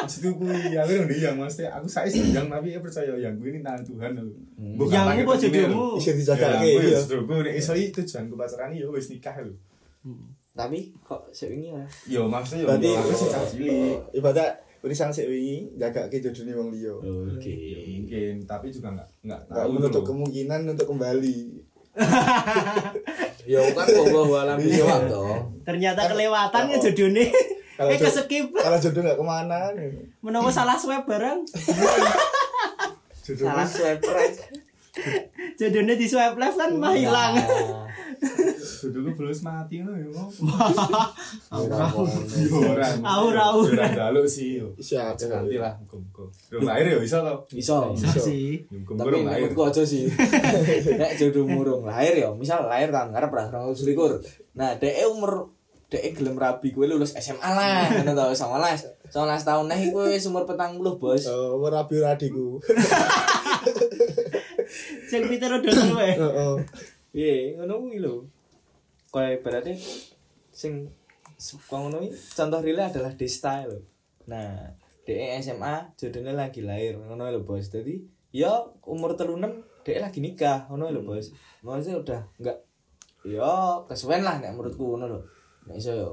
maksud 0.00 0.20
itu 0.20 0.30
kui 0.34 0.74
aku 0.74 0.90
yang 0.96 1.06
yang 1.12 1.36
maksudnya 1.36 1.70
aku 1.76 1.86
saya 1.86 2.08
yang 2.08 2.48
tapi 2.48 2.72
ya 2.72 2.80
percaya 2.80 3.14
yang 3.16 3.36
gue 3.36 3.52
ini 3.52 3.60
tangan 3.60 3.84
Tuhan 3.84 4.10
loh 4.16 4.32
Bukan 4.80 4.90
yang 4.90 5.06
apa 5.12 5.22
begini, 5.36 5.68
jodohmu? 5.68 5.76
Loh. 5.76 6.00
Iso 6.00 6.32
ya 6.34 6.56
gue 6.56 7.36
ya. 7.36 7.40
nek 7.44 7.54
iso 7.54 7.72
itu 7.76 8.00
jangan 8.02 8.26
gue 8.26 8.38
pacaran 8.40 8.72
ya 8.72 8.88
wis 8.88 9.08
nikah 9.12 9.36
lho 9.38 9.54
Tapi 10.52 10.78
kok 11.00 11.30
sewingi 11.30 11.70
lah. 11.70 11.86
yo 12.04 12.26
maksudnya 12.26 12.62
yo 12.62 12.68
Berarti 12.68 12.86
yo, 12.86 12.98
aku 12.98 13.12
sih 13.12 13.28
cah 13.28 13.44
cilik 13.44 13.96
ibadah 14.12 14.48
Uri 14.80 14.92
sang 14.92 15.08
sik 15.08 15.26
wingi 15.26 15.76
jagake 15.76 16.18
jodohne 16.18 16.52
wong 16.52 16.68
liya. 16.70 16.88
Oke. 16.96 17.52
Ya, 17.52 17.78
mungkin 17.92 18.34
tapi 18.44 18.66
juga 18.68 18.88
nggak 18.90 19.08
nggak 19.22 19.40
Enggak 19.44 19.60
tahu 19.60 19.70
menutup 19.70 19.92
loh. 19.94 20.06
kemungkinan 20.08 20.60
untuk 20.66 20.86
kembali. 20.88 21.36
Ya 23.42 23.58
kan 23.68 23.82
wallahu 23.84 24.34
alam 24.36 24.56
bisawab 24.56 25.04
to. 25.04 25.24
ternyata 25.64 26.00
Kan- 26.00 26.10
kelewatan 26.12 26.62
ya 26.66 26.76
Oh. 26.76 26.82
jodohnya 26.82 27.24
Kalau 27.80 27.88
eh 27.88 27.98
keskip 27.98 28.46
Kalau 28.52 28.78
jodoh 28.78 29.00
enggak 29.00 29.16
ke 29.16 29.24
mana 29.24 29.58
menawa 30.20 30.48
salah 30.48 30.76
swipe 30.76 31.02
bareng 31.02 31.40
Jodoh 33.24 33.44
Salah 33.44 33.66
swipe 33.66 34.04
right. 34.06 34.36
jodohnya 35.56 35.94
di 35.94 36.04
swipe 36.04 36.36
left 36.36 36.56
kan 36.56 36.70
mah 36.74 36.92
hilang 36.92 37.34
Jodohku 38.80 39.16
belum 39.16 39.32
mati 39.40 39.80
loh 39.80 39.92
ya 39.92 40.08
mau 40.08 40.28
ora 41.52 41.84
ngono. 41.88 42.20
yo 42.36 42.56
orang 42.72 42.96
Aur, 43.00 43.32
aur. 43.32 43.64
orang 43.68 43.92
jaluk 43.92 44.24
sih 44.24 44.60
yo 44.60 44.72
Siap. 44.76 45.16
nanti 45.20 45.56
lah 45.56 45.72
muka-muka 45.76 46.24
belum 46.48 46.60
lahir 46.64 46.84
ya 46.92 46.96
Iso. 47.00 47.20
Bisa 47.48 47.76
sih 48.16 48.64
Tapi 48.68 49.20
menurutku 49.20 49.60
aja 49.62 49.82
sih. 49.82 50.08
Nek 51.00 51.12
jodoh 51.16 51.44
murung 51.44 51.82
lahir 51.84 52.16
ya, 52.16 52.28
misal 52.32 52.64
lahir 52.64 52.88
tahun 52.88 53.12
ngarep 53.12 53.30
lah 53.32 53.44
2021. 53.72 54.56
Nah, 54.56 54.76
dhek 54.76 54.94
umur 55.08 55.48
dhek 55.88 56.16
gelem 56.16 56.36
rabi 56.36 56.70
kowe 56.70 56.84
lulus 56.84 57.16
SMA 57.16 57.40
lah, 57.42 57.88
ngono 57.90 58.12
to 58.12 58.24
19. 58.36 59.10
19 59.10 59.42
tahun 59.42 59.64
nah 59.66 59.74
iku 59.74 60.06
wis 60.06 60.22
umur 60.24 60.46
40, 60.46 60.78
Bos. 60.96 61.26
Oh, 61.26 61.58
ora 61.58 61.82
rabi 61.82 61.98
ora 61.98 62.14
adikku. 62.14 62.60
sing 65.10 65.26
Peter 65.26 65.50
udah 65.50 65.72
suwe 65.74 66.08
Heeh. 66.14 66.54
Iya, 67.10 67.58
ngono 67.58 67.74
kuwi 67.82 67.98
lho. 67.98 68.22
Kayak 69.10 69.42
sing 70.54 70.86
suka 71.40 71.80
ngono 71.80 72.04
contoh 72.10 72.60
real 72.62 72.86
adalah 72.86 73.10
Desta 73.18 73.66
lho. 73.66 73.82
Nah, 74.30 74.70
DE 75.02 75.42
SMA 75.42 75.96
jodohnya 75.98 76.30
lagi 76.36 76.62
lahir 76.62 76.94
ngono 77.00 77.26
lho 77.34 77.42
bos. 77.42 77.66
Jadi 77.66 77.98
ya 78.30 78.62
umur 78.86 79.18
36 79.18 79.42
DE 79.82 79.98
lagi 79.98 80.22
nikah 80.22 80.70
ngono 80.70 80.94
lho 80.94 81.02
bos. 81.02 81.34
Maksudnya 81.66 81.98
udah 81.98 82.20
enggak 82.38 82.58
ya 83.26 83.82
kesuwen 83.90 84.22
lah 84.22 84.38
nek 84.38 84.54
menurutku 84.54 84.94
ngono 84.94 85.06
lho. 85.10 85.20
Nek 85.66 85.76
iso 85.82 85.92
yo 85.98 86.10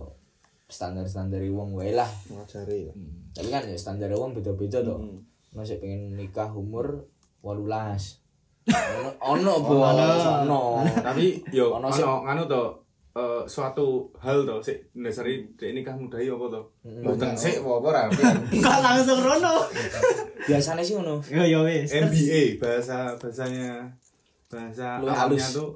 standar-standar 0.68 1.40
wong 1.54 1.78
wae 1.78 1.94
lah. 1.94 2.10
Ngajari. 2.34 2.90
Tapi 3.38 3.50
kan 3.54 3.70
ya 3.70 3.78
standar 3.78 4.10
wong 4.18 4.34
beda-beda 4.34 4.82
to. 4.82 4.98
Hmm. 4.98 5.22
Masih 5.54 5.78
pengen 5.78 6.18
nikah 6.18 6.50
umur 6.52 7.06
18. 7.46 8.27
Ono 8.68 9.10
ono 9.24 9.54
bos, 9.60 10.24
ono. 10.44 10.84
tapi 10.98 11.40
yo 11.50 11.72
Ono 11.74 11.88
sing- 11.88 12.04
nganu 12.04 12.44
to 12.46 12.64
eh, 13.14 13.42
suatu 13.46 13.88
hal 14.18 14.44
to 14.44 14.60
sik 14.60 14.92
dasari 14.94 15.42
dek 15.56 15.72
nikah 15.72 15.96
muda 15.96 16.16
iki 16.16 16.30
apa 16.30 16.46
to 16.50 16.62
mboten 16.84 17.32
sik 17.34 17.58
apa 17.58 17.72
ora 17.82 18.02
Enggak 18.54 18.78
langsung 18.78 19.20
rono. 19.20 19.56
Biasanya 20.44 20.84
sih 20.84 20.94
ngono. 20.96 21.18
Ya 21.28 21.44
ya 21.44 21.60
wis. 21.62 21.90
MBA 21.90 22.42
bahasa 22.58 23.16
bahasanya 23.16 23.88
bahasa 24.48 25.00
Luwih 25.00 25.12
awamnya 25.12 25.40
halus. 25.40 25.56
tuh 25.56 25.70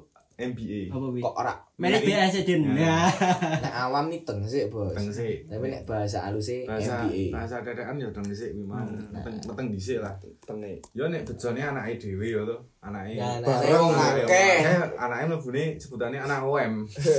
MBA 0.44 0.80
Apa 0.88 1.06
wi? 1.08 1.20
Kok 1.20 1.34
ora 1.36 1.54
Menek 1.74 2.02
BS 2.04 2.46
Din. 2.46 2.62
Ya. 2.72 3.10
nek 3.58 3.74
awam 3.76 4.06
nih 4.06 4.22
teng 4.22 4.38
sih, 4.42 4.66
Bos. 4.66 4.92
Teng 4.92 5.08
sik. 5.08 5.46
Tapi 5.46 5.66
nek 5.66 5.82
bahasa 5.82 6.22
halusnya 6.22 6.62
bahasa 6.64 6.94
MBA. 7.02 7.22
bahasa 7.30 7.56
dadekan 7.60 7.96
ya 7.96 8.06
teng 8.08 8.22
dhisik 8.22 8.50
kuwi 8.52 8.62
mau 8.62 8.78
meteng 9.10 9.34
meteng 9.36 9.66
dhisik 9.68 9.98
lah 9.98 10.14
Tenge. 10.40 10.78
yo 10.92 11.06
nek 11.06 11.22
bejone 11.24 11.58
anake 11.58 11.98
dhewe 11.98 12.26
yo 12.28 12.42
to 12.44 12.54
anake 12.80 13.14
Ya, 13.14 13.38
Bareng 13.40 13.90
akeh. 13.90 14.58
anake 14.94 15.22
mlebune 15.28 15.64
sebutannya 15.76 16.18
anak 16.20 16.38
OM 16.40 16.72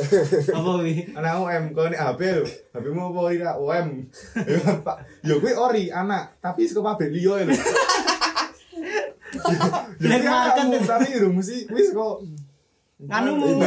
Apa 0.58 0.72
wi? 0.80 0.94
anak 1.12 1.34
OM 1.38 1.64
kau 1.72 1.86
nek 1.86 2.00
HP 2.02 2.22
lho 2.34 2.44
HP 2.72 2.86
mu 2.90 3.02
apa 3.06 3.20
ora 3.22 3.56
OM 3.58 3.88
yo 5.24 5.34
kuwi 5.38 5.54
ori 5.54 5.84
anak 5.90 6.36
tapi 6.38 6.64
saka 6.64 6.80
pabrik 6.86 7.12
liya 7.12 7.44
lho 7.44 7.56
Yo 9.34 9.40
Black 10.00 10.22
kuwi 10.22 10.30
market. 10.30 10.62
anakmu, 10.62 10.78
tapi 10.86 11.06
mesti 11.28 11.58
wis 11.68 11.90
kok 11.90 12.22
Nganumu. 13.10 13.60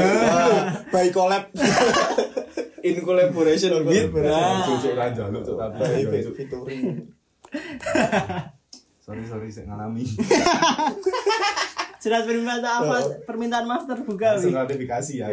By 0.93 1.09
collab. 1.13 1.53
In 2.87 3.03
collaboration 3.03 3.83
with. 3.83 4.15
Nah. 4.15 4.63
Ra 4.63 5.07
njaluk 5.11 5.43
tapi 5.43 6.07
sorry 9.07 9.23
sorry 9.23 9.49
sik 9.55 9.71
ngalami 9.71 10.03
Surat 12.03 12.23
permintaan 12.23 12.63
apa? 12.63 12.97
Permintaan 13.27 13.67
maaf 13.67 13.87
terbuka 13.91 14.39
wi. 14.39 14.51
langsung 14.51 14.55
notifikasi 14.55 15.13
ya 15.17 15.27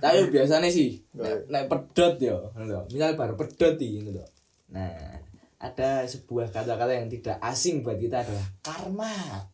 Tapi 0.00 0.32
biasanya 0.32 0.72
sih 0.72 0.96
Baik. 1.12 1.50
nek, 1.52 1.52
nek 1.52 1.64
pedot 1.68 2.14
yo, 2.16 2.36
lho. 2.56 2.80
Misal 2.88 3.20
bar 3.20 3.36
pedot 3.36 3.76
ngono 3.76 4.20
lho. 4.20 4.24
Nah, 4.72 4.96
ada 5.60 6.08
sebuah 6.08 6.54
kata-kata 6.56 6.96
yang 6.96 7.12
tidak 7.12 7.36
asing 7.44 7.84
buat 7.84 8.00
kita 8.00 8.24
adalah 8.24 8.46
karma. 8.64 9.44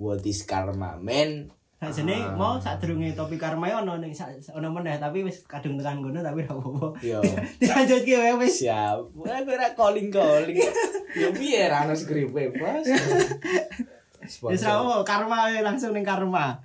What 0.00 0.26
is 0.26 0.42
karma, 0.48 0.98
man? 0.98 1.52
Nah, 1.80 1.88
jene 1.88 2.12
mau 2.36 2.60
sak 2.60 2.76
durunge 2.76 3.16
topik 3.16 3.40
karma 3.40 3.64
ya 3.64 3.80
ono 3.80 3.96
ning 3.96 4.12
sak- 4.12 4.36
ono 4.52 4.68
meneh 4.68 4.96
tapi 4.96 5.24
wis 5.24 5.40
kadung 5.42 5.74
tekan 5.74 5.98
ngono 5.98 6.20
tapi 6.20 6.44
ora 6.44 6.52
apa-apa. 6.52 6.88
Yo. 7.00 7.20
Dilanjutke 7.58 8.14
wae 8.14 8.34
wis. 8.38 8.60
Siap. 8.60 9.00
Gue 9.10 9.24
ora 9.48 9.72
calling-calling. 9.72 10.60
Yo 11.10 11.32
piye 11.32 11.66
ra 11.66 11.82
ono 11.82 11.94
skripe, 11.94 12.52
Bos? 12.52 12.84
Wis 14.42 14.60
ra 14.60 14.76
apa, 14.76 15.00
karma 15.02 15.48
langsung 15.58 15.90
ning 15.90 16.04
karma. 16.04 16.60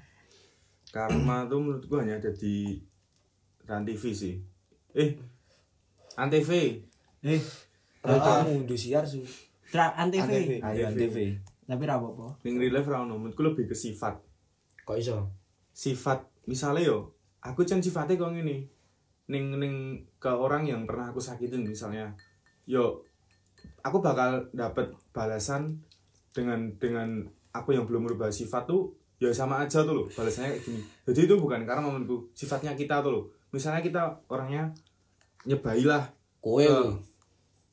karma 0.88 1.44
tuh 1.46 1.60
menurutku 1.60 1.96
hanya 1.98 2.16
ada 2.16 2.32
di 2.32 2.80
Ran 3.64 3.84
TV 3.84 4.04
sih 4.10 4.36
eh 4.92 5.12
Antv 6.16 6.48
Eh, 7.20 7.42
Kalau 8.00 8.20
kamu 8.22 8.64
Indosiar 8.64 9.04
su. 9.04 9.20
Antv. 9.74 10.16
Antv. 10.22 10.52
Ayo 10.62 10.88
TV. 10.90 11.36
Tapi 11.62 11.84
ra 11.84 11.96
apa-apa. 11.96 12.40
ning 12.42 12.56
real 12.56 12.72
life 12.74 12.86
ra 12.86 13.02
ono 13.02 13.16
menurutku 13.18 13.44
lebih 13.44 13.66
ke 13.66 13.76
sifat 13.76 14.16
Kok 14.86 14.98
iso? 15.02 15.20
sifat 15.76 16.24
misalnya 16.48 16.88
yo 16.88 17.12
aku 17.44 17.68
can 17.68 17.84
sifatnya 17.84 18.16
kok 18.16 18.32
gini 18.32 18.64
ning 19.28 19.60
ning 19.60 20.08
ke 20.24 20.32
orang 20.32 20.64
yang 20.64 20.88
pernah 20.88 21.12
aku 21.12 21.20
sakitin 21.20 21.68
misalnya 21.68 22.16
yo 22.64 23.04
aku 23.84 24.00
bakal 24.00 24.48
dapat 24.56 24.96
balasan 25.12 25.84
dengan 26.32 26.72
dengan 26.80 27.28
aku 27.52 27.76
yang 27.76 27.84
belum 27.84 28.08
merubah 28.08 28.32
sifat 28.32 28.72
tuh 28.72 28.96
ya 29.20 29.36
sama 29.36 29.68
aja 29.68 29.84
tuh 29.84 30.00
loh 30.00 30.08
balasannya 30.08 30.56
kayak 30.56 30.64
gini 30.64 30.82
jadi 31.12 31.20
itu 31.28 31.36
bukan 31.36 31.68
karma 31.68 31.92
menurutku 31.92 32.32
sifatnya 32.32 32.72
kita 32.80 33.04
tuh 33.04 33.12
loh 33.12 33.24
misalnya 33.52 33.84
kita 33.84 34.02
orangnya 34.32 34.72
nyebailah 35.44 36.12
kowe. 36.42 36.66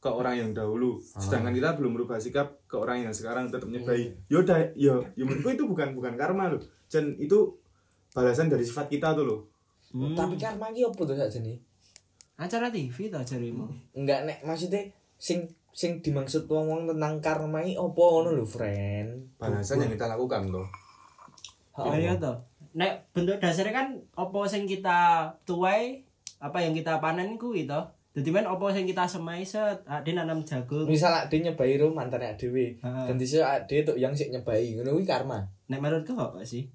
Ke 0.03 0.11
orang 0.11 0.35
yang 0.37 0.51
dahulu 0.51 0.99
Ah. 1.15 1.23
sedangkan 1.23 1.55
kita 1.55 1.79
belum 1.79 1.95
berubah 1.95 2.19
sikap 2.19 2.67
ke 2.67 2.75
orang 2.75 3.07
yang 3.07 3.15
sekarang 3.15 3.47
tetap 3.47 3.65
Hmm. 3.65 3.79
nyebai 3.79 4.11
yaudah 4.27 4.59
ya 4.75 4.99
ya 5.15 5.23
menurutku 5.23 5.51
itu 5.53 5.65
bukan 5.65 5.95
bukan 5.95 6.15
karma 6.15 6.51
loh 6.51 6.59
dan 6.87 7.15
itu 7.17 7.55
balasan 8.11 8.51
dari 8.51 8.61
sifat 8.61 8.91
kita 8.91 9.15
tuh 9.15 9.25
loh 9.25 9.41
Hmm. 9.89 10.13
tapi 10.13 10.35
karma 10.35 10.69
iki 10.69 10.83
opo 10.83 11.05
to 11.05 11.13
sakjane 11.13 11.55
acara 12.35 12.67
TV 12.67 13.07
to 13.07 13.21
jarimu. 13.21 13.71
enggak 13.95 14.25
nek 14.25 14.43
maksudnya 14.43 14.83
sing 15.15 15.45
sing 15.71 16.01
dimaksud 16.01 16.45
wong-wong 16.45 16.85
tentang 16.87 17.17
karma 17.19 17.61
iki 17.61 17.77
opo 17.77 18.03
ngono 18.19 18.35
lho 18.35 18.45
friend 18.45 19.39
balasan 19.39 19.79
yang 19.79 19.93
kita 19.93 20.05
lakukan 20.07 20.51
loh 20.51 20.67
Oh 21.73 21.89
iya 21.91 22.13
toh. 22.15 22.37
Nek 22.75 23.09
bentuk 23.13 23.37
dasarnya 23.39 23.73
kan 23.73 23.87
opo 24.13 24.45
sing 24.45 24.65
kita 24.65 25.25
tuai 25.43 26.05
apa 26.37 26.59
yang 26.59 26.73
kita 26.73 26.99
panen 26.99 27.37
kuwi 27.37 27.65
toh. 27.65 27.89
Dadi 28.13 28.29
men 28.29 28.45
opo 28.45 28.69
sing 28.69 28.85
kita 28.85 29.05
semai 29.05 29.41
set 29.41 29.81
ade 29.87 30.13
nanam 30.13 30.45
jagung. 30.45 30.85
misal 30.85 31.09
ade 31.11 31.33
nyebai 31.35 31.75
ro 31.75 31.89
mantane 31.91 32.29
Heeh. 32.29 32.77
dan 32.79 33.17
dhisik 33.17 33.41
ade 33.41 33.83
tok 33.83 33.97
yang 33.97 34.13
sik 34.13 34.29
nyebai 34.29 34.77
ngono 34.77 34.93
kuwi 34.93 35.05
karma 35.05 35.41
Nek 35.67 35.81
menurutku 35.81 36.13
apa 36.15 36.41
sih? 36.43 36.69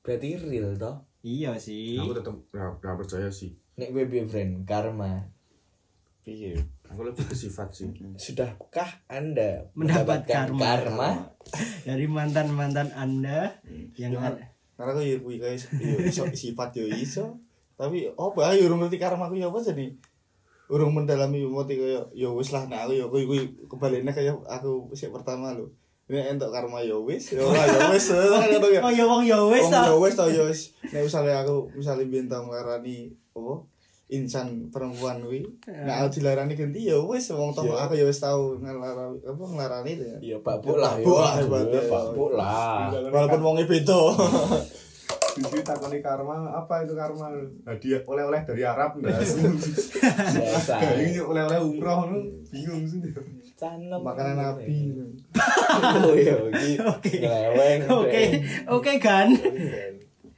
berarti 0.00 0.36
real 0.38 0.76
toh 0.76 1.02
Iya 1.18 1.56
sih. 1.56 1.96
aku 1.96 2.12
tetap 2.12 2.36
gak, 2.48 2.78
gak 2.78 2.94
percaya 2.94 3.26
sih 3.26 3.56
nek 3.74 3.90
gue 3.90 4.04
piye 4.04 4.22
friend 4.22 4.62
karma 4.62 5.18
Piye? 6.20 6.54
aku 6.84 7.02
lebih 7.02 7.24
ke 7.24 7.34
sifat 7.34 7.68
sih 7.68 7.90
sudahkah 8.14 8.86
anda 9.06 9.66
Mendapatkan 9.72 10.46
mendapatkan 10.46 10.46
karma. 10.54 10.62
karma 10.62 11.10
Dari 11.84 12.06
mantan-mantan 12.06 12.88
Anda 12.94 13.60
yang 13.94 14.14
Ya, 14.14 14.20
ada- 14.24 14.48
karena 14.74 14.90
aku 14.90 15.00
ya 15.02 15.16
kuwi 15.18 15.36
guys 15.36 15.66
yo 15.74 15.98
iso 16.00 16.22
sifat 16.30 16.70
yo 16.72 16.86
iso 16.86 17.34
tapi 17.74 18.06
oh 18.14 18.30
bah 18.30 18.54
yo 18.54 18.66
urung 18.66 18.80
ngerti 18.80 18.96
karma 18.96 19.26
aku 19.26 19.34
ya 19.34 19.50
apa 19.50 19.58
jadi 19.58 19.90
urung 20.64 20.96
mendalami 20.96 21.44
moti 21.44 21.76
kaya 21.76 22.00
yo 22.16 22.32
wis 22.34 22.48
lah 22.48 22.64
nek 22.64 22.88
aku 22.88 22.92
yo 22.96 23.06
kuwi 23.10 23.24
kuwi 23.26 23.40
kebaliknya 23.68 24.14
kaya 24.14 24.32
aku 24.46 24.88
sik 24.92 25.12
pertama 25.12 25.52
lho. 25.52 25.68
Ini 26.04 26.36
entuk 26.36 26.52
karma 26.52 26.80
yo 26.80 27.00
wis 27.02 27.32
yo 27.32 27.44
lah 27.48 27.64
yo 27.64 27.92
wis 27.92 28.08
ngono 28.12 28.68
ya 28.68 28.80
Oh 28.80 28.92
ya 28.92 29.04
wong 29.04 29.22
ya 29.24 29.38
wis 29.44 29.64
Wong 29.64 29.88
yo 29.88 29.96
wis 30.00 30.14
to 30.14 30.24
yo 30.28 30.42
wis. 30.48 30.60
Nek 30.88 31.04
misale 31.04 31.32
aku 31.32 31.68
misale 31.72 32.04
bintang 32.06 32.48
nglarani 32.48 33.12
apa 33.34 33.54
insan 34.04 34.68
perempuan 34.68 35.24
kuwi 35.24 35.48
nek 35.64 35.96
aku 36.04 36.20
dilarani 36.20 36.52
ganti 36.52 36.92
ya 36.92 37.00
wis 37.00 37.32
wong 37.32 37.56
Iya. 37.56 37.88
aku 37.88 37.92
ya 37.96 38.04
wis 38.04 38.20
tau 38.20 38.52
ngelarani 38.56 39.16
apa 39.20 39.42
nglarani 39.42 39.90
itu 39.96 40.04
ya. 40.04 40.16
Iya 40.20 40.36
babuk 40.40 40.76
lah 40.76 40.92
ya. 40.96 41.04
babuk 41.88 42.30
lah. 42.36 42.92
Walaupun 42.92 43.40
wongnya 43.40 43.64
beda 43.64 44.00
Jadi 45.34 45.60
takoni 45.60 45.98
karma 45.98 46.36
apa 46.54 46.82
itu 46.82 46.94
karma? 46.94 47.26
Hadiah 47.64 48.00
oleh-oleh 48.02 48.40
dari 48.40 48.62
Arab 48.62 48.96
enggak? 48.96 49.18
biasa 50.34 50.74
Ini 51.00 51.18
oleh-oleh 51.18 51.58
umroh 51.58 52.06
lu 52.06 52.18
bingung 52.46 52.86
sih. 52.86 53.02
Canem. 53.54 54.02
makanan 54.02 54.34
nabi 54.34 54.90
oh 55.78 56.10
iya 56.10 56.34
Oke. 56.90 57.22
ngeleweng 57.22 57.80
Oke, 57.86 58.22
oke 58.66 58.92
kan. 58.98 59.30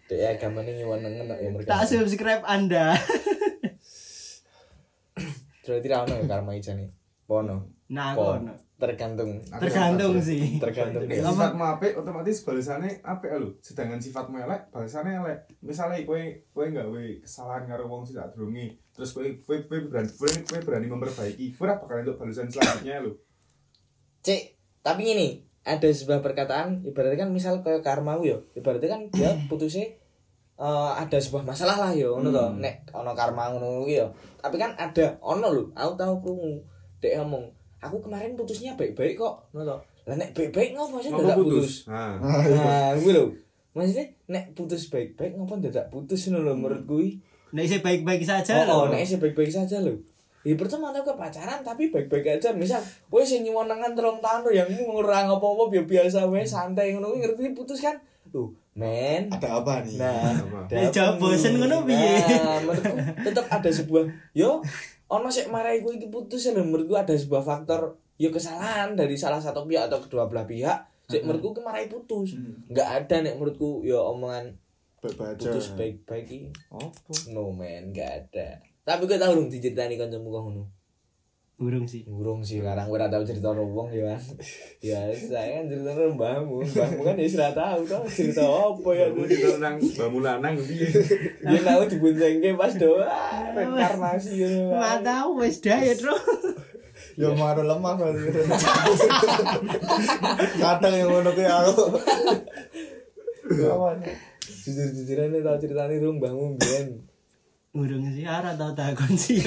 dek 0.06 0.36
agamane 0.36 0.76
nyewenengen 0.76 1.24
ya 1.26 1.48
mereka 1.48 1.66
Tak 1.66 1.88
subscribe 1.88 2.44
Anda. 2.44 2.92
berarti 5.58 5.88
ra 5.88 6.04
ono 6.04 6.14
ya 6.14 6.24
karma 6.26 6.52
ijane 6.54 6.92
pono 7.24 7.72
Nah, 7.86 8.18
aku 8.18 8.42
ono. 8.42 8.54
tergantung 8.82 9.38
tergantung 9.46 10.18
sih. 10.18 10.58
tergantung 10.58 11.06
Nek 11.06 11.22
ya. 11.22 11.30
sifatmu 11.30 11.64
apik 11.78 11.94
otomatis 11.94 12.42
balasannya 12.42 12.98
apik 13.06 13.30
lho. 13.38 13.54
Sedangkan 13.62 14.02
sifatmu 14.02 14.42
elek 14.42 14.74
balasannya 14.74 15.22
elek. 15.22 15.38
Misalnya 15.62 16.02
kowe 16.02 16.18
kowe 16.50 16.66
gawe 16.66 17.04
kesalahan 17.22 17.70
karo 17.70 17.86
wong 17.86 18.02
sing 18.02 18.18
tak 18.18 18.34
durungi, 18.34 18.74
terus 18.90 19.14
kowe 19.14 19.22
kowe 19.46 19.56
kowe 19.70 19.78
berani 19.86 20.10
kowe, 20.10 20.30
kowe 20.50 20.58
berani 20.66 20.86
memperbaiki, 20.90 21.54
kowe 21.54 21.70
ora 21.70 21.78
bakal 21.78 22.02
entuk 22.02 22.18
balasan 22.18 22.50
selanjutnya 22.50 23.06
lho. 23.06 23.12
Cek, 24.26 24.42
tapi 24.82 25.02
ini 25.14 25.28
ada 25.62 25.86
sebuah 25.86 26.18
perkataan 26.22 26.82
ibaratnya 26.82 27.26
kan 27.26 27.30
misal 27.30 27.62
kayak 27.62 27.86
karma 27.86 28.18
yo, 28.18 28.42
ibaratnya 28.58 28.90
kan 28.90 29.02
dia 29.14 29.30
putusnya 29.50 29.86
eh, 30.58 30.92
ada 30.98 31.18
sebuah 31.22 31.46
masalah 31.46 31.78
lah 31.78 31.92
yo, 31.94 32.18
ngono 32.18 32.34
toh. 32.34 32.50
Nek 32.58 32.90
ono 32.90 33.14
karma 33.14 33.54
ngono 33.54 33.86
kuwi 33.86 34.02
yo. 34.02 34.10
Tapi 34.42 34.58
kan 34.58 34.74
ada 34.74 35.22
ono 35.22 35.54
lho, 35.54 35.64
aku 35.70 35.94
tahu 35.94 36.14
krungu. 36.18 36.66
Dek 36.96 37.12
ngomong, 37.22 37.55
aku 37.78 37.96
kemarin 38.00 38.34
putusnya 38.34 38.72
baik-baik 38.74 39.16
kok, 39.16 39.34
ngono. 39.52 39.76
Lah 40.06 40.14
nek 40.14 40.30
baik-baik 40.32 40.72
ngopo 40.72 41.02
sih 41.02 41.10
dadak 41.10 41.34
putus? 41.34 41.82
putus? 41.84 41.90
Nah, 41.90 42.14
Nah, 42.20 42.94
kuwi 42.94 43.12
lho. 43.12 43.24
Maksudnya 43.74 44.06
nek 44.30 44.54
putus 44.54 44.88
baik-baik 44.88 45.34
ngopo 45.34 45.58
dadak 45.58 45.90
putus 45.90 46.30
ngono 46.30 46.46
lho 46.46 46.52
menurut 46.54 46.82
kuwi. 46.86 47.18
Nek 47.52 47.62
isi 47.66 47.78
baik-baik 47.82 48.22
saja 48.22 48.62
Oh, 48.62 48.64
oh 48.64 48.78
loh. 48.86 48.94
nek 48.94 49.02
sih 49.02 49.18
baik-baik 49.18 49.50
saja 49.50 49.82
lho. 49.82 49.98
Ya 50.46 50.54
pertama 50.54 50.94
ke 50.94 51.10
pacaran 51.10 51.58
tapi 51.66 51.90
baik-baik 51.90 52.38
aja. 52.38 52.54
Misal, 52.54 52.78
kowe 53.10 53.18
sing 53.26 53.42
nyuwunangan 53.42 53.98
terong 53.98 54.22
tahun 54.22 54.46
yang 54.54 54.70
ngurang 54.86 55.26
apa-apa 55.26 55.74
biasa 55.82 56.22
wae 56.30 56.46
santai 56.46 56.94
ngono 56.94 57.18
ngerti 57.18 57.50
putus 57.50 57.82
kan. 57.82 57.98
Tuh, 58.30 58.50
men. 58.74 59.26
ada 59.30 59.62
apa 59.62 59.82
nih 59.86 59.98
Nah, 59.98 60.34
ada 60.66 60.90
jawab 60.90 61.18
bosen 61.18 61.58
ngono 61.58 61.82
piye? 61.82 62.18
Nah, 62.26 62.58
menurutku 62.62 62.94
tetep 63.26 63.46
ada 63.50 63.70
sebuah 63.70 64.06
yo 64.34 64.62
ono 65.06 65.28
sik 65.30 65.50
marai 65.50 65.82
kuwi 65.82 66.02
iki 66.02 66.08
putus 66.10 66.48
ya 66.48 66.52
lho. 66.54 66.66
menurutku 66.66 66.98
ada 66.98 67.14
sebuah 67.14 67.44
faktor 67.46 67.98
yo 68.18 68.32
kesalahan 68.34 68.98
dari 68.98 69.14
salah 69.14 69.38
satu 69.38 69.68
pihak 69.68 69.86
atau 69.86 70.02
kedua 70.02 70.26
belah 70.26 70.48
pihak. 70.48 70.86
Sik 71.06 71.22
menurutku 71.22 71.62
kemarai 71.62 71.86
putus. 71.86 72.34
Enggak 72.66 72.88
ada 73.04 73.22
nek 73.22 73.38
menurutku 73.38 73.86
yo 73.86 74.02
omongan 74.10 74.58
putus 74.98 75.76
baik-baik 75.78 76.50
apa 76.72 77.14
No 77.30 77.54
man, 77.54 77.94
gak 77.94 78.26
ada. 78.26 78.58
Tapi 78.86 79.02
gue 79.06 79.18
tau 79.18 79.34
dong 79.34 79.50
diceritani 79.50 79.98
kancamu 79.98 80.30
kok 80.30 80.42
Burung 81.56 81.88
sih. 81.88 82.04
Burung 82.04 82.44
sih 82.44 82.60
sekarang 82.60 82.84
gue 82.84 83.00
tau 83.00 83.24
cerita 83.24 83.48
wong 83.56 83.88
ya 83.88 84.12
kan. 84.12 84.20
Ya 84.84 85.08
saya 85.16 85.64
kan 85.64 85.64
cerita 85.72 85.96
mbahmu, 86.12 86.60
mbahmu 86.60 87.00
kan 87.00 87.16
ya 87.16 87.24
sudah 87.32 87.52
tahu 87.56 87.80
tau 87.88 88.04
cerita 88.04 88.44
apa 88.44 88.90
ya. 88.92 89.08
Kamu 89.08 89.24
di 89.24 89.36
tentang 89.40 89.76
bangun 89.80 90.20
lanang 90.20 90.54
piye? 90.60 90.84
Dia 91.40 91.60
tahu 91.64 91.80
diboncengke 91.88 92.52
pas 92.60 92.72
doa 92.76 93.08
reinkarnasi 93.56 94.30
ngono. 94.36 94.76
Nggak 94.76 94.98
tahu 95.00 95.28
wis 95.40 95.56
diet, 95.64 95.96
Bro. 96.04 96.16
ya 97.16 97.32
maru 97.32 97.64
lemah 97.64 97.96
berarti 97.96 98.28
kadang 100.60 100.92
yang 100.92 101.08
ngono 101.08 101.32
kuwi 101.32 101.48
aku 101.48 101.96
kawan 103.56 104.04
Jujur-jujuran 104.44 105.32
nih 105.32 105.40
tau 105.40 105.56
ceritanya 105.56 105.96
rung 106.04 106.20
mbahmu 106.20 106.60
biyen. 106.60 107.05
Burung 107.76 108.08
sih 108.08 108.24
ora 108.24 108.56
tau 108.56 108.72
takon 108.72 109.12
sih. 109.12 109.44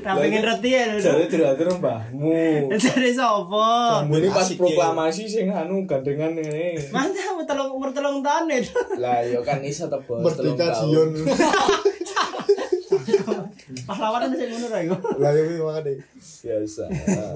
Ra 0.00 0.16
pengen 0.16 0.40
reti 0.40 0.72
ya 0.72 0.88
lho. 0.88 0.96
Jadi 0.96 1.28
cerita 1.28 1.76
mbahmu. 1.76 2.72
Cari 2.72 3.12
sapa? 3.12 3.68
Ini 4.08 4.28
pas 4.32 4.48
ya. 4.48 4.56
proklamasi 4.56 5.28
sing 5.28 5.52
anu 5.52 5.84
gandengan 5.84 6.32
ini. 6.40 6.80
Umur 6.88 7.44
telung 7.44 7.70
umur 7.76 7.92
telung 7.92 8.24
tahun 8.24 8.48
ya. 8.48 8.58
Lah 8.96 9.20
yo 9.28 9.44
kan 9.44 9.60
iso 9.60 9.92
to 9.92 10.00
bos. 10.08 10.24
telung 10.40 10.56
merdeka 10.56 10.72
tahun. 10.72 11.08
Pahlawan 13.86 14.32
sing 14.32 14.48
ngono 14.48 14.66
ra 14.72 14.80
iku. 14.80 14.96
lah 15.20 15.30
ya 15.36 15.42
kuwi 15.44 15.60
makane 15.60 15.92
Biasa. 16.16 16.84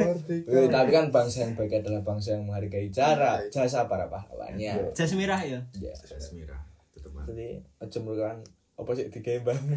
merdeka 0.01 0.57
Eh, 0.57 0.69
tapi 0.73 0.91
kan 0.95 1.07
bangsa 1.13 1.37
yang 1.45 1.53
baik 1.53 1.85
adalah 1.85 2.01
bangsa 2.01 2.39
yang 2.39 2.49
menghargai 2.49 2.89
cara 2.89 3.45
jasa 3.53 3.85
para 3.85 4.09
pahlawannya. 4.09 4.95
Jas 4.97 5.13
merah 5.13 5.41
ya. 5.45 5.61
Ya. 5.77 5.93
Jasmira, 5.93 6.57
tetep 6.97 7.13
mati. 7.13 7.29
Jadi 7.29 7.49
aja 7.83 7.99
merupakan 8.01 8.39
apa 8.81 8.91
sih 8.93 9.07
digawe 9.07 9.39
mbahmu. 9.43 9.75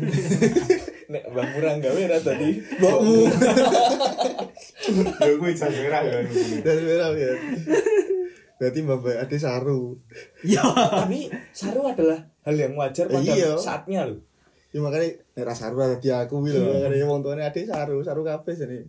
Nek 1.12 1.24
mbahmu 1.28 1.58
ra 1.60 1.72
gawe 1.78 2.02
ra 2.06 2.18
tadi. 2.18 2.50
mbokmu 2.74 3.18
Ya 5.20 5.32
gue 5.34 5.52
jasmira 5.52 6.00
ya. 6.02 6.20
dari 6.60 6.82
merah 6.82 7.10
ya 7.14 7.34
berarti 8.54 8.80
mbak 8.80 8.98
mbak 8.98 9.16
ade 9.20 9.38
saru 9.38 9.98
Ya. 10.42 10.64
Tapi 10.64 11.28
saru 11.52 11.84
adalah 11.84 12.16
hal 12.42 12.56
yang 12.56 12.74
wajar 12.74 13.06
pada 13.06 13.20
Iya. 13.22 13.56
saatnya 13.56 14.08
loh. 14.08 14.20
ya 14.70 14.80
makanya 14.80 15.06
nek 15.34 15.44
ra 15.44 15.54
saru 15.54 15.76
dadi 15.78 16.10
aku 16.10 16.40
kuwi 16.40 16.50
lho 16.50 16.64
makane 16.64 17.04
wong 17.04 17.20
tuane 17.20 17.44
ade 17.44 17.62
saru 17.62 18.00
saru 18.00 18.22
kabeh 18.22 18.54
jane 18.54 18.88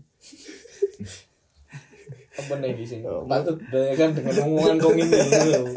Apa 2.34 2.58
nih 2.58 2.74
di 2.74 2.82
sini? 2.82 3.06
Patut 3.24 3.54
kan 3.70 4.10
dengan 4.10 4.34
omongan 4.42 4.74
kau 4.76 4.90
ini. 4.90 5.06
loh. 5.54 5.70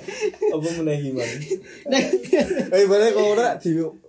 Apa 0.51 0.67
menahi 0.75 1.09
man? 1.13 1.29
eh 2.73 2.83
bare 2.83 3.07
kok 3.11 3.27
ora 3.27 3.47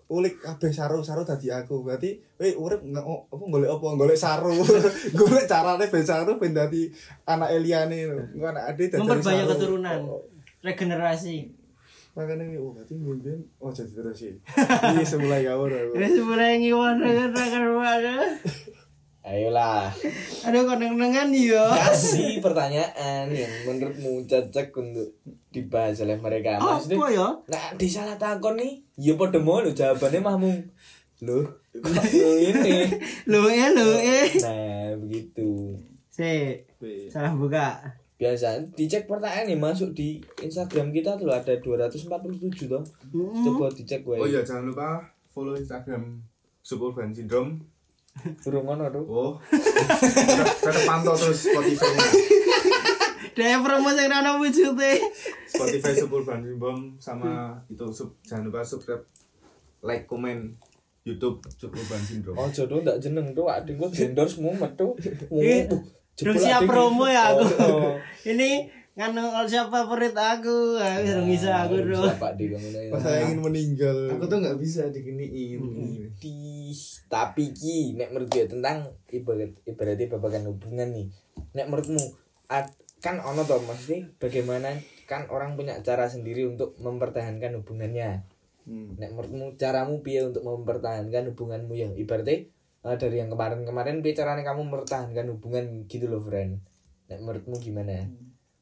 diulik 0.08 0.40
kabeh 0.40 0.72
saru 0.72 1.04
saru 1.04 1.20
dadi 1.20 1.52
aku. 1.52 1.84
Berarti 1.84 2.16
eh 2.40 2.56
urip 2.56 2.80
oh, 3.04 3.28
apa 3.28 3.44
golek 3.44 3.68
apa? 3.68 3.86
Golek 3.92 4.16
saru. 4.16 4.56
Golek 5.20 5.44
carane 5.44 5.84
ben 5.84 6.04
saru 6.04 6.40
ben 6.40 6.56
dadi 6.56 6.88
anak 7.28 7.52
Eliane 7.52 8.08
engko 8.32 8.48
anak 8.48 8.72
ade 8.72 8.88
dadi 8.88 9.04
Memperbanyak 9.04 9.46
keturunan. 9.52 9.98
Oh, 10.08 10.24
Regenerasi. 10.64 11.60
makanya 12.18 12.58
oh 12.58 12.74
berarti 12.74 12.98
mungkin 12.98 13.46
oh 13.62 13.70
jadi 13.70 13.94
terus 13.94 14.26
ini 14.26 14.42
ini 14.90 15.06
semulai 15.06 15.46
kawur 15.46 15.70
aku. 15.70 16.02
Wis 16.02 16.18
mulai 16.18 16.58
ngiwan 16.58 16.98
kan 16.98 17.30
kan 17.30 17.62
Ayolah, 19.28 19.92
Aduh 20.48 20.64
koneng-konengan 20.64 21.28
yo. 21.36 21.60
kasih 21.68 22.40
pertanyaan 22.40 23.28
yang 23.28 23.52
menurutmu 23.68 24.24
cocok 24.24 24.72
untuk 24.80 25.20
dibahas 25.52 26.00
oleh 26.00 26.16
mereka. 26.16 26.56
Maksudnya, 26.56 26.96
Apa 26.96 27.08
ya? 27.12 27.28
Nah, 27.44 27.66
disalah 27.76 28.16
takon 28.16 28.56
nih, 28.56 28.80
ya 28.96 29.20
pada 29.20 29.36
mau 29.36 29.60
lo 29.60 29.68
jawabannya 29.68 30.20
mah 30.24 30.36
mung. 30.40 30.56
Loh, 31.28 31.44
kok 31.76 32.04
lo 32.08 32.32
ini? 32.40 32.88
Lo 33.28 33.52
eh 33.52 33.68
lo 33.68 33.88
eh. 34.00 34.32
Nah, 34.40 34.96
begitu. 34.96 35.76
Si 36.08 36.64
salah 37.12 37.36
buka. 37.36 37.84
Biasa 38.16 38.64
dicek 38.74 39.06
pertanyaan 39.06 39.46
nih 39.46 39.60
masuk 39.60 39.92
di 39.92 40.18
Instagram 40.42 40.90
kita 40.90 41.20
tuh 41.20 41.28
ada 41.30 41.52
247 41.52 42.64
toh. 42.64 42.82
Coba 43.44 43.68
dicek 43.76 44.02
gue. 44.02 44.16
Oh 44.18 44.26
iya 44.26 44.40
jangan 44.40 44.72
lupa 44.72 45.04
follow 45.30 45.52
Instagram 45.54 46.18
Suburban 46.64 47.12
Syndrome. 47.12 47.60
Turun 48.42 48.62
ngono 48.66 48.90
tuh. 48.90 49.04
Oh. 49.06 49.32
Tetap 50.62 50.84
pantau 50.86 51.14
terus 51.14 51.48
Spotify-nya. 51.48 52.06
Dia 53.38 53.62
promosi 53.62 54.02
yang 54.02 54.18
ana 54.18 54.34
wujudnya. 54.34 54.98
Spotify 55.46 55.94
Suburban 55.94 56.42
Syndrome 56.42 56.98
sama 56.98 57.54
itu 57.70 57.86
sub, 57.94 58.18
jangan 58.26 58.50
lupa 58.50 58.66
subscribe, 58.66 59.06
like, 59.86 60.10
komen 60.10 60.58
YouTube 61.06 61.38
Suburban 61.54 62.02
Syndrome. 62.02 62.34
Oh 62.34 62.50
jodoh 62.50 62.82
ndak 62.82 62.98
jeneng 62.98 63.30
tuh, 63.38 63.46
ada 63.46 63.70
gue 63.70 63.88
endorse 64.02 64.42
mumet 64.42 64.74
tuh. 64.74 64.98
Eh, 65.38 65.70
Belum 66.18 66.34
siap 66.34 66.66
promo 66.66 67.06
ya 67.06 67.30
aku. 67.30 67.46
Oh, 67.62 67.94
oh. 67.94 67.94
Ini 68.26 68.66
nganu 68.98 69.30
all 69.30 69.46
siap 69.46 69.70
favorit 69.70 70.10
aku. 70.10 70.74
Aku 70.74 71.00
belum 71.06 71.26
bisa 71.30 71.62
aku 71.62 71.86
bro. 71.86 72.02
Siapa 72.02 72.34
di 72.34 72.50
kamu 72.50 72.90
Pas 72.90 72.98
saya 72.98 73.30
ingin 73.30 73.38
meninggal. 73.46 74.10
Aku 74.18 74.26
tuh 74.26 74.42
nggak 74.42 74.58
bisa 74.58 74.90
diginiin. 74.90 75.62
Di 76.18 76.74
tapi 77.06 77.54
ki 77.54 77.94
nek 77.94 78.10
menurut 78.10 78.26
gue 78.26 78.50
tentang 78.50 78.90
ibarat 79.14 79.54
ibaratnya 79.62 80.06
babagan 80.18 80.50
hubungan 80.50 80.90
nih. 80.90 81.06
Nek 81.54 81.70
menurutmu 81.70 82.02
ad- 82.50 82.74
kan 82.98 83.22
ono 83.22 83.46
toh 83.46 83.62
maksudnya 83.62 84.10
bagaimana 84.18 84.74
kan 85.06 85.30
orang 85.30 85.54
punya 85.54 85.78
cara 85.86 86.10
sendiri 86.10 86.50
untuk 86.50 86.74
mempertahankan 86.82 87.54
hubungannya. 87.62 88.26
Hmm. 88.66 88.98
Nek 88.98 89.14
menurutmu 89.14 89.54
caramu 89.54 90.02
piye 90.02 90.26
untuk 90.26 90.42
mempertahankan 90.42 91.30
hubunganmu 91.32 91.72
yang 91.78 91.94
ibaratnya 91.94 92.50
eh, 92.82 92.96
dari 92.98 93.22
yang 93.22 93.30
kemarin-kemarin 93.30 94.02
piye 94.02 94.18
caranya 94.18 94.42
kamu 94.42 94.66
mempertahankan 94.66 95.30
hubungan 95.30 95.86
gitu 95.86 96.10
loh 96.10 96.18
friend. 96.18 96.58
Nek 97.06 97.22
menurutmu 97.22 97.62
gimana? 97.62 98.10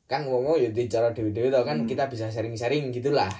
Kan 0.06 0.22
ngomong 0.22 0.54
ya 0.56 0.70
di 0.70 0.86
cara 0.86 1.10
dewe-dewe 1.10 1.50
tau 1.50 1.66
kan 1.66 1.82
kita 1.82 2.06
bisa 2.06 2.30
sharing-sharing 2.30 2.90
gitulah 2.90 3.30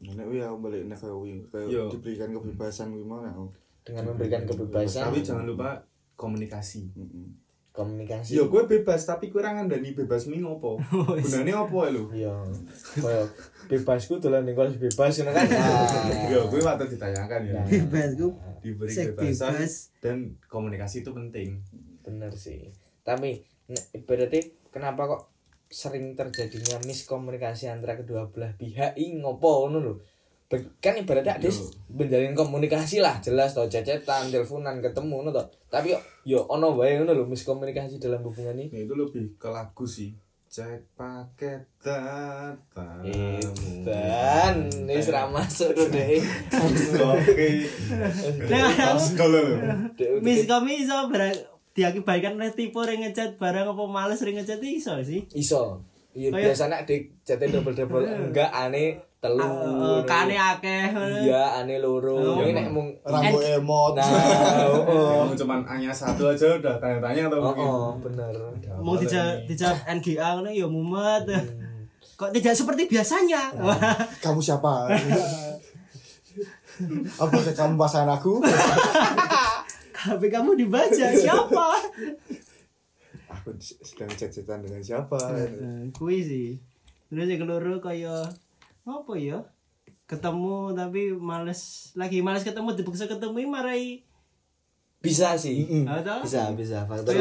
Nek 0.00 0.24
wi 0.28 0.40
aku 0.40 0.56
balik 0.60 0.88
nek 0.88 0.96
kayak 0.96 1.92
diberikan 1.92 2.32
kebebasan 2.32 2.88
gimana 2.90 3.28
aku. 3.28 3.52
dengan 3.80 4.12
memberikan 4.12 4.44
kebebasan 4.44 5.08
Tapi 5.08 5.20
jangan 5.20 5.44
lupa 5.44 5.76
komunikasi. 6.14 6.88
Heeh. 6.94 7.28
komunikasi. 7.70 8.34
Yo 8.34 8.48
gue 8.48 8.66
bebas 8.66 9.06
tapi 9.06 9.28
gue 9.28 9.38
ra 9.38 9.54
ngandani 9.54 9.94
bebas 9.94 10.26
mi 10.26 10.40
ngopo. 10.40 10.76
Gunane 11.24 11.52
opo 11.54 11.86
ya 11.86 11.90
lu? 11.92 12.04
Iya. 12.10 12.34
Kayak 12.96 13.28
bebasku 13.68 14.18
dolan 14.18 14.42
ning 14.42 14.58
kelas 14.58 14.74
bebas 14.76 15.12
ngono 15.16 15.32
kan. 15.32 15.46
Nah. 15.46 16.28
Yo 16.28 16.40
gue 16.50 16.60
waktu 16.60 16.84
ditayangkan 16.90 17.40
ya. 17.46 17.62
Bebas 17.64 18.10
gue. 18.18 18.32
Diberi 18.60 18.90
Sek 18.90 19.14
kebebasan 19.14 19.52
bebas. 19.54 19.72
dan 20.02 20.16
komunikasi 20.50 21.00
itu 21.00 21.10
penting. 21.14 21.62
Bener 22.02 22.32
sih. 22.34 22.68
Tapi 23.00 23.40
nek 23.70 23.84
ibaratnya 23.94 24.40
kenapa 24.68 25.06
kok 25.06 25.22
sering 25.70 26.18
terjadinya 26.18 26.82
miskomunikasi 26.82 27.70
antara 27.70 27.94
kedua 27.94 28.26
belah 28.26 28.50
pihak 28.58 28.98
ini 28.98 29.22
ngopo 29.22 29.70
ngono 29.70 29.78
lho. 29.78 29.94
Kan 30.82 30.98
ibaratnya 30.98 31.38
ada 31.38 31.46
menjalin 31.94 32.34
komunikasi 32.34 32.98
lah 32.98 33.22
jelas 33.22 33.54
toh 33.54 33.70
cecetan, 33.70 34.34
teleponan, 34.34 34.82
ketemu 34.82 35.22
ngono 35.22 35.30
toh. 35.30 35.46
Tapi 35.70 35.94
yo 36.26 36.42
ono 36.50 36.74
wae 36.74 36.98
ngono 36.98 37.14
lho 37.14 37.24
miskomunikasi 37.30 38.02
dalam 38.02 38.26
hubungan 38.26 38.58
ini. 38.58 38.74
Ya 38.74 38.82
itu 38.82 38.98
lebih 38.98 39.38
ke 39.38 39.46
lagu 39.46 39.86
sih. 39.86 40.10
Cek 40.50 40.98
paket 40.98 41.62
data. 41.78 42.88
Dan 43.86 44.66
ini 44.66 44.98
serah 44.98 45.30
masuk 45.30 45.70
tuh 45.70 45.86
deh. 45.86 46.18
Kalau 49.14 49.46
Barang 51.80 51.96
diakibatkan 51.96 52.36
oleh 52.36 52.52
tipe 52.52 52.80
yang 52.84 53.00
ngechat 53.08 53.40
barang 53.40 53.72
apa 53.72 53.84
males 53.88 54.20
sering 54.20 54.36
ngechat 54.36 54.60
iso 54.60 55.00
sih. 55.00 55.24
Iso. 55.32 55.80
Iya 56.12 56.28
biasanya 56.28 56.84
di 56.84 57.08
chatting 57.24 57.54
double 57.54 57.72
double 57.72 58.04
enggak 58.04 58.52
aneh 58.52 59.00
telu. 59.16 59.40
Eh, 59.40 59.48
ngono. 59.48 60.04
Kane 60.04 60.36
akeh. 60.36 60.92
Iya 61.24 61.64
aneh 61.64 61.80
loro. 61.80 62.20
Oh. 62.20 62.44
Ini 62.44 62.52
nek 62.52 62.68
mung 62.68 62.92
Rambo 63.00 63.40
emot. 63.40 63.96
Nah, 63.96 64.04
oh, 64.68 65.24
Yang 65.32 65.40
cuman 65.40 65.64
hanya 65.64 65.88
satu 65.88 66.28
aja 66.28 66.60
udah 66.60 66.76
tanya-tanya 66.76 67.32
atau 67.32 67.40
oh, 67.40 67.44
mungkin. 67.48 67.64
oh, 67.64 67.92
bener. 67.96 68.32
Mau 68.84 69.00
dijawab 69.00 69.48
dijawab 69.48 69.78
NGA 69.88 70.28
ngono 70.36 70.50
ya 70.52 70.68
mumet. 70.68 71.24
Kok 72.20 72.36
tidak 72.36 72.52
seperti 72.52 72.92
biasanya. 72.92 73.56
Kamu 74.20 74.44
siapa? 74.44 74.84
Apakah 77.20 77.52
kamu 77.56 77.80
pasangan 77.80 78.20
aku? 78.20 78.44
HP 80.00 80.32
kamu 80.32 80.56
dibaca 80.56 81.06
siapa? 81.12 81.66
Aku 83.36 83.54
sedang 83.60 84.10
chat-chatan 84.10 84.64
dengan 84.64 84.80
siapa? 84.82 85.16
Nah, 85.16 85.86
Kui 85.92 86.24
sih. 86.24 86.56
Terus 87.10 87.26
yang 87.28 87.40
keloro 87.44 87.78
kaya 87.78 88.26
apa 88.82 89.12
ya? 89.14 89.44
Ketemu 90.08 90.74
tapi 90.74 91.14
males 91.14 91.92
lagi 91.94 92.18
males 92.18 92.42
ketemu 92.42 92.74
dipaksa 92.74 93.06
ketemu 93.06 93.46
marai 93.46 94.02
Bisa 94.98 95.38
sih. 95.38 95.64
atau 95.86 96.20
Bisa, 96.26 96.50
bisa. 96.52 96.82
Faktor 96.84 97.14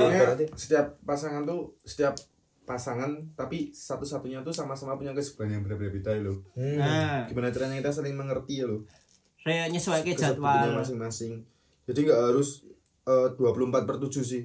setiap 0.58 0.98
pasangan 1.06 1.46
tuh 1.46 1.78
setiap 1.86 2.18
pasangan 2.66 3.10
tapi 3.34 3.74
satu-satunya 3.74 4.46
tuh 4.46 4.54
sama-sama 4.54 4.94
punya 4.94 5.10
kesibukan 5.10 5.50
yang 5.50 5.66
berbeda-beda 5.66 6.14
loh. 6.22 6.38
hmm. 6.54 6.78
nah 6.78 7.26
Gimana 7.26 7.50
caranya 7.50 7.82
kita 7.82 7.90
saling 7.90 8.14
mengerti 8.14 8.62
ya 8.62 8.70
loh. 8.70 8.86
kayak 9.42 9.74
nyesuaikan 9.74 10.14
Kesibukannya 10.14 10.70
jadwal 10.70 10.78
masing-masing. 10.78 11.34
Jadi 11.90 12.00
nggak 12.06 12.22
harus 12.30 12.69
eh, 13.10 13.28
24 13.34 13.84
per 13.84 13.98
7 13.98 14.22
sih. 14.22 14.44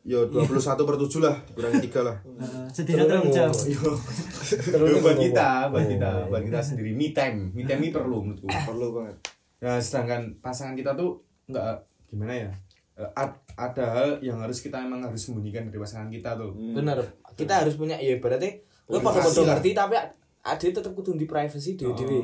Ya 0.00 0.24
21 0.24 0.48
per 0.80 0.96
7 0.96 1.20
lah, 1.20 1.36
kurangi 1.52 1.84
3 1.84 2.00
lah. 2.00 2.16
Heeh, 2.40 2.64
setidaknya 2.72 3.04
tanggung 3.06 3.28
jawab 3.30 3.52
Terus 3.52 4.96
buat 4.98 5.18
kita, 5.20 5.68
buat 5.68 5.84
Oh. 5.84 5.90
kita, 5.90 6.10
buat 6.26 6.42
kita 6.42 6.58
sendiri 6.58 6.90
me 6.90 7.12
time. 7.12 7.52
Me 7.52 7.62
time 7.62 7.80
ini 7.82 7.92
perlu 7.92 8.24
menurutku. 8.24 8.48
Perlu 8.48 8.96
banget. 8.96 9.16
Nah, 9.60 9.76
sedangkan 9.76 10.40
pasangan 10.40 10.72
kita 10.72 10.96
tuh 10.96 11.20
nggak 11.46 11.84
gimana 12.08 12.32
ya? 12.34 12.50
Eh, 12.96 13.10
ad- 13.14 13.44
ada 13.54 13.84
hal 13.92 14.08
yang 14.20 14.40
harus 14.40 14.58
kita 14.58 14.80
emang 14.80 15.04
harus 15.04 15.20
sembunyikan 15.20 15.68
dari 15.68 15.76
pasangan 15.76 16.08
kita 16.08 16.32
tuh. 16.32 16.56
Bener. 16.56 16.96
Kita 17.36 17.60
harus 17.60 17.76
punya 17.76 18.00
ya 18.00 18.16
berarti 18.16 18.56
lu 18.88 18.98
pada 18.98 19.20
ngerti 19.22 19.70
tapi 19.70 19.94
ada 20.40 20.64
tetep 20.64 20.92
kudu 20.96 21.20
di 21.20 21.28
privacy 21.28 21.76
dhewe-dhewe. 21.76 22.18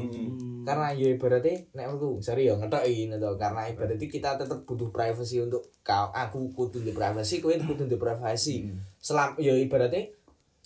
Karena 0.65 0.91
ya 0.97 1.15
berarti 1.21 1.69
nek 1.77 1.95
aku 1.95 2.19
sorry 2.25 2.49
ya 2.49 2.57
ngetokin 2.57 3.13
atau 3.21 3.37
karena 3.37 3.69
ibaratnya 3.69 4.09
kita 4.09 4.41
tetap 4.41 4.65
butuh 4.65 4.89
privacy 4.89 5.45
untuk 5.45 5.69
kau 5.85 6.11
aku 6.11 6.51
kudu 6.57 6.81
di 6.81 6.97
privacy 6.97 7.45
kowe 7.45 7.53
kudu 7.69 7.85
di 7.85 8.01
privacy. 8.01 8.67
Selam 8.97 9.37
ya 9.37 9.53
ibaratnya 9.53 10.09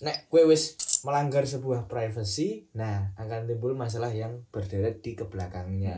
nek 0.01 0.31
kowe 0.31 0.47
wis 0.47 0.79
melanggar 1.01 1.43
sebuah 1.49 1.89
privacy, 1.89 2.69
nah 2.77 3.09
akan 3.17 3.49
timbul 3.49 3.73
masalah 3.73 4.13
yang 4.13 4.45
berderet 4.53 5.01
di 5.01 5.17
ke 5.17 5.25
belakangnya. 5.27 5.97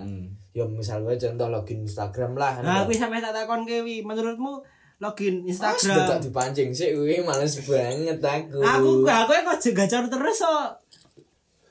Ya 0.55 0.63
misal 0.65 1.03
wae 1.05 1.19
contoh 1.19 1.47
login 1.51 1.85
Instagram 1.85 2.33
lah. 2.33 2.63
nah 2.63 2.83
aku 2.83 2.95
sampe 2.95 3.21
tak 3.21 3.35
takon 3.35 3.67
kewi 3.67 4.01
menurutmu 4.01 4.63
login 5.03 5.43
Instagram 5.43 5.79
Instagram 5.79 6.07
tak 6.07 6.21
dipancing 6.23 6.69
sih 6.71 6.95
kowe 6.95 7.15
males 7.27 7.55
banget 7.67 8.17
aku. 8.23 8.63
aku 8.63 8.89
aku 9.03 9.31
kok 9.43 9.59
gacor 9.75 10.03
terus 10.07 10.39
kok 10.39 10.82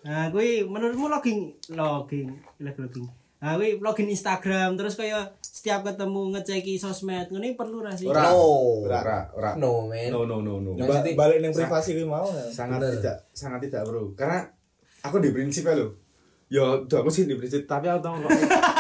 nah 0.03 0.29
kui 0.35 0.67
menurutmu 0.67 1.07
login 1.07 1.55
login 1.71 2.29
login 2.59 3.07
nah 3.39 3.55
kui 3.55 3.79
login 3.79 4.09
Instagram 4.11 4.75
terus 4.75 4.99
kayak 4.99 5.39
setiap 5.43 5.87
ketemu 5.87 6.35
ngeceki 6.35 6.75
sosmed 6.75 7.31
ini 7.31 7.55
perlu 7.55 7.85
ra 7.85 7.93
sih 7.95 8.09
Ora. 8.09 8.33
No. 8.33 8.83
Ora, 8.89 9.31
ora. 9.37 9.51
No 9.61 9.85
man. 9.87 10.09
No, 10.11 10.25
no, 10.27 10.41
no, 10.43 10.59
no. 10.59 10.75
Ba- 10.75 11.05
balik 11.05 11.39
yang 11.39 11.53
privasi 11.55 11.93
gue 11.95 12.09
mau 12.09 12.25
ya. 12.25 12.49
sangat 12.51 12.81
Bener. 12.83 12.99
tidak 12.99 13.17
sangat 13.31 13.61
tidak 13.69 13.87
bro 13.87 14.11
karena 14.19 14.43
aku 15.05 15.23
di 15.23 15.31
prinsip 15.31 15.69
ya 15.69 15.77
lo 15.79 15.87
ya 16.51 16.65
tuh 16.89 16.99
aku 17.05 17.11
sih 17.13 17.29
di 17.31 17.37
prinsip 17.39 17.63
tapi 17.69 17.87
aku 17.87 18.01
tahu 18.03 18.27
kok 18.27 18.31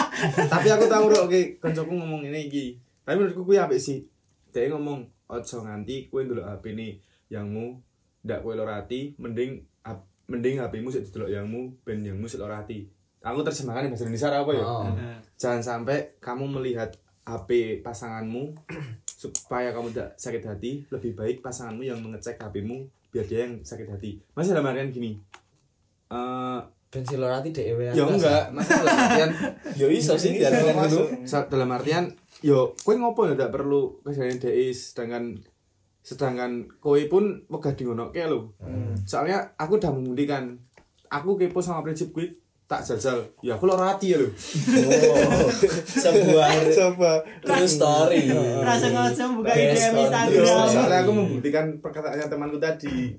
tapi 0.58 0.68
aku 0.74 0.84
tahu 0.90 1.02
bro 1.06 1.18
oke 1.30 1.40
koncoku 1.62 1.92
ngomong 1.92 2.22
ini 2.26 2.50
iki 2.50 2.64
tapi 3.02 3.18
menurutku 3.18 3.46
kuwi 3.46 3.62
apik 3.62 3.78
sih 3.78 4.02
dia 4.50 4.68
ngomong 4.70 5.02
ojo 5.28 5.56
nganti 5.64 6.12
kue 6.12 6.26
dulu 6.26 6.42
HP 6.44 6.76
ini 6.76 6.98
yangmu 7.30 7.78
ndak 8.22 8.42
kue 8.42 8.52
lorati 8.54 9.16
mending 9.16 9.64
mending 10.30 10.62
HP-mu 10.62 10.88
sik 10.90 11.08
didelok 11.10 11.30
yangmu 11.30 11.60
ben 11.82 12.02
yangmu 12.04 12.26
sik 12.28 12.42
lorati 12.42 12.86
aku 13.22 13.40
terjemahkan 13.46 13.88
bahasa 13.88 14.04
Indonesia 14.04 14.28
apa 14.34 14.52
ya? 14.52 14.64
Oh. 14.66 14.82
Nah, 14.82 15.18
jangan 15.38 15.62
sampai 15.62 16.18
kamu 16.18 16.44
melihat 16.58 16.90
HP 17.22 17.80
pasanganmu 17.86 18.50
supaya 19.22 19.70
kamu 19.70 19.94
tidak 19.94 20.18
sakit 20.18 20.42
hati 20.42 20.72
lebih 20.90 21.14
baik 21.14 21.38
pasanganmu 21.38 21.86
yang 21.86 22.02
mengecek 22.02 22.42
HP-mu 22.42 22.90
biar 23.14 23.26
dia 23.30 23.46
yang 23.46 23.62
sakit 23.62 23.86
hati. 23.94 24.18
Masih 24.34 24.58
dalam 24.58 24.66
artian 24.66 24.90
gini 24.90 25.22
eh 26.12 26.60
pensil 26.92 27.24
rati 27.24 27.54
dhewe 27.54 27.88
ya 27.88 28.04
enggak. 28.04 28.52
Masalah 28.52 28.84
dalam 28.84 28.98
artian 29.06 29.30
yo 29.80 29.86
iso 29.88 30.18
sih 30.18 30.36
dalam 30.42 31.70
artian 31.70 32.04
yo 32.42 32.74
kowe 32.82 32.92
ngopo 32.98 33.30
ya 33.30 33.38
ndak 33.38 33.54
perlu 33.54 34.02
kejadian 34.02 34.42
DI 34.42 34.74
sedangkan 34.74 35.38
sedangkan 36.02 36.66
kowe 36.78 36.98
pun 37.06 37.46
wegah 37.46 37.72
dingonoke 37.72 38.18
lho. 38.18 38.50
Soalnya 39.02 39.54
aku 39.54 39.78
udah 39.78 39.90
membuktikan 39.90 40.58
aku 41.06 41.38
kepo 41.38 41.62
sama 41.62 41.80
prinsip 41.80 42.10
kuwi 42.10 42.34
tak 42.66 42.82
jajal. 42.82 43.20
Ya 43.40 43.54
aku 43.54 43.66
loro 43.66 43.86
hati 43.86 44.12
ya 44.12 44.18
lho. 44.18 44.28
Sebuah 45.84 46.48
Coba. 46.76 47.12
true 47.40 47.68
story. 47.68 48.32
Rasa 48.60 48.86
ngocok 48.90 49.28
buka 49.38 49.52
ide 49.54 49.76
Instagram. 49.76 50.46
soalnya 50.68 50.98
aku 51.04 51.12
membuktikan 51.12 51.64
perkataannya 51.78 52.26
temanku 52.26 52.58
tadi 52.58 53.12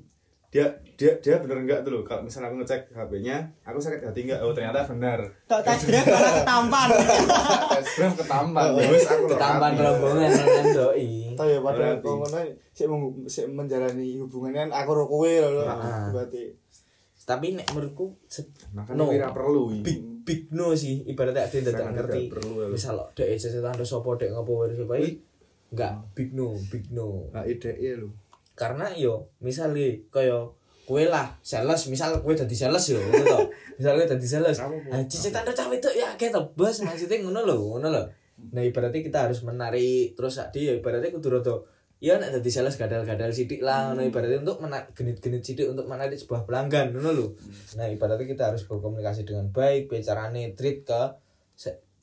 dia 0.53 0.69
dia 0.93 1.17
dia 1.17 1.41
bener 1.41 1.65
enggak 1.65 1.79
tuh 1.81 1.97
loh. 1.97 2.03
Kalau 2.05 2.21
misalnya 2.21 2.53
aku 2.53 2.61
ngecek 2.61 2.93
HP-nya 2.93 3.41
aku 3.65 3.81
sakit 3.81 4.05
hati 4.05 4.29
enggak? 4.29 4.39
Oh 4.45 4.53
ternyata 4.53 4.85
benar 4.85 5.25
Tok 5.49 5.65
tes 5.65 5.81
drive 5.89 6.05
malah 6.05 6.33
ketampan. 6.45 6.87
tes 7.73 7.87
drive 7.97 8.15
ketampan. 8.21 8.67
Terus 8.77 9.05
aku 9.09 9.25
ketampan 9.33 9.71
rombongan 9.73 10.29
kan 10.61 10.65
doi. 10.77 11.33
Tahu 11.33 11.47
ya 11.49 11.59
pada 11.65 11.85
ngono 11.97 12.39
sik 12.69 12.85
meng- 12.85 13.25
sik 13.25 13.49
menjalani 13.49 14.21
hubungan 14.21 14.53
kan 14.53 14.69
aku 14.69 14.89
ro 14.93 15.09
kowe 15.09 15.25
lho. 15.25 15.65
Heeh. 15.65 16.05
Berarti. 16.13 16.41
Tapi 17.25 17.57
nek 17.57 17.67
menurutku 17.73 18.13
no. 18.93 19.09
kira 19.09 19.33
perlu 19.33 19.73
big 19.81 20.21
big 20.21 20.53
no 20.53 20.77
sih. 20.77 21.01
Ibaratnya 21.09 21.49
ada 21.49 21.55
yang 21.57 21.65
tidak 21.65 21.89
ngerti. 21.97 22.21
ya. 22.29 22.69
misal 22.69 23.01
lo 23.01 23.09
dek 23.17 23.41
sesetan 23.41 23.73
ada 23.73 23.81
sopo 23.81 24.13
dek 24.13 24.29
ngopo 24.29 24.69
supaya 24.69 25.01
enggak. 25.73 25.93
Big 26.13 26.29
no 26.37 26.53
big 26.69 26.93
no. 26.93 27.33
Nah 27.33 27.41
ide 27.41 27.73
iya 27.81 27.97
lho 27.97 28.22
karena 28.53 28.93
yo 28.93 29.33
misalnya 29.41 29.97
kaya 30.13 30.49
kue 30.83 31.07
lah 31.07 31.31
sales 31.39 31.87
misal 31.87 32.19
kue 32.21 32.35
dadi 32.35 32.53
sales 32.53 32.83
yo 32.91 32.99
ngono 32.99 33.23
to. 33.23 33.39
Misal 33.79 33.97
kue 33.97 34.05
dadi 34.05 34.27
sales. 34.27 34.57
Nah 34.59 35.01
cicitan 35.07 35.47
cah 35.47 35.67
itu 35.71 35.89
ya 35.95 36.13
kayak 36.19 36.53
bos. 36.53 36.83
Maksudnya 36.83 37.23
ngono 37.23 37.47
lho 37.47 37.55
ngono 37.55 37.87
lho. 37.89 38.03
Nah 38.51 38.61
ibaratnya 38.61 39.01
kita 39.01 39.29
harus 39.29 39.41
menarik 39.47 40.13
terus 40.13 40.37
tadi 40.37 40.67
ya 40.67 40.73
ibaratnya 40.75 41.09
kudu 41.15 41.39
rada 41.39 41.55
ya 42.03 42.19
nek 42.19 42.35
dadi 42.35 42.49
sales 42.51 42.75
gadal-gadal 42.75 43.31
sidik 43.31 43.63
lah 43.63 43.95
ngono. 43.95 44.03
Ibaratnya 44.03 44.43
untuk 44.43 44.59
menarik 44.59 44.91
genit-genit 44.91 45.41
sidik 45.41 45.71
untuk 45.71 45.87
menarik 45.87 46.19
sebuah 46.19 46.43
pelanggan 46.43 46.91
ngono 46.91 47.09
lho. 47.15 47.27
Nah 47.79 47.87
ibaratnya 47.87 48.27
kita 48.27 48.51
harus 48.51 48.67
berkomunikasi 48.67 49.23
dengan 49.23 49.49
baik 49.49 49.87
bicarane 49.87 50.51
treat 50.53 50.83
ke 50.83 51.01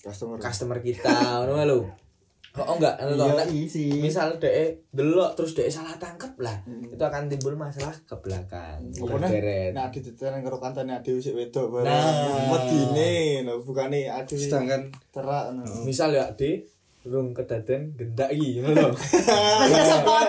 customer. 0.01 0.41
customer 0.41 0.79
kita 0.81 1.45
ngono 1.45 1.65
lho 1.69 2.10
oh 2.59 2.75
enggak 2.75 2.99
ngono 2.99 3.15
to. 3.15 3.27
Iya, 3.31 3.45
isi. 3.47 3.85
misal 3.95 4.35
dek 4.43 4.91
delok 4.91 5.39
terus 5.39 5.55
dek 5.55 5.71
salah 5.71 5.95
tangkep 6.03 6.35
lah 6.43 6.59
itu 6.67 6.99
akan 6.99 7.31
timbul 7.31 7.55
masalah 7.55 7.95
ke 8.03 8.15
belakang 8.19 8.91
Apa 8.91 9.07
Berderet. 9.23 9.71
Nah, 9.71 9.87
di 9.87 10.03
tetenen 10.03 10.43
karo 10.43 10.59
kancane 10.59 10.99
adewe 10.99 11.23
sik 11.23 11.39
wedok 11.39 11.79
bareng. 11.79 11.87
Nah. 11.87 12.51
Medine 12.51 13.47
lho, 13.47 13.63
bukane 13.63 14.11
adewe 14.11 14.35
sedangkan 14.43 14.91
terak 15.15 15.55
ngono. 15.55 15.87
misal 15.87 16.11
ya 16.11 16.27
di 16.35 16.59
rung 17.01 17.31
kedaden 17.33 17.95
gendak 17.95 18.29
iki 18.35 18.61
ngono 18.61 18.91
lho 18.91 18.93
Rasa 18.99 19.83
sepot. 19.87 20.27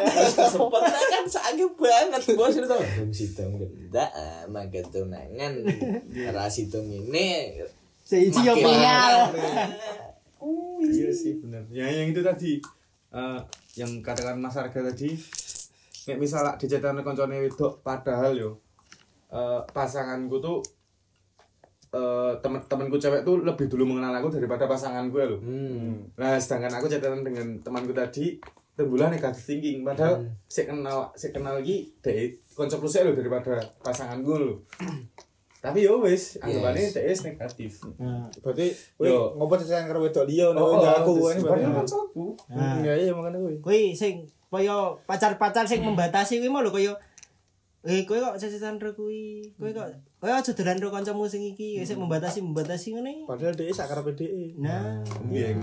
sempat 0.53 0.82
kan 0.88 1.26
sakit 1.26 1.67
banget 1.76 2.22
bos 2.38 2.53
itu 2.53 2.69
rung 2.69 3.11
sidong 3.11 3.51
gendak 3.57 4.07
ah, 4.13 4.45
maka 4.45 4.80
tunangan 4.93 5.57
rasitung 6.32 6.86
ini 6.86 7.57
Seiji 8.01 8.43
yo 8.43 8.51
final. 8.59 9.32
iya 11.01 11.11
sih 11.11 11.33
benar 11.41 11.63
ya 11.73 11.85
yang 11.89 12.13
itu 12.13 12.21
tadi 12.21 12.61
eh, 13.11 13.39
yang 13.79 13.91
katakan 14.05 14.37
Mas 14.37 14.55
Arga 14.55 14.85
tadi 14.85 15.17
nek 16.09 16.17
misal 16.17 16.45
dicetan 16.61 17.01
koncone 17.01 17.41
wedok 17.41 17.81
padahal 17.81 18.37
yo 18.37 18.51
eh, 19.33 19.61
pasanganku 19.73 20.37
tuh 20.37 20.59
eh 21.91 22.33
temen-temenku 22.39 22.95
cewek 22.95 23.27
tuh 23.27 23.43
lebih 23.43 23.67
dulu 23.67 23.83
mengenal 23.83 24.15
aku 24.15 24.31
daripada 24.31 24.63
pasanganku 24.63 25.19
ya 25.19 25.27
loh. 25.27 25.39
hmm. 25.43 26.15
Nah, 26.15 26.39
sedangkan 26.39 26.79
aku 26.79 26.87
catatan 26.87 27.19
dengan 27.19 27.59
temanku 27.59 27.91
tadi 27.91 28.39
tembulan 28.79 29.11
negatif 29.11 29.43
thinking 29.51 29.83
padahal 29.83 30.23
Hmm. 30.23 30.31
saya 30.47 30.71
kenal 30.71 31.11
saya 31.19 31.35
kenal 31.35 31.59
lagi 31.59 31.91
dari 31.99 32.31
konsep 32.55 32.79
lu 32.79 32.87
lho 32.87 33.11
daripada 33.11 33.59
pasanganku 33.83 34.31
lho. 34.39 34.55
Tapi 35.62 35.86
yo 35.86 36.01
wis, 36.01 36.36
anggapannya 36.38 36.82
Yes. 36.82 36.93
DS 36.95 37.20
negatif. 37.24 37.72
Nah, 37.95 38.26
Berarti 38.41 38.74
Yo. 38.97 39.38
ngopo 39.38 39.53
tetenen 39.53 39.86
karo 39.86 40.01
wedok 40.01 40.26
liya 40.26 40.49
Oh, 40.49 40.57
ngono 40.57 40.82
oh, 40.82 40.89
aku 40.91 41.12
ini 41.30 41.38
berarti. 41.39 41.70
kancaku. 41.70 42.26
Nah. 42.49 42.82
Ya 42.82 42.93
iya 42.95 43.14
makane 43.14 43.38
kowe. 43.38 43.53
Kuwi 43.62 43.93
sing 43.93 44.26
kaya 44.47 44.74
pacar-pacar 45.05 45.64
sing 45.64 45.80
membatasi 45.80 46.38
kuwi 46.38 46.49
mau 46.49 46.59
lho 46.59 46.70
kaya 46.70 46.97
Eh, 47.82 48.05
kowe 48.05 48.14
kok 48.16 48.38
cecetan 48.38 48.78
ro 48.78 48.89
kuwi. 48.89 49.53
Kowe 49.55 49.70
kok 49.70 49.86
kowe 50.18 50.30
aja 50.30 50.49
dolan 50.51 50.78
ro 50.78 50.89
kancamu 50.89 51.26
sing 51.26 51.41
iki, 51.43 51.78
sing 51.80 51.97
membatasi-membatasi 51.97 52.93
ngene. 52.93 53.26
Padahal 53.26 53.53
dhek 53.53 53.70
sakarepe 53.72 54.14
dhek. 54.14 54.57
Nah, 54.57 55.01
Iya. 55.26 55.62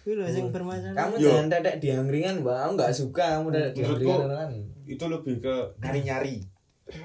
kuwi 0.00 0.16
lho 0.16 0.24
sing 0.26 0.48
bermasalah. 0.48 0.92
kamu 0.94 1.14
Yo. 1.16 1.28
jangan 1.30 1.46
tetek 1.50 1.76
di 1.78 1.88
angkringan 1.90 2.36
bang 2.40 2.60
aku 2.62 2.72
nggak 2.74 2.92
suka 2.94 3.24
kamu 3.36 3.48
tetek 3.50 3.72
di 3.72 3.80
Menurutku 3.82 4.04
angkringan 4.10 4.30
kan 4.34 4.48
itu 4.86 5.04
lebih 5.06 5.34
ke 5.38 5.54
nyari-nyari. 5.78 6.36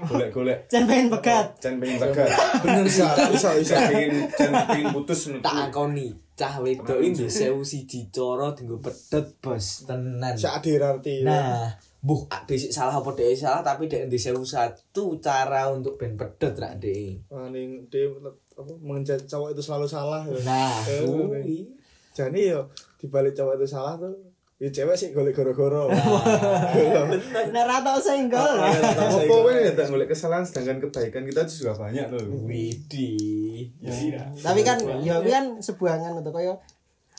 Golek-golek. 0.02 0.58
Jan 0.66 0.84
pengen 0.84 1.06
pegat. 1.08 1.46
Jangan 1.58 1.78
pengen 1.78 1.96
bagat. 1.98 2.28
bener 2.60 2.86
sih 2.86 3.02
Bisa 3.02 3.30
bisa 3.30 3.48
bisa. 3.54 3.74
Jangan 3.74 3.88
pengen 3.88 4.10
jangan 4.30 4.62
pengen 4.66 4.86
putus 4.92 5.20
tak 5.38 5.56
akoni 5.66 6.08
cah 6.32 6.60
wedok 6.60 7.00
ini 7.00 7.24
sewu 7.26 7.64
siji 7.64 8.12
coro 8.12 8.52
tinggal 8.52 8.76
pedet 8.76 9.40
bos 9.40 9.88
tenan 9.88 10.36
Sak 10.36 10.60
dirarti. 10.60 11.24
nah 11.24 11.72
buh 11.98 12.28
dek 12.44 12.60
salah 12.68 12.92
apa 12.94 13.08
dek 13.10 13.32
salah 13.32 13.64
tapi 13.64 13.88
dek 13.88 14.04
di 14.06 14.20
sewu 14.20 14.44
satu 14.44 15.16
cara 15.16 15.72
untuk 15.72 15.96
ben 15.96 16.12
pedet 16.12 16.52
rak 16.54 16.76
dek 16.76 17.24
Ning 17.48 17.88
dhek 17.88 18.20
apa 18.52 18.68
mengejar 18.76 19.16
cowok 19.18 19.52
itu 19.52 19.62
selalu 19.64 19.88
salah. 19.88 20.22
ya. 20.22 20.36
nah 20.42 20.76
Eh, 20.84 21.00
kuwi 21.02 21.72
Jadi 22.12 22.48
yo 22.48 22.68
dibalik 22.96 23.32
cowok 23.32 23.56
itu 23.56 23.66
salah 23.66 23.96
tuh 23.96 24.12
ya 24.56 24.72
cewek 24.72 24.96
sih 24.96 25.08
golek 25.12 25.36
goro-goro. 25.36 25.92
Nek 27.52 27.62
ra 27.62 27.84
tau 27.84 28.00
senggol. 28.00 28.56
Apa 28.56 29.20
kowe 29.22 29.50
nek 29.52 29.76
tak 29.76 29.92
golek 29.92 30.08
kesalahan 30.08 30.48
sedangkan 30.48 30.80
kebaikan 30.82 31.28
kita 31.28 31.44
juga 31.44 31.76
banyak 31.76 32.08
loh. 32.08 32.24
Widi 32.42 33.68
Tapi 34.40 34.60
kan 34.62 34.80
ya 35.04 35.20
kan 35.20 35.60
sebuah 35.60 36.00
ngono 36.00 36.24
to 36.24 36.32
kaya 36.32 36.56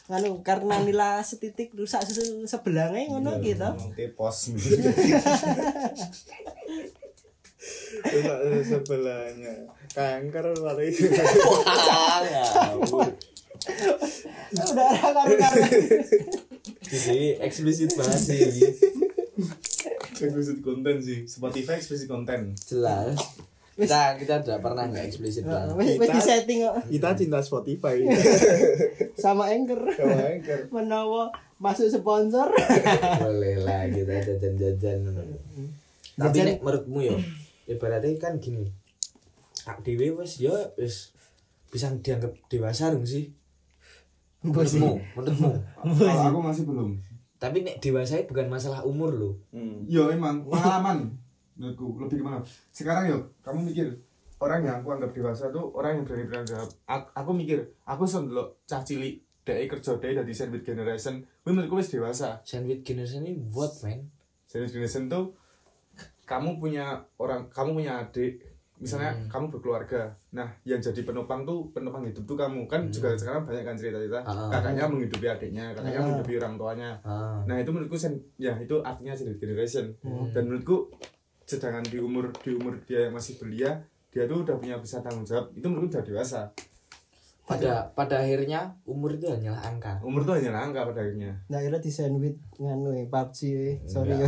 nganu 0.08 0.40
karena 0.42 0.82
nila 0.82 1.20
setitik 1.20 1.76
rusak 1.76 2.02
se- 2.02 2.42
sebelahnya 2.44 3.06
ngono 3.08 3.38
gitu. 3.38 3.70
Tepos. 3.94 4.58
Cuma 8.02 8.34
sebelahnya 8.64 9.54
kanker 9.92 10.58
lari. 10.58 10.90
wah 12.90 13.10
Udah 14.48 14.90
ra 14.90 15.10
karo-karo. 15.12 15.60
Jadi 16.88 17.42
eksplisit 17.44 17.94
banget 17.96 18.20
sih 18.22 18.38
ini. 18.40 18.62
Eksplisit 20.18 20.60
konten 20.66 20.96
sih. 21.02 21.24
Spotify 21.30 21.78
eksplisit 21.78 22.08
konten. 22.10 22.54
jelas 22.58 23.18
kita 23.78 24.18
kita 24.18 24.36
tidak 24.42 24.60
pernah 24.66 24.90
nggak 24.90 25.06
eksplisit 25.06 25.46
banget 25.46 26.02
di 26.10 26.22
setting 26.22 26.66
kok 26.66 26.76
Kita 26.90 27.10
cinta 27.14 27.40
Spotify. 27.46 28.02
sama 29.24 29.54
Anchor. 29.54 29.94
Sama 29.94 30.18
Anchor. 30.34 30.60
Menawa 30.76 31.30
masuk 31.62 31.86
sponsor. 31.86 32.50
boleh 33.22 33.62
lah 33.62 33.86
kita 33.86 34.18
jajan-jajan 34.34 34.98
tapi 36.18 36.38
nek 36.42 36.66
menurutmu 36.66 37.00
yo 37.06 37.16
ibaratnya 37.70 38.10
kan 38.18 38.42
gini 38.42 38.66
ak 39.70 39.86
dewe 39.86 40.18
wis 40.18 40.42
yo 40.42 40.74
wis 40.74 41.14
bisa 41.70 41.94
dianggap 41.94 42.34
dewasa 42.50 42.90
dong 42.90 43.06
sih 43.06 43.30
menurutmu 44.42 45.02
menurutmu 45.16 45.52
Kalau 45.98 46.24
aku 46.30 46.40
masih 46.42 46.64
belum. 46.66 46.90
tapi 47.38 47.62
nek 47.62 47.78
dewasa 47.78 48.22
itu 48.22 48.30
bukan 48.34 48.50
masalah 48.50 48.82
umur 48.82 49.14
loh 49.14 49.34
Yo 49.86 50.10
emang 50.10 50.46
pengalaman 50.46 51.14
menurutku 51.58 51.98
lebih 51.98 52.22
gimana? 52.22 52.42
Sekarang 52.70 53.10
yo 53.10 53.18
kamu 53.42 53.74
mikir 53.74 53.88
orang 54.38 54.62
yang 54.62 54.76
aku 54.82 54.94
anggap 54.94 55.10
dewasa 55.10 55.50
tuh 55.50 55.74
orang 55.74 55.98
yang 55.98 56.04
berani 56.06 56.30
bertanggung 56.30 56.50
jawab. 56.54 56.70
Aku, 56.86 57.06
aku 57.18 57.32
mikir, 57.34 57.60
aku 57.82 58.04
sendelok 58.06 58.62
cah 58.70 58.86
cilik 58.86 59.18
dhek 59.42 59.66
kerja 59.66 59.98
dhek 59.98 60.22
dadi 60.22 60.34
sandwich 60.38 60.62
generation. 60.62 61.26
Menurutku 61.42 61.82
wis 61.82 61.90
dewasa. 61.90 62.38
sandwich 62.46 62.86
generation 62.86 63.26
ini 63.26 63.42
buat 63.50 63.74
men 63.82 64.06
Sandwich 64.46 64.78
generation 64.78 65.10
tuh 65.10 65.34
kamu 66.30 66.62
punya 66.62 67.02
orang, 67.18 67.50
kamu 67.50 67.82
punya 67.82 68.06
adik, 68.06 68.44
misalnya 68.78 69.10
kamu 69.28 69.50
berkeluarga. 69.50 70.02
Nah, 70.30 70.48
yang 70.64 70.78
jadi 70.78 71.02
penopang 71.02 71.44
tuh 71.44 71.70
penopang 71.72 72.04
hidup 72.04 72.24
tuh 72.24 72.36
kamu. 72.36 72.66
Kan 72.66 72.88
juga 72.88 73.14
sekarang 73.14 73.44
banyak 73.44 73.64
kan 73.64 73.76
cerita-cerita. 73.76 74.20
Ah. 74.22 74.50
kakaknya 74.52 74.84
menghidupi 74.88 75.26
adiknya, 75.26 75.66
kakaknya 75.74 76.00
menghidupi 76.04 76.34
orang 76.38 76.54
tuanya. 76.56 76.90
ah. 77.02 77.42
Nah 77.44 77.56
itu 77.56 77.70
menurutku 77.70 77.96
sen- 77.96 78.24
ya 78.36 78.54
itu 78.56 78.76
artinya 78.82 79.12
sandwich 79.12 79.38
generation. 79.38 79.92
Dan 80.32 80.44
menurutku 80.46 80.94
sedangkan 81.44 81.84
di 81.84 81.98
umur 81.98 82.30
di 82.38 82.52
umur 82.52 82.78
dia 82.84 83.08
yang 83.08 83.14
masih 83.14 83.38
belia 83.38 83.82
dia 84.08 84.24
tuh 84.24 84.42
udah 84.42 84.56
punya 84.56 84.76
bisa 84.78 85.00
tanggung 85.00 85.24
jawab. 85.24 85.50
Itu 85.52 85.68
menurutku 85.68 85.94
udah 85.94 86.06
dewasa 86.06 86.42
pada 87.48 87.88
pada 87.96 88.20
akhirnya 88.20 88.76
umur 88.84 89.16
itu 89.16 89.24
hanyalah 89.24 89.64
angka 89.64 90.04
umur 90.04 90.20
tuh 90.22 90.36
hanya 90.36 90.52
angka 90.52 90.84
pada 90.84 91.00
akhirnya 91.00 91.32
Nah, 91.48 91.64
kira 91.64 91.80
di 91.80 91.88
sandwich 91.88 92.36
nganu 92.60 92.92
eh, 92.92 93.08
PUBG 93.08 93.40
eh. 93.48 93.76
Sorry 93.88 94.12
ya. 94.12 94.28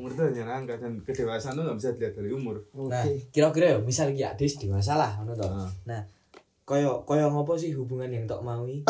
Umur 0.00 0.08
tuh 0.10 0.32
hanya 0.32 0.48
angka 0.48 0.80
dan 0.80 1.04
kedewasaan 1.04 1.52
tuh 1.52 1.62
nggak 1.62 1.76
bisa 1.76 1.92
dilihat 1.92 2.14
dari 2.16 2.30
umur 2.32 2.56
nah 2.72 3.04
Oke. 3.04 3.28
kira-kira 3.28 3.76
ya 3.76 3.78
misal 3.78 4.08
ya 4.10 4.32
adis 4.32 4.56
dewasa 4.56 4.96
lah 4.96 5.20
ngono 5.20 5.36
Ah. 5.36 5.68
nah 5.84 6.00
koyo 6.64 7.04
koyo 7.04 7.28
ngopo 7.28 7.60
sih 7.60 7.76
hubungan 7.76 8.08
yang 8.08 8.24
tok 8.24 8.40
maui 8.40 8.80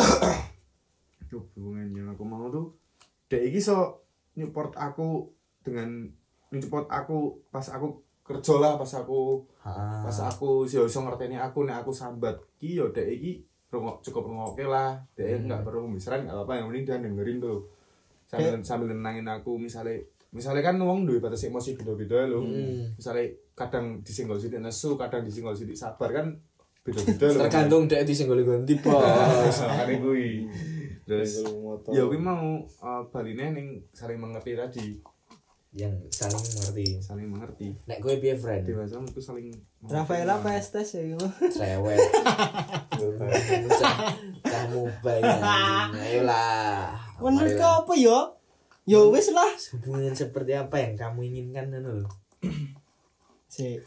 Duh, 1.27 1.43
hubungan 1.59 1.91
yang 1.91 2.07
aku 2.07 2.23
mau 2.23 2.47
tuh 2.47 2.71
dek 3.27 3.51
iki 3.51 3.59
so 3.59 3.99
nyupport 4.33 4.71
aku 4.77 5.27
dengan 5.59 6.07
nyupport 6.49 6.87
aku 6.87 7.35
pas 7.49 7.67
aku 7.67 7.99
kerja 8.25 8.57
lah 8.57 8.73
pas 8.73 8.89
aku 8.95 9.45
Ah. 9.61 10.01
pas 10.01 10.17
aku 10.25 10.65
sih 10.65 10.77
iso 10.77 10.99
ngerteni 10.99 11.37
aku 11.37 11.63
nek 11.63 11.81
aku 11.81 11.93
sambat 11.93 12.33
ki 12.57 12.75
yo 12.75 12.89
dek 12.89 13.05
iki 13.07 13.45
rungok 13.69 14.01
cukup 14.01 14.25
rungokke 14.25 14.65
lah 14.65 14.97
dek 15.13 15.29
Hmm. 15.29 15.45
nggak 15.45 15.61
perlu 15.61 15.85
misalnya 15.85 16.25
nggak 16.25 16.35
apa-apa 16.35 16.53
yang 16.55 16.67
penting 16.69 16.83
dia 16.83 16.97
dengerin 16.99 17.37
tuh. 17.39 17.59
Sambil 18.25 18.53
sambil 18.59 18.87
nenangin 18.91 19.25
aku 19.25 19.55
misalnya 19.55 20.01
misalnya 20.29 20.61
kan 20.61 20.75
wong 20.75 21.05
duwe 21.05 21.21
batas 21.21 21.45
emosi 21.45 21.73
beda-beda 21.75 22.25
lho. 22.25 22.41
Hmm. 22.41 22.89
misalnya 22.93 23.25
kadang 23.53 24.01
disenggol 24.01 24.35
sidik 24.35 24.59
nesu 24.59 24.93
kadang 24.95 25.21
disenggol 25.21 25.53
sidik 25.53 25.77
sabar 25.77 26.09
kan 26.11 26.33
beda-beda 26.81 27.25
lho. 27.27 27.39
Tergantung 27.45 27.85
dek 27.85 28.03
disenggol 28.03 28.41
ganti 28.41 28.73
bos 28.77 29.57
makanya 29.61 29.95
kuwi 29.97 30.49
terus 31.05 31.45
ya 31.93 32.01
kuwi 32.01 32.17
mau 32.17 32.57
uh, 32.81 33.01
baline 33.07 33.53
ning 33.53 33.67
saling 33.91 34.17
mengerti 34.17 34.57
tadi 34.57 34.87
yang 35.75 35.91
saling 36.07 36.39
mengerti. 36.39 36.87
Saling 37.03 37.27
mengerti. 37.27 37.67
Nek 37.83 37.99
gue 37.99 38.15
piye 38.23 38.39
friend? 38.39 38.63
Dewasa 38.63 38.95
itu 39.03 39.19
saling 39.19 39.51
Rafaela 39.83 40.39
Pestes 40.39 40.95
ya 40.95 41.03
gitu. 41.03 41.27
cewek 41.51 41.99
cah 44.47 44.63
mobile 44.71 45.23
ayolah. 45.99 46.95
Menurut 47.19 47.53
kau 47.59 47.83
apa 47.83 47.93
ya? 47.99 48.19
Ya 48.85 49.01
wis 49.11 49.33
lah. 49.35 49.51
hubungan 49.75 50.15
seperti 50.15 50.55
apa 50.55 50.79
yang 50.79 50.95
kamu 50.95 51.19
inginkan 51.27 51.73
kan 51.75 51.83
lho. 51.83 52.07
Si, 53.55 53.79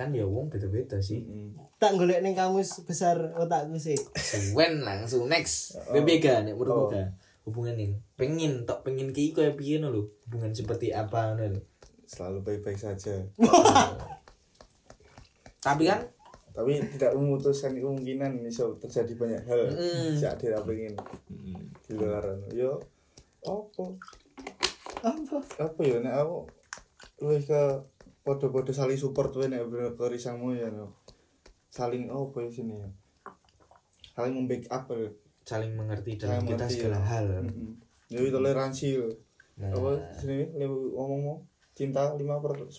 kan 0.00 0.16
ya 0.16 0.24
wong 0.24 0.48
beda-beda 0.48 0.96
sih. 1.00 1.24
Tak 1.76 1.96
golek 1.96 2.24
ning 2.24 2.32
kamus 2.32 2.84
besar 2.88 3.16
otakku 3.36 3.76
sih. 3.76 3.96
Suwen 4.16 4.80
langsung 4.80 5.28
next. 5.28 5.76
BBG 5.92 6.44
nek 6.44 6.56
menurutku 6.56 6.96
ga 6.96 7.04
hubungan 7.50 7.74
ini. 7.74 7.98
Pengen 8.14 8.64
tok 8.64 8.86
pengen 8.86 9.10
ki 9.10 9.34
koyo 9.34 9.58
piye 9.58 9.82
no 9.82 9.90
lho? 9.90 10.14
Hubungan 10.30 10.54
seperti 10.54 10.94
apa 10.94 11.34
no 11.34 11.42
lho? 11.42 11.60
Selalu 12.06 12.46
baik-baik 12.46 12.78
saja. 12.78 13.26
Tapi 15.66 15.90
kan? 15.90 16.06
Tapi 16.50 16.82
tidak 16.98 17.14
memutuskan 17.14 17.78
kemungkinan 17.78 18.42
bisa 18.42 18.66
terjadi 18.82 19.12
banyak 19.14 19.42
hal. 19.46 19.70
Mm. 19.70 20.18
si 20.18 20.26
Adil 20.26 20.58
pengen 20.66 20.98
di 21.86 21.92
luar. 21.94 22.26
Yo 22.50 22.82
apa? 23.46 23.84
Apa? 25.00 25.38
apa 25.40 25.80
ya 25.80 25.96
nek 26.04 26.12
aku 26.12 26.44
luwih 27.24 27.40
ke 27.40 27.62
podo-podo 28.20 28.68
saling 28.68 29.00
support 29.00 29.32
wae 29.32 29.48
nek 29.48 29.64
bener 29.64 29.96
ke 29.96 30.04
risangmu 30.12 30.52
ya 30.52 30.68
no. 30.68 30.92
saling 31.72 32.10
apa 32.10 32.36
ya 32.44 32.50
sini 32.50 32.74
ya? 32.76 32.88
Saling 34.12 34.34
membackup. 34.34 34.90
Saling 35.50 35.74
mengerti 35.74 36.14
dalam 36.14 36.38
Saling 36.38 36.48
kita 36.48 36.62
mengerti, 36.62 36.74
segala 36.78 36.96
ya. 36.96 37.06
hal. 37.10 37.26
Mm-mm. 37.42 37.70
jadi 38.06 38.28
toleransi 38.30 38.86
yo. 38.92 39.06
Nah. 39.58 39.70
Apa 39.72 39.90
sini 40.14 40.46
ngomong 40.94 41.20
mau. 41.20 41.36
Cinta 41.70 42.12
5 42.12 42.22
per 42.38 42.52
10 42.64 42.70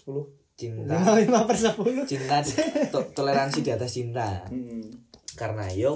cinta. 0.54 0.94
Lima 0.94 1.12
lima 1.24 1.40
per 1.44 1.58
sepuluh. 1.58 2.06
cinta 2.06 2.38
to- 2.88 3.12
toleransi 3.12 3.60
di 3.60 3.70
atas 3.70 3.92
cinta. 3.92 4.46
Mm-mm. 4.48 5.10
karena 5.32 5.64
yo 5.72 5.96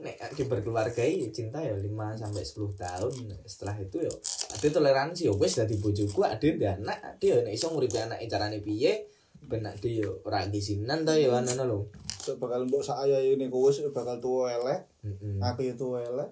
nek 0.00 0.36
di 0.36 0.44
berkeluarga 0.44 1.00
ya 1.00 1.24
cinta 1.28 1.56
ya 1.58 1.72
5 1.72 1.82
sampai 2.14 2.42
10 2.42 2.76
tahun. 2.76 3.12
Setelah 3.42 3.76
itu 3.78 3.96
yo 4.00 4.12
ada 4.50 4.66
toleransi 4.70 5.20
yo 5.24 5.34
wis 5.34 5.56
dadi 5.56 5.76
bojoku 5.76 6.20
ada 6.22 6.44
dan 6.54 6.84
anak. 6.84 6.98
Ada 7.16 7.24
yo 7.24 7.36
nek 7.42 7.52
iso 7.52 7.68
nguripi 7.68 7.98
anak 7.98 8.20
carane 8.24 8.60
piye 8.60 9.08
ben 9.44 9.64
ade 9.64 9.90
yo 9.90 10.20
ora 10.22 10.44
gisinan 10.46 11.02
to 11.02 11.16
yo 11.16 11.32
ana 11.32 11.52
lho. 11.58 11.88
So, 11.88 12.03
bakal 12.36 12.64
mbok 12.64 12.80
saya 12.80 13.20
ini 13.20 13.46
kowe 13.46 13.68
wis 13.68 13.84
bakal 13.90 14.16
tua 14.18 14.52
elek. 14.52 14.80
Heeh. 15.04 15.38
aku 15.38 15.60
ya 15.62 15.74
tua 15.74 16.00
elek. 16.00 16.30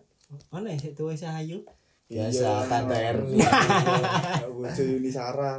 Mana 0.48 0.72
ya 0.72 0.88
itu 0.88 1.04
wis 1.04 1.22
ayu? 1.22 1.60
biasa 2.12 2.68
tante 2.68 2.92
Erni 2.92 3.40
bojo 4.52 4.82
Yuni 4.84 5.08
Sarah 5.08 5.56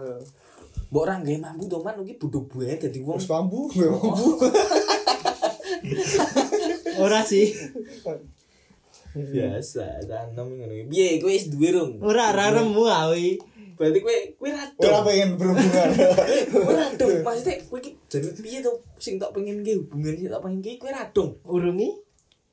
mbok 0.93 1.01
ora 1.01 1.17
nggae 1.17 1.41
mampu 1.41 1.65
to 1.65 1.81
man? 1.81 1.97
Iki 1.97 2.21
buduk 2.21 2.45
buaya 2.49 2.77
dadi 2.77 3.01
wong. 3.01 3.17
Wis 3.17 3.25
bambu 3.25 3.65
bambu 3.73 4.37
Ora 7.01 7.25
sih. 7.25 7.49
biasa 9.13 10.01
tanem 10.09 10.57
ngono 10.57 10.73
iki. 10.73 10.89
piye 10.89 11.07
kowe 11.21 11.29
wis 11.29 11.49
duwe 11.53 11.69
rung? 11.69 11.93
Ora 12.01 12.33
ora 12.33 12.49
remu 12.49 12.81
awi. 12.85 13.37
Berarti 13.83 13.99
kowe 13.99 14.17
kowe 14.39 14.49
ra 14.55 14.63
ora 14.79 14.99
pengen 15.03 15.29
berhubungan. 15.35 15.89
Ora 16.71 16.85
dong. 16.95 17.19
Maksudnya 17.19 17.59
kowe 17.67 17.79
iki 17.83 17.91
jadi 18.07 18.31
piye 18.39 18.59
to? 18.63 18.71
Sing 18.95 19.19
tak 19.19 19.35
pengen 19.35 19.59
ki 19.59 19.83
hubungan 19.83 20.15
sing 20.15 20.31
tak 20.31 20.39
pengen 20.39 20.63
ki 20.63 20.79
kowe 20.79 20.87
ra 20.87 21.11
dong. 21.11 21.35
Urungi? 21.43 21.91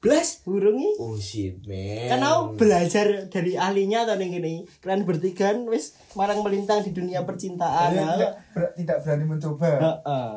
blas. 0.01 0.41
Urungi? 0.49 0.97
oh 0.97 1.15
shit 1.21 1.61
man. 1.69 2.09
Kan 2.09 2.21
aku 2.25 2.41
belajar 2.57 3.29
dari 3.29 3.53
ahlinya 3.55 4.09
atau 4.09 4.17
ning 4.17 4.33
kene. 4.33 4.65
Kalian 4.81 5.05
bertiga 5.05 5.53
wis 5.69 5.95
marang 6.17 6.41
melintang 6.41 6.81
di 6.81 6.97
dunia 6.97 7.29
percintaan. 7.29 7.93
Nah, 7.93 8.17
tidak, 8.17 8.33
ber- 8.57 8.75
tidak 8.75 8.97
berani 9.05 9.25
mencoba. 9.29 9.71
Heeh. 9.77 10.33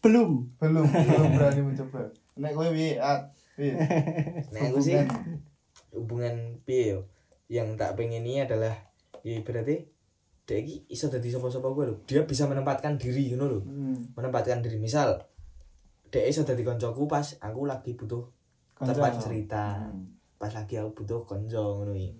Belum. 0.00 0.48
belum 0.56 0.84
belum 1.12 1.30
berani 1.36 1.62
mencoba. 1.62 2.00
Nek 2.40 2.52
kowe 2.56 2.68
piye 2.72 2.96
at 2.96 3.36
piye? 3.60 3.76
Nah, 4.56 4.60
aku 4.72 4.80
sih 4.80 4.96
hubungan 5.92 6.64
piye 6.64 6.96
yo? 6.96 7.00
Yang 7.52 7.76
tak 7.76 8.00
pengen 8.00 8.24
ini 8.24 8.40
adalah 8.40 8.72
ya 9.24 9.40
berarti 9.40 9.88
dia 10.44 10.60
iki 10.60 10.84
iso 10.92 11.08
dadi 11.08 11.32
sapa-sapa 11.32 11.72
gue 11.72 11.84
lho. 11.88 11.96
Dia 12.04 12.28
bisa 12.28 12.44
menempatkan 12.44 13.00
diri 13.00 13.32
ngono 13.32 13.44
lho. 13.48 13.60
Hmm. 13.64 13.96
Menempatkan 14.12 14.60
diri 14.60 14.76
misal 14.76 15.16
dia 16.12 16.28
iso 16.28 16.44
dadi 16.44 16.60
koncoku 16.60 17.08
pas 17.08 17.34
aku 17.40 17.64
lagi 17.64 17.96
butuh 17.96 18.22
Konco. 18.76 18.92
tempat 18.92 19.12
cerita. 19.24 19.80
Hmm. 19.80 20.20
Pas 20.36 20.52
lagi 20.52 20.76
aku 20.76 21.02
butuh 21.02 21.24
konco 21.24 21.80
ngono 21.80 21.96
iki. 21.96 22.12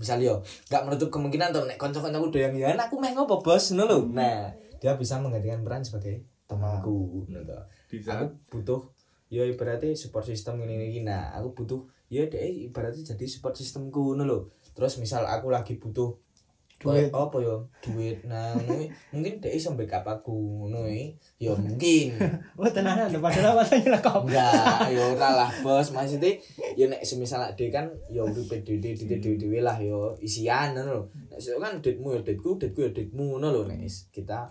Misal 0.00 0.24
yo, 0.24 0.40
gak 0.72 0.88
menutup 0.88 1.12
kemungkinan 1.12 1.52
tuh 1.52 1.68
nek 1.68 1.76
konco-koncoku 1.76 2.32
doyan 2.32 2.56
ya 2.56 2.72
aku 2.72 2.96
meh 2.96 3.12
ngopo 3.12 3.44
bos 3.44 3.76
ngono 3.76 3.84
lho. 3.84 3.98
Nah, 4.08 4.48
dia 4.80 4.96
bisa 4.96 5.20
menggantikan 5.20 5.60
peran 5.60 5.84
sebagai 5.84 6.24
temanku 6.48 7.28
ngono 7.28 7.44
to. 7.44 7.60
di 7.92 8.02
aku 8.02 8.26
butuh 8.50 8.80
ya 9.30 9.46
ibaratnya 9.46 9.94
support 9.94 10.26
system 10.26 10.58
ini 10.66 10.90
ini 10.90 11.06
nah 11.06 11.30
aku 11.38 11.54
butuh 11.62 11.80
ya 12.10 12.26
deh 12.26 12.66
ibaratnya 12.66 13.14
jadi 13.14 13.24
support 13.30 13.54
systemku 13.54 14.14
ngono 14.14 14.26
lho 14.26 14.38
terus 14.74 14.98
misal 14.98 15.22
aku 15.30 15.54
lagi 15.54 15.78
butuh 15.78 16.18
Duit. 16.80 17.12
apa 17.12 17.36
ya? 17.44 17.56
Duit. 17.84 18.18
Nah 18.24 18.56
mungkin 19.12 19.36
dia 19.36 19.52
iso 19.52 19.76
backup 19.76 20.08
aku 20.08 20.64
ngono 20.64 20.88
ya 21.36 21.52
mungkin. 21.52 22.16
Oh 22.60 22.64
tenanan 22.68 23.12
padahal 23.20 23.52
matanya 23.56 23.96
lah 23.96 24.00
kau. 24.00 24.24
enggak 24.24 24.88
ya 24.88 25.02
ora 25.12 25.28
lah 25.44 25.50
bos. 25.60 25.92
Maksudnya 25.92 26.32
ya 26.80 26.88
nek 26.88 27.04
semisal 27.04 27.44
dia 27.52 27.68
kan 27.68 27.84
ya 28.08 28.24
udah 28.24 28.44
pede 28.48 28.80
di 28.80 28.96
dewe 29.36 29.60
lah 29.60 29.76
ya 29.76 29.96
isian 30.24 30.72
ngono 30.72 30.88
lho. 30.88 31.02
Nek 31.28 31.38
so 31.38 31.60
kan 31.60 31.76
duitmu 31.84 32.16
ya 32.16 32.20
duitku 32.24 32.56
duitku 32.56 32.80
ya 32.80 32.90
duitmu 32.96 33.36
ngono 33.36 33.52
lho. 33.52 33.62
Nek 33.68 33.84
is 33.84 34.08
kita 34.08 34.48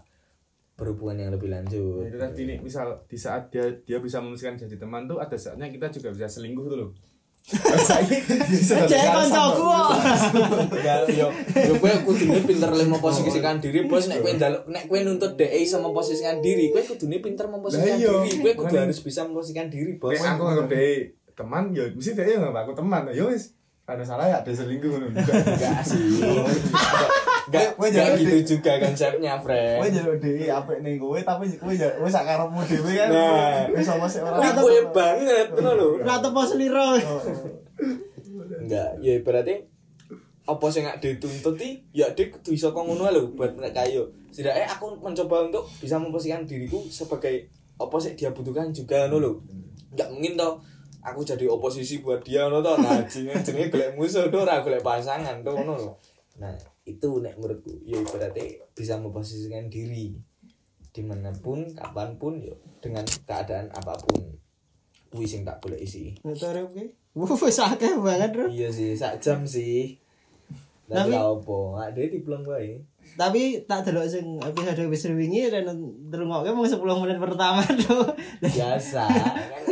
berhubungan 0.77 1.27
yang 1.27 1.31
lebih 1.33 1.49
lanjut. 1.49 2.07
Itu 2.07 2.21
tadi 2.21 2.45
nih 2.45 2.61
misal 2.61 2.93
di 3.09 3.17
saat 3.17 3.49
dia 3.49 3.65
dia 3.83 3.97
bisa 3.97 4.21
memutuskan 4.21 4.53
jadi 4.53 4.77
teman 4.77 5.09
tuh 5.09 5.17
ada 5.17 5.33
saatnya 5.33 5.65
kita 5.67 5.89
juga 5.89 6.13
bisa 6.13 6.29
selingkuh 6.29 6.69
tuh 6.69 6.77
loh 6.77 6.91
Cek 7.49 9.09
koncoku 9.09 9.63
kok. 9.65 9.91
Ya 10.85 11.01
yo 11.09 11.27
yo 11.53 11.73
kowe 11.81 11.93
kudune 12.05 12.39
pinter 12.45 12.69
le 12.69 12.85
memposisikan 12.85 13.57
diri, 13.57 13.89
Bos. 13.89 14.05
Nek 14.05 14.21
kowe 14.21 14.33
nek 14.69 14.83
kowe 14.85 14.99
nuntut 15.01 15.33
DE 15.33 15.49
iso 15.57 15.81
memposisikan 15.81 16.45
diri, 16.45 16.69
kowe 16.69 16.81
kudune 16.85 17.17
pinter 17.17 17.49
memposisikan 17.49 17.97
iya, 17.97 18.21
diri. 18.21 18.45
Kowe 18.45 18.53
kudu 18.53 18.69
makanya. 18.69 18.85
harus 18.85 18.99
bisa 19.01 19.25
memposisikan 19.25 19.67
diri, 19.73 19.97
Bos. 19.97 20.13
Nek 20.13 20.37
aku 20.37 20.43
nganggep 20.45 20.67
dia 20.69 20.89
teman 21.39 21.63
ya 21.71 21.87
mesti 21.95 22.11
dia 22.13 22.35
nganggep 22.35 22.67
aku 22.67 22.73
teman 22.75 23.07
ya 23.15 23.23
wis 23.31 23.55
ada 23.87 24.03
salah 24.05 24.27
ya 24.27 24.37
ada 24.43 24.51
selingkuh 24.53 24.91
ngono 24.91 25.09
Enggak 25.09 25.81
sih. 25.81 26.21
Enggak 27.49 27.73
Kowe 27.73 27.87
enggak 27.89 28.05
jangan 28.05 28.21
gitu 28.21 28.37
juga 28.53 28.71
konsepnya, 28.77 29.33
Fred. 29.41 29.89
jaluk 29.89 30.15
dhewe 30.21 30.45
apik 30.45 30.77
ning 30.85 30.95
kowe 31.01 31.17
tapi 31.17 31.49
kowe 31.57 31.73
ya 31.73 31.89
wis 31.97 32.13
sak 32.13 32.29
karepmu 32.29 32.61
dhewe 32.61 32.91
kan 32.93 33.09
Nah. 33.09 33.65
wis 33.73 33.85
sama 33.89 34.05
sik 34.05 34.21
ora 34.21 34.37
Nek 34.37 34.53
kowe 34.53 34.77
banget 34.93 35.47
ngono 35.57 35.71
lho. 35.73 35.87
Ora 36.05 36.21
tepo 36.21 36.41
seliro. 36.45 36.93
Enggak, 38.59 38.89
ya 39.01 39.13
berarti 39.25 39.55
apa 40.45 40.65
sing 40.69 40.81
gak 40.81 40.97
dituntut 40.97 41.53
iki 41.61 41.85
ya 41.93 42.09
dik 42.13 42.33
kudu 42.41 42.53
iso 42.53 42.69
kok 42.69 42.81
ngono 42.81 43.09
lho 43.09 43.33
buat 43.33 43.53
nek 43.57 43.73
kayo. 43.73 44.05
Setidaknya 44.29 44.69
aku 44.69 44.93
mencoba 44.97 45.45
untuk 45.45 45.65
bisa 45.77 45.97
memposisikan 45.97 46.45
diriku 46.45 46.81
sebagai 46.85 47.49
apa 47.75 47.95
sih 47.97 48.13
dia 48.13 48.29
butuhkan 48.29 48.69
juga 48.69 49.09
ngono 49.09 49.17
lho. 49.21 49.31
Enggak 49.93 50.09
mungkin 50.13 50.33
toh 50.37 50.61
aku 50.99 51.23
jadi 51.23 51.45
oposisi 51.47 52.01
buat 52.01 52.21
dia 52.21 52.45
ngono 52.45 52.61
toh. 52.61 52.77
Nah, 52.77 53.01
jenenge 53.09 53.41
jenenge 53.41 53.69
golek 53.69 53.89
musuh 53.93 54.29
tuh 54.29 54.45
ora 54.45 54.61
golek 54.61 54.81
pasangan 54.81 55.41
tuh 55.41 55.53
lho. 55.57 55.77
Nah, 56.37 56.53
itu 56.89 57.09
nek 57.19 57.35
menurutku 57.35 57.77
ya 57.81 58.01
berarti 58.01 58.57
bisa 58.71 58.97
memposisikan 58.97 59.67
diri. 59.67 60.17
Di 60.89 61.05
mana 61.05 61.29
pun, 61.31 61.69
kapan 61.69 62.17
pun 62.17 62.41
ya 62.41 62.51
dengan 62.79 63.05
keadaan 63.23 63.69
apa 63.69 63.93
pun. 63.99 64.33
kuwi 65.09 65.25
sing 65.25 65.41
tak 65.41 65.57
golek 65.57 65.81
sih 65.83 66.13
Motor 66.21 66.69
oke. 66.69 66.85
Wah, 67.17 67.33
sakit 67.33 67.97
banget, 67.97 68.29
Bro. 68.29 68.45
iya 68.45 68.69
sih 68.69 68.93
sak 68.93 69.17
jam 69.17 69.41
sih. 69.41 69.97
Tapi- 70.85 71.17
opo? 71.17 71.73
Ada 71.75 71.97
diplong 71.97 72.41
wae. 72.43 72.77
Tapi 73.13 73.65
tak 73.65 73.85
delok 73.85 74.05
sing 74.05 74.37
episode 74.37 74.85
episode 74.85 75.17
wingi 75.17 75.49
dan 75.49 75.65
ngrungokke 76.09 76.53
mung 76.53 76.65
10 76.65 76.77
menit 77.01 77.17
pertama 77.17 77.65
tuh. 77.81 78.05
biasa. 78.37 79.05
Kan 79.09 79.63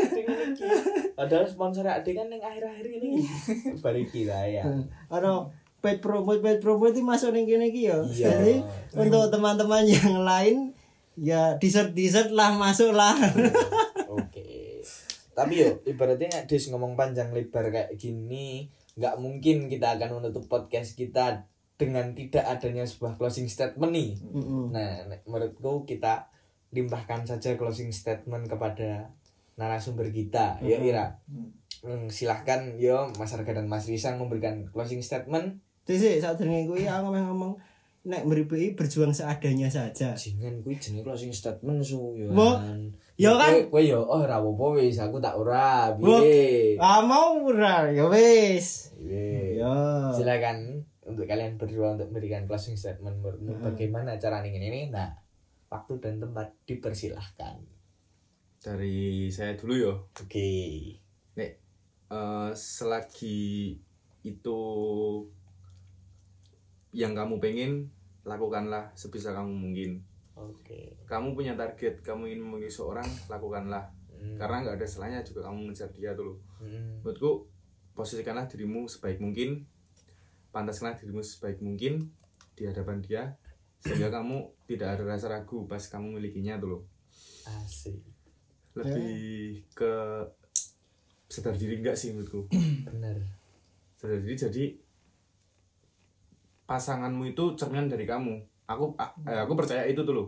padahal 1.14 1.46
sponsor 1.46 1.86
ade 1.86 2.14
kan 2.14 2.26
yang 2.28 2.42
akhir-akhir 2.42 2.86
ini. 2.98 3.22
Bariki 3.84 4.26
lah 4.26 4.42
ya. 4.42 4.66
Ono 5.12 5.54
paid 5.80 6.02
promo 6.02 6.34
paid 6.38 6.60
promo 6.60 6.90
itu 6.90 7.02
masuk 7.06 7.34
kene 7.34 7.70
iki 7.70 7.90
ya. 7.90 7.98
Jadi 8.06 8.62
untuk 8.98 9.30
teman-teman 9.30 9.86
yang 9.86 10.22
lain 10.26 10.74
ya 11.18 11.58
dessert 11.58 11.94
dessert 11.98 12.30
lah 12.34 12.54
masuk 12.54 12.94
lah. 12.94 13.18
Oke. 14.18 14.82
Tapi 15.38 15.54
yo 15.62 15.70
ibaratnya 15.86 16.46
Des 16.50 16.66
ngomong 16.70 16.98
panjang 16.98 17.30
lebar 17.30 17.70
kayak 17.70 17.94
gini, 17.98 18.66
nggak 18.98 19.22
mungkin 19.22 19.70
kita 19.70 19.98
akan 19.98 20.22
menutup 20.22 20.50
podcast 20.50 20.98
kita 20.98 21.46
dengan 21.78 22.18
tidak 22.18 22.42
adanya 22.42 22.82
sebuah 22.90 23.22
closing 23.22 23.46
statement 23.46 23.94
nih. 23.94 24.18
Mm-mm. 24.18 24.74
Nah, 24.74 25.06
nek 25.06 25.22
menurutku 25.30 25.86
kita 25.86 26.26
limpahkan 26.74 27.30
saja 27.30 27.54
closing 27.54 27.94
statement 27.94 28.50
kepada 28.50 29.14
narasumber 29.56 30.10
kita. 30.10 30.58
Ya 30.66 30.82
Ira. 30.82 31.22
Hmm, 31.86 32.10
silahkan 32.10 32.74
yo 32.82 33.14
Mas 33.22 33.38
Arga 33.38 33.54
dan 33.54 33.70
Mas 33.70 33.86
Risan 33.86 34.18
memberikan 34.18 34.66
closing 34.74 35.06
statement. 35.06 35.62
Terus 35.88 36.00
sih 36.04 36.20
saat 36.20 36.36
dengen 36.36 36.68
kuwi 36.68 36.84
aku 36.84 37.16
ngomong 37.16 37.56
nek 38.08 38.28
meripi 38.28 38.76
berjuang 38.76 39.16
seadanya 39.16 39.72
saja. 39.72 40.12
Jangan 40.12 40.60
kuwi 40.60 40.76
jenenge 40.76 41.08
closing 41.08 41.32
statement 41.32 41.80
su 41.80 42.20
yo. 42.20 42.28
Mo, 42.36 42.60
yo 43.16 43.40
kan? 43.40 43.72
Kowe 43.72 43.80
yo 43.80 44.04
oh 44.04 44.28
ora 44.28 44.44
apa-apa 44.44 44.84
wis 44.84 45.00
aku 45.00 45.24
tak 45.24 45.40
ora. 45.40 45.96
Piye? 45.96 46.76
Ah 46.76 47.00
mau 47.00 47.40
ora 47.40 47.88
ya 47.88 48.12
wis. 48.12 48.92
Ya. 49.00 50.12
silakan 50.14 50.84
untuk 51.08 51.24
kalian 51.24 51.56
berdua 51.56 51.96
untuk 51.96 52.12
memberikan 52.12 52.44
closing 52.44 52.76
statement 52.76 53.24
menurutmu 53.24 53.64
bagaimana 53.64 54.20
cara 54.20 54.44
ingin 54.44 54.68
ini 54.68 54.82
nah 54.92 55.16
waktu 55.72 56.04
dan 56.04 56.20
tempat 56.20 56.52
dipersilahkan 56.68 57.64
dari 58.60 59.32
saya 59.32 59.56
dulu 59.56 59.74
yo 59.74 59.94
oke 60.12 60.52
nek 61.40 61.52
eh, 62.12 62.50
selagi 62.52 63.80
itu 64.28 64.60
yang 66.98 67.14
kamu 67.14 67.38
pengen 67.38 67.94
lakukanlah 68.26 68.90
sebisa 68.98 69.38
kamu 69.38 69.54
mungkin. 69.54 70.02
Oke. 70.34 70.98
Kamu 71.06 71.38
punya 71.38 71.54
target 71.54 72.02
kamu 72.02 72.34
ingin 72.34 72.42
memiliki 72.42 72.74
seorang 72.74 73.06
lakukanlah. 73.30 73.94
Hmm. 74.18 74.34
karena 74.34 74.66
nggak 74.66 74.76
ada 74.82 74.88
salahnya 74.90 75.20
juga 75.22 75.46
kamu 75.46 75.70
mengejar 75.70 75.90
dia 75.94 76.12
loh. 76.18 76.42
Hmm. 76.58 77.06
menurutku 77.06 77.46
posisikanlah 77.94 78.50
dirimu 78.50 78.90
sebaik 78.90 79.22
mungkin 79.22 79.70
pantaskanlah 80.50 80.98
dirimu 80.98 81.22
sebaik 81.22 81.62
mungkin 81.62 82.10
di 82.58 82.66
hadapan 82.66 82.98
dia 83.06 83.38
sehingga 83.78 84.10
kamu 84.10 84.42
tidak 84.66 84.98
ada 84.98 85.04
rasa 85.06 85.30
ragu 85.30 85.70
pas 85.70 85.82
kamu 85.86 86.18
milikinya 86.18 86.58
tuh 86.58 86.70
loh. 86.70 86.82
Asik. 87.46 88.02
Lebih 88.74 89.70
ke 89.78 89.94
sadar 91.30 91.54
diri 91.54 91.78
enggak 91.78 91.94
sih 91.94 92.18
menurutku? 92.18 92.50
Bener. 92.90 93.22
Sadar 94.02 94.18
diri 94.18 94.34
jadi 94.34 94.64
pasanganmu 96.68 97.32
itu 97.32 97.56
cerminan 97.56 97.88
dari 97.88 98.04
kamu. 98.04 98.36
Aku 98.68 98.94
eh, 99.00 99.40
aku 99.40 99.56
percaya 99.56 99.88
itu 99.88 100.04
tuh 100.04 100.14
loh. 100.14 100.28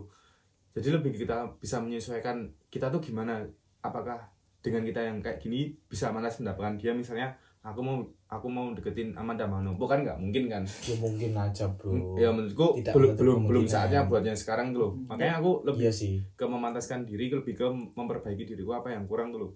Jadi 0.72 0.96
lebih 0.96 1.12
kita 1.12 1.60
bisa 1.60 1.78
menyesuaikan 1.78 2.48
kita 2.72 2.88
tuh 2.88 2.98
gimana. 2.98 3.44
Apakah 3.84 4.28
dengan 4.60 4.84
kita 4.84 5.00
yang 5.00 5.20
kayak 5.20 5.40
gini 5.40 5.72
bisa 5.88 6.08
manas 6.08 6.40
mendapatkan 6.40 6.80
dia? 6.80 6.96
Misalnya 6.96 7.36
aku 7.60 7.80
mau 7.84 8.00
aku 8.32 8.48
mau 8.48 8.72
deketin 8.72 9.12
Amanda 9.16 9.44
Manopo 9.44 9.84
kan 9.84 10.00
nggak? 10.00 10.16
Mungkin 10.16 10.48
kan? 10.48 10.64
Ya 10.88 10.96
mungkin 10.96 11.30
aja 11.36 11.68
bro. 11.76 12.16
Ya 12.16 12.32
menurutku 12.32 12.80
Tidak 12.80 12.92
belum 12.96 13.12
belum 13.20 13.40
belum 13.44 13.64
saatnya 13.68 14.08
buat 14.08 14.24
yang 14.24 14.36
sekarang 14.36 14.72
tuh 14.72 14.80
loh. 14.88 14.92
Makanya 15.04 15.44
aku 15.44 15.68
lebih 15.68 15.88
iya 15.88 15.92
sih. 15.92 16.24
ke 16.36 16.44
memantaskan 16.48 17.04
diri 17.04 17.28
lebih 17.28 17.52
ke 17.52 17.66
memperbaiki 17.68 18.48
diriku 18.48 18.72
apa 18.72 18.96
yang 18.96 19.04
kurang 19.04 19.32
tuh 19.32 19.40
loh. 19.44 19.52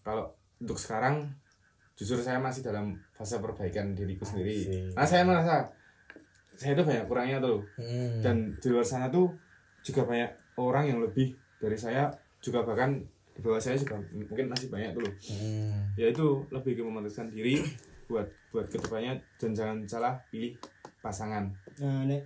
Kalau 0.00 0.32
untuk 0.60 0.80
sekarang 0.80 1.28
jujur 1.92 2.16
saya 2.24 2.40
masih 2.40 2.64
dalam 2.64 2.96
fase 3.12 3.36
perbaikan 3.36 3.92
diriku 3.92 4.24
sendiri. 4.24 4.64
Asik. 4.64 4.96
nah 4.96 5.06
saya 5.06 5.22
merasa 5.28 5.68
saya 6.62 6.72
itu 6.72 6.84
banyak 6.84 7.04
kurangnya 7.04 7.38
tuh. 7.38 7.58
Hmm. 7.74 8.22
dan 8.22 8.36
di 8.54 8.68
luar 8.68 8.84
sana 8.84 9.06
tuh 9.08 9.34
juga 9.80 10.02
banyak 10.04 10.30
orang 10.56 10.84
yang 10.86 10.98
lebih 11.00 11.32
dari 11.56 11.74
saya 11.74 12.06
juga 12.38 12.62
bahkan 12.62 13.02
di 13.28 13.40
bawah 13.40 13.58
saya 13.58 13.74
juga 13.74 13.96
mungkin 14.08 14.46
masih 14.46 14.68
banyak 14.68 14.92
tuh 14.92 15.02
loh 15.02 15.14
Hmm. 15.28 15.90
ya 15.94 16.06
itu 16.06 16.26
lebih 16.48 16.72
ke 16.72 16.82
memantaskan 16.82 17.28
diri 17.28 17.58
buat 18.04 18.24
buat 18.48 18.66
ke 18.66 18.76
depannya 18.76 19.12
dan 19.36 19.50
jangan 19.50 19.76
salah 19.84 20.14
pilih 20.28 20.54
pasangan 20.98 21.50
Nah, 21.74 22.04
nek 22.04 22.22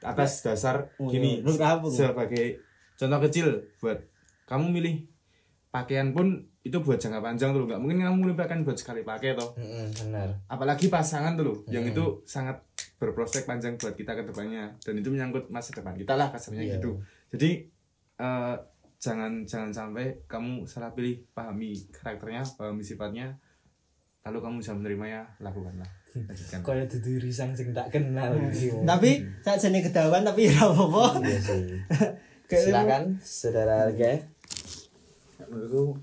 atas 0.00 0.40
dasar 0.40 0.86
Oh, 0.96 1.08
gini 1.08 1.40
iya. 1.40 1.44
Sebagai 1.90 2.60
contoh 2.94 3.20
kecil 3.20 3.46
buat 3.78 3.98
kamu 4.44 4.66
milih 4.70 4.94
pakaian 5.68 6.10
pun 6.10 6.34
itu 6.60 6.76
buat 6.76 6.96
jangka 6.96 7.18
panjang 7.18 7.50
tuh 7.50 7.60
loh. 7.60 7.66
nggak 7.66 7.80
mungkin 7.80 7.98
kamu 8.02 8.16
milih 8.18 8.36
pakaian 8.36 8.60
buat 8.60 8.76
sekali 8.76 9.00
pakai 9.00 9.32
toh 9.32 9.54
Hmm, 9.54 9.88
bener 9.90 10.28
apalagi 10.46 10.86
pasangan 10.86 11.32
tuh 11.32 11.44
loh 11.46 11.58
yang 11.66 11.82
Hmm. 11.82 11.92
itu 11.92 12.04
sangat 12.24 12.60
berprospek 13.00 13.42
panjang 13.42 13.74
buat 13.74 13.92
kita 13.92 14.12
ke 14.12 14.22
depannya. 14.22 14.68
Dan 14.78 14.94
itu 14.94 15.08
menyangkut 15.08 15.48
masa 15.48 15.72
depan 15.72 15.96
kita 15.96 16.14
lah 16.14 16.28
kasarnya 16.28 16.60
Iya. 16.62 16.76
gitu. 16.76 17.00
Jadi 17.32 17.64
eh, 18.16 18.54
jangan 18.96 19.42
jangan 19.42 19.72
sampai 19.72 20.20
kamu 20.26 20.62
salah 20.62 20.92
pilih 20.92 21.24
pahami 21.30 21.72
karakternya 21.90 22.44
pahami 22.52 22.84
sifatnya 22.84 23.32
lalu 24.20 24.38
kamu 24.38 24.54
bisa 24.58 24.72
menerimanya 24.72 25.24
lakukanlah. 25.38 25.88
Lanjutkan. 26.10 26.60
Kaya 26.60 26.84
dudu 26.84 27.16
risang 27.18 27.50
sing 27.50 27.70
tak 27.70 27.88
kenal 27.88 28.36
sih 28.50 28.68
tapi 28.84 29.24
saat 29.40 29.56
jane 29.58 29.80
kedawan 29.80 30.20
tapi 30.20 30.46
ya 30.46 30.60
apa-apa. 30.60 31.22
iya 31.22 32.60
silakan 32.60 33.16
saudara 33.16 33.86
Arga 33.86 34.18
menurutku 35.46 35.96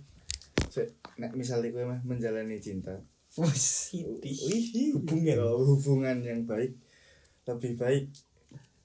se- 0.68 0.96
nek 1.16 1.32
misalnya 1.34 1.70
kowe 1.70 1.86
mah 1.86 2.00
menjalani 2.02 2.58
cinta. 2.58 2.96
Wih, 3.38 3.54
hubungan. 4.96 5.30
ya, 5.30 5.46
hubungan 5.46 6.18
yang 6.20 6.42
baik 6.44 6.74
lebih 7.48 7.80
baik 7.80 8.06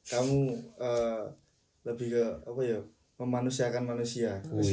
kamu 0.07 0.55
eh, 0.83 1.25
lebih 1.87 2.09
ke 2.15 2.25
apa 2.47 2.63
ya 2.63 2.79
memanusiakan 3.23 3.87
manusia. 3.87 4.43
Wis 4.51 4.67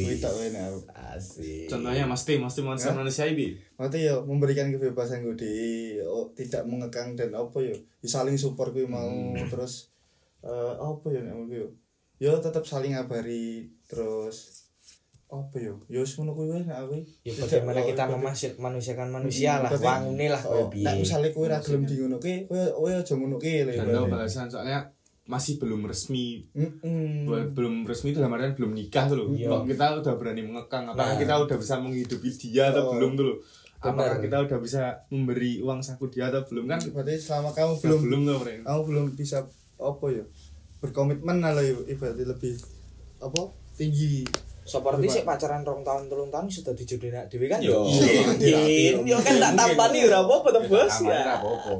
asik. 0.90 1.70
Contohnya 1.70 2.10
mesti 2.10 2.42
mesti 2.42 2.66
manusia 2.66 2.92
manusia 2.98 3.30
ini? 3.30 3.54
Maksudnya 3.78 4.00
ya 4.02 4.16
memberikan 4.26 4.74
kebebasan 4.74 5.22
gue 5.22 5.38
di 5.38 5.56
oh, 6.02 6.34
tidak 6.34 6.66
mengekang 6.66 7.14
dan 7.14 7.30
apa 7.38 7.62
ya, 7.62 7.76
ya 8.02 8.10
saling 8.10 8.42
support 8.42 8.74
gue 8.74 8.90
mau 8.90 9.38
terus 9.54 9.94
eh, 10.42 10.74
apa 10.82 11.06
ya 11.14 11.22
nek 11.22 11.34
gue 11.46 11.70
ya. 12.18 12.34
Tetap 12.42 12.66
saling 12.66 12.98
ngabari 12.98 13.70
terus 13.86 14.59
apa 15.30 15.56
ya 15.56 15.70
ya 15.88 16.00
wis 16.02 16.18
ngono 16.18 16.34
kuwi 16.34 16.66
nek 16.66 16.74
aku 16.76 16.98
ya 17.22 17.34
bagaimana 17.38 17.86
kita 17.86 18.04
memasy- 18.08 18.58
manusiakan 18.58 19.10
manusia 19.12 19.62
lah 19.62 19.70
Berarti- 19.70 19.86
wangune 19.86 20.26
lah 20.28 20.42
kowe 20.42 20.58
oh, 20.58 20.68
piye 20.68 20.82
nek 20.84 20.96
misalnya 20.98 21.30
kowe 21.30 21.46
ra 21.46 21.58
gelem 21.60 21.84
di 21.84 21.94
ngono 21.96 22.18
ki 22.18 22.34
kowe 22.46 22.58
kowe 22.74 22.90
aja 22.92 23.14
ngono 23.14 23.38
ki 23.38 23.54
lho 23.62 23.72
dan 23.72 23.88
tahu 23.88 24.06
bahasan 24.08 24.48
soalnya 24.48 24.80
masih 25.30 25.62
belum 25.62 25.86
resmi. 25.86 26.42
Belum 27.54 27.86
resmi 27.86 28.10
dalam 28.12 28.34
artian 28.34 28.58
belum 28.58 28.74
nikah 28.74 29.06
tuh 29.06 29.14
loh 29.16 29.28
Iya. 29.30 29.46
kok 29.48 29.62
kita 29.68 29.86
udah 30.02 30.14
berani 30.18 30.42
mengekang? 30.42 30.90
Apakah 30.90 31.14
Nah. 31.14 31.22
kita 31.22 31.34
udah 31.38 31.54
bisa 31.56 31.76
menghidupi 31.78 32.30
dia 32.34 32.74
atau 32.74 32.82
Oh. 32.84 32.98
belum 32.98 33.14
tuh 33.14 33.26
loh 33.28 33.38
apakah 33.78 34.18
Benar. 34.18 34.26
kita 34.26 34.38
udah 34.44 34.58
bisa 34.58 34.82
memberi 35.08 35.62
uang 35.62 35.80
saku 35.80 36.10
dia 36.10 36.28
atau 36.28 36.42
belum? 36.44 36.66
Kan 36.66 36.82
berarti 36.90 37.16
selama 37.16 37.54
kamu 37.54 37.74
belum 37.78 38.00
belum 38.02 38.02
belum 38.02 38.22
tuh 38.26 38.38
Bro. 38.40 38.54
kamu 38.66 38.82
belum 38.84 39.06
bisa 39.14 39.38
apa 39.78 40.06
ya 40.10 40.24
berkomitmen 40.80 41.38
lah 41.40 41.54
ya 41.56 41.78
ibaratnya 41.86 42.26
lebih 42.26 42.54
apa? 43.20 43.42
Tinggi 43.76 44.26
seperti 44.70 45.06
sih 45.10 45.24
pacaran 45.24 45.62
rong 45.62 45.82
tahun 45.82 46.06
telung 46.06 46.30
tahun 46.30 46.46
sudah 46.46 46.72
dijodohin 46.72 47.10
nak 47.12 47.26
dhewe 47.26 47.46
kan 47.46 47.58
yo 47.58 47.82
Iya. 47.82 48.22
mungkin 48.30 48.94
yo 49.04 49.18
kan 49.18 49.36
tak 49.36 49.54
tampani 49.56 50.06
ora 50.06 50.22
apa-apa 50.22 50.48
to 50.48 50.60
Iya, 50.60 50.70
bos 50.70 50.96
ya 51.02 51.22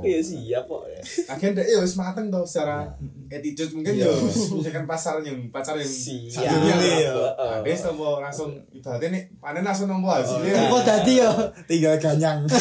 iya 0.02 0.20
siap 0.20 0.64
kok 0.66 0.84
ya 0.84 1.02
akhirnya 1.30 1.62
ya 1.62 1.78
wis 1.78 1.94
mateng 1.94 2.28
tuh 2.28 2.42
secara 2.42 2.90
attitude 3.28 3.72
mungkin 3.72 3.94
Iya. 3.96 4.10
ya 4.10 4.14
misalkan 4.52 4.86
pasar 4.86 5.22
yang 5.22 5.38
pacar 5.48 5.76
yang 5.76 5.86
Siap. 5.86 6.42
Iya. 6.42 6.76
ya 6.98 7.14
ada 7.38 7.70
tombo 7.80 8.18
langsung 8.18 8.58
ibaratnya 8.70 9.08
nih 9.12 9.24
panen 9.38 9.62
langsung 9.62 9.86
nompo 9.86 10.10
hasilnya 10.10 10.66
Apa 10.66 10.78
dadi 10.82 11.14
yo? 11.16 11.30
tinggal 11.64 11.94
ganyang 11.96 12.44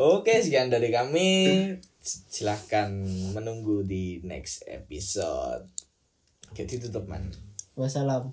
Oke, 0.00 0.40
sekian 0.40 0.72
dari 0.72 0.88
kami. 0.88 1.28
Silahkan 2.00 2.88
menunggu 3.30 3.84
di 3.84 4.24
next 4.24 4.64
episode. 4.64 5.68
Jadi 6.50 6.80
tutup 6.80 7.04
man. 7.04 7.28
Wassalam. 7.76 8.32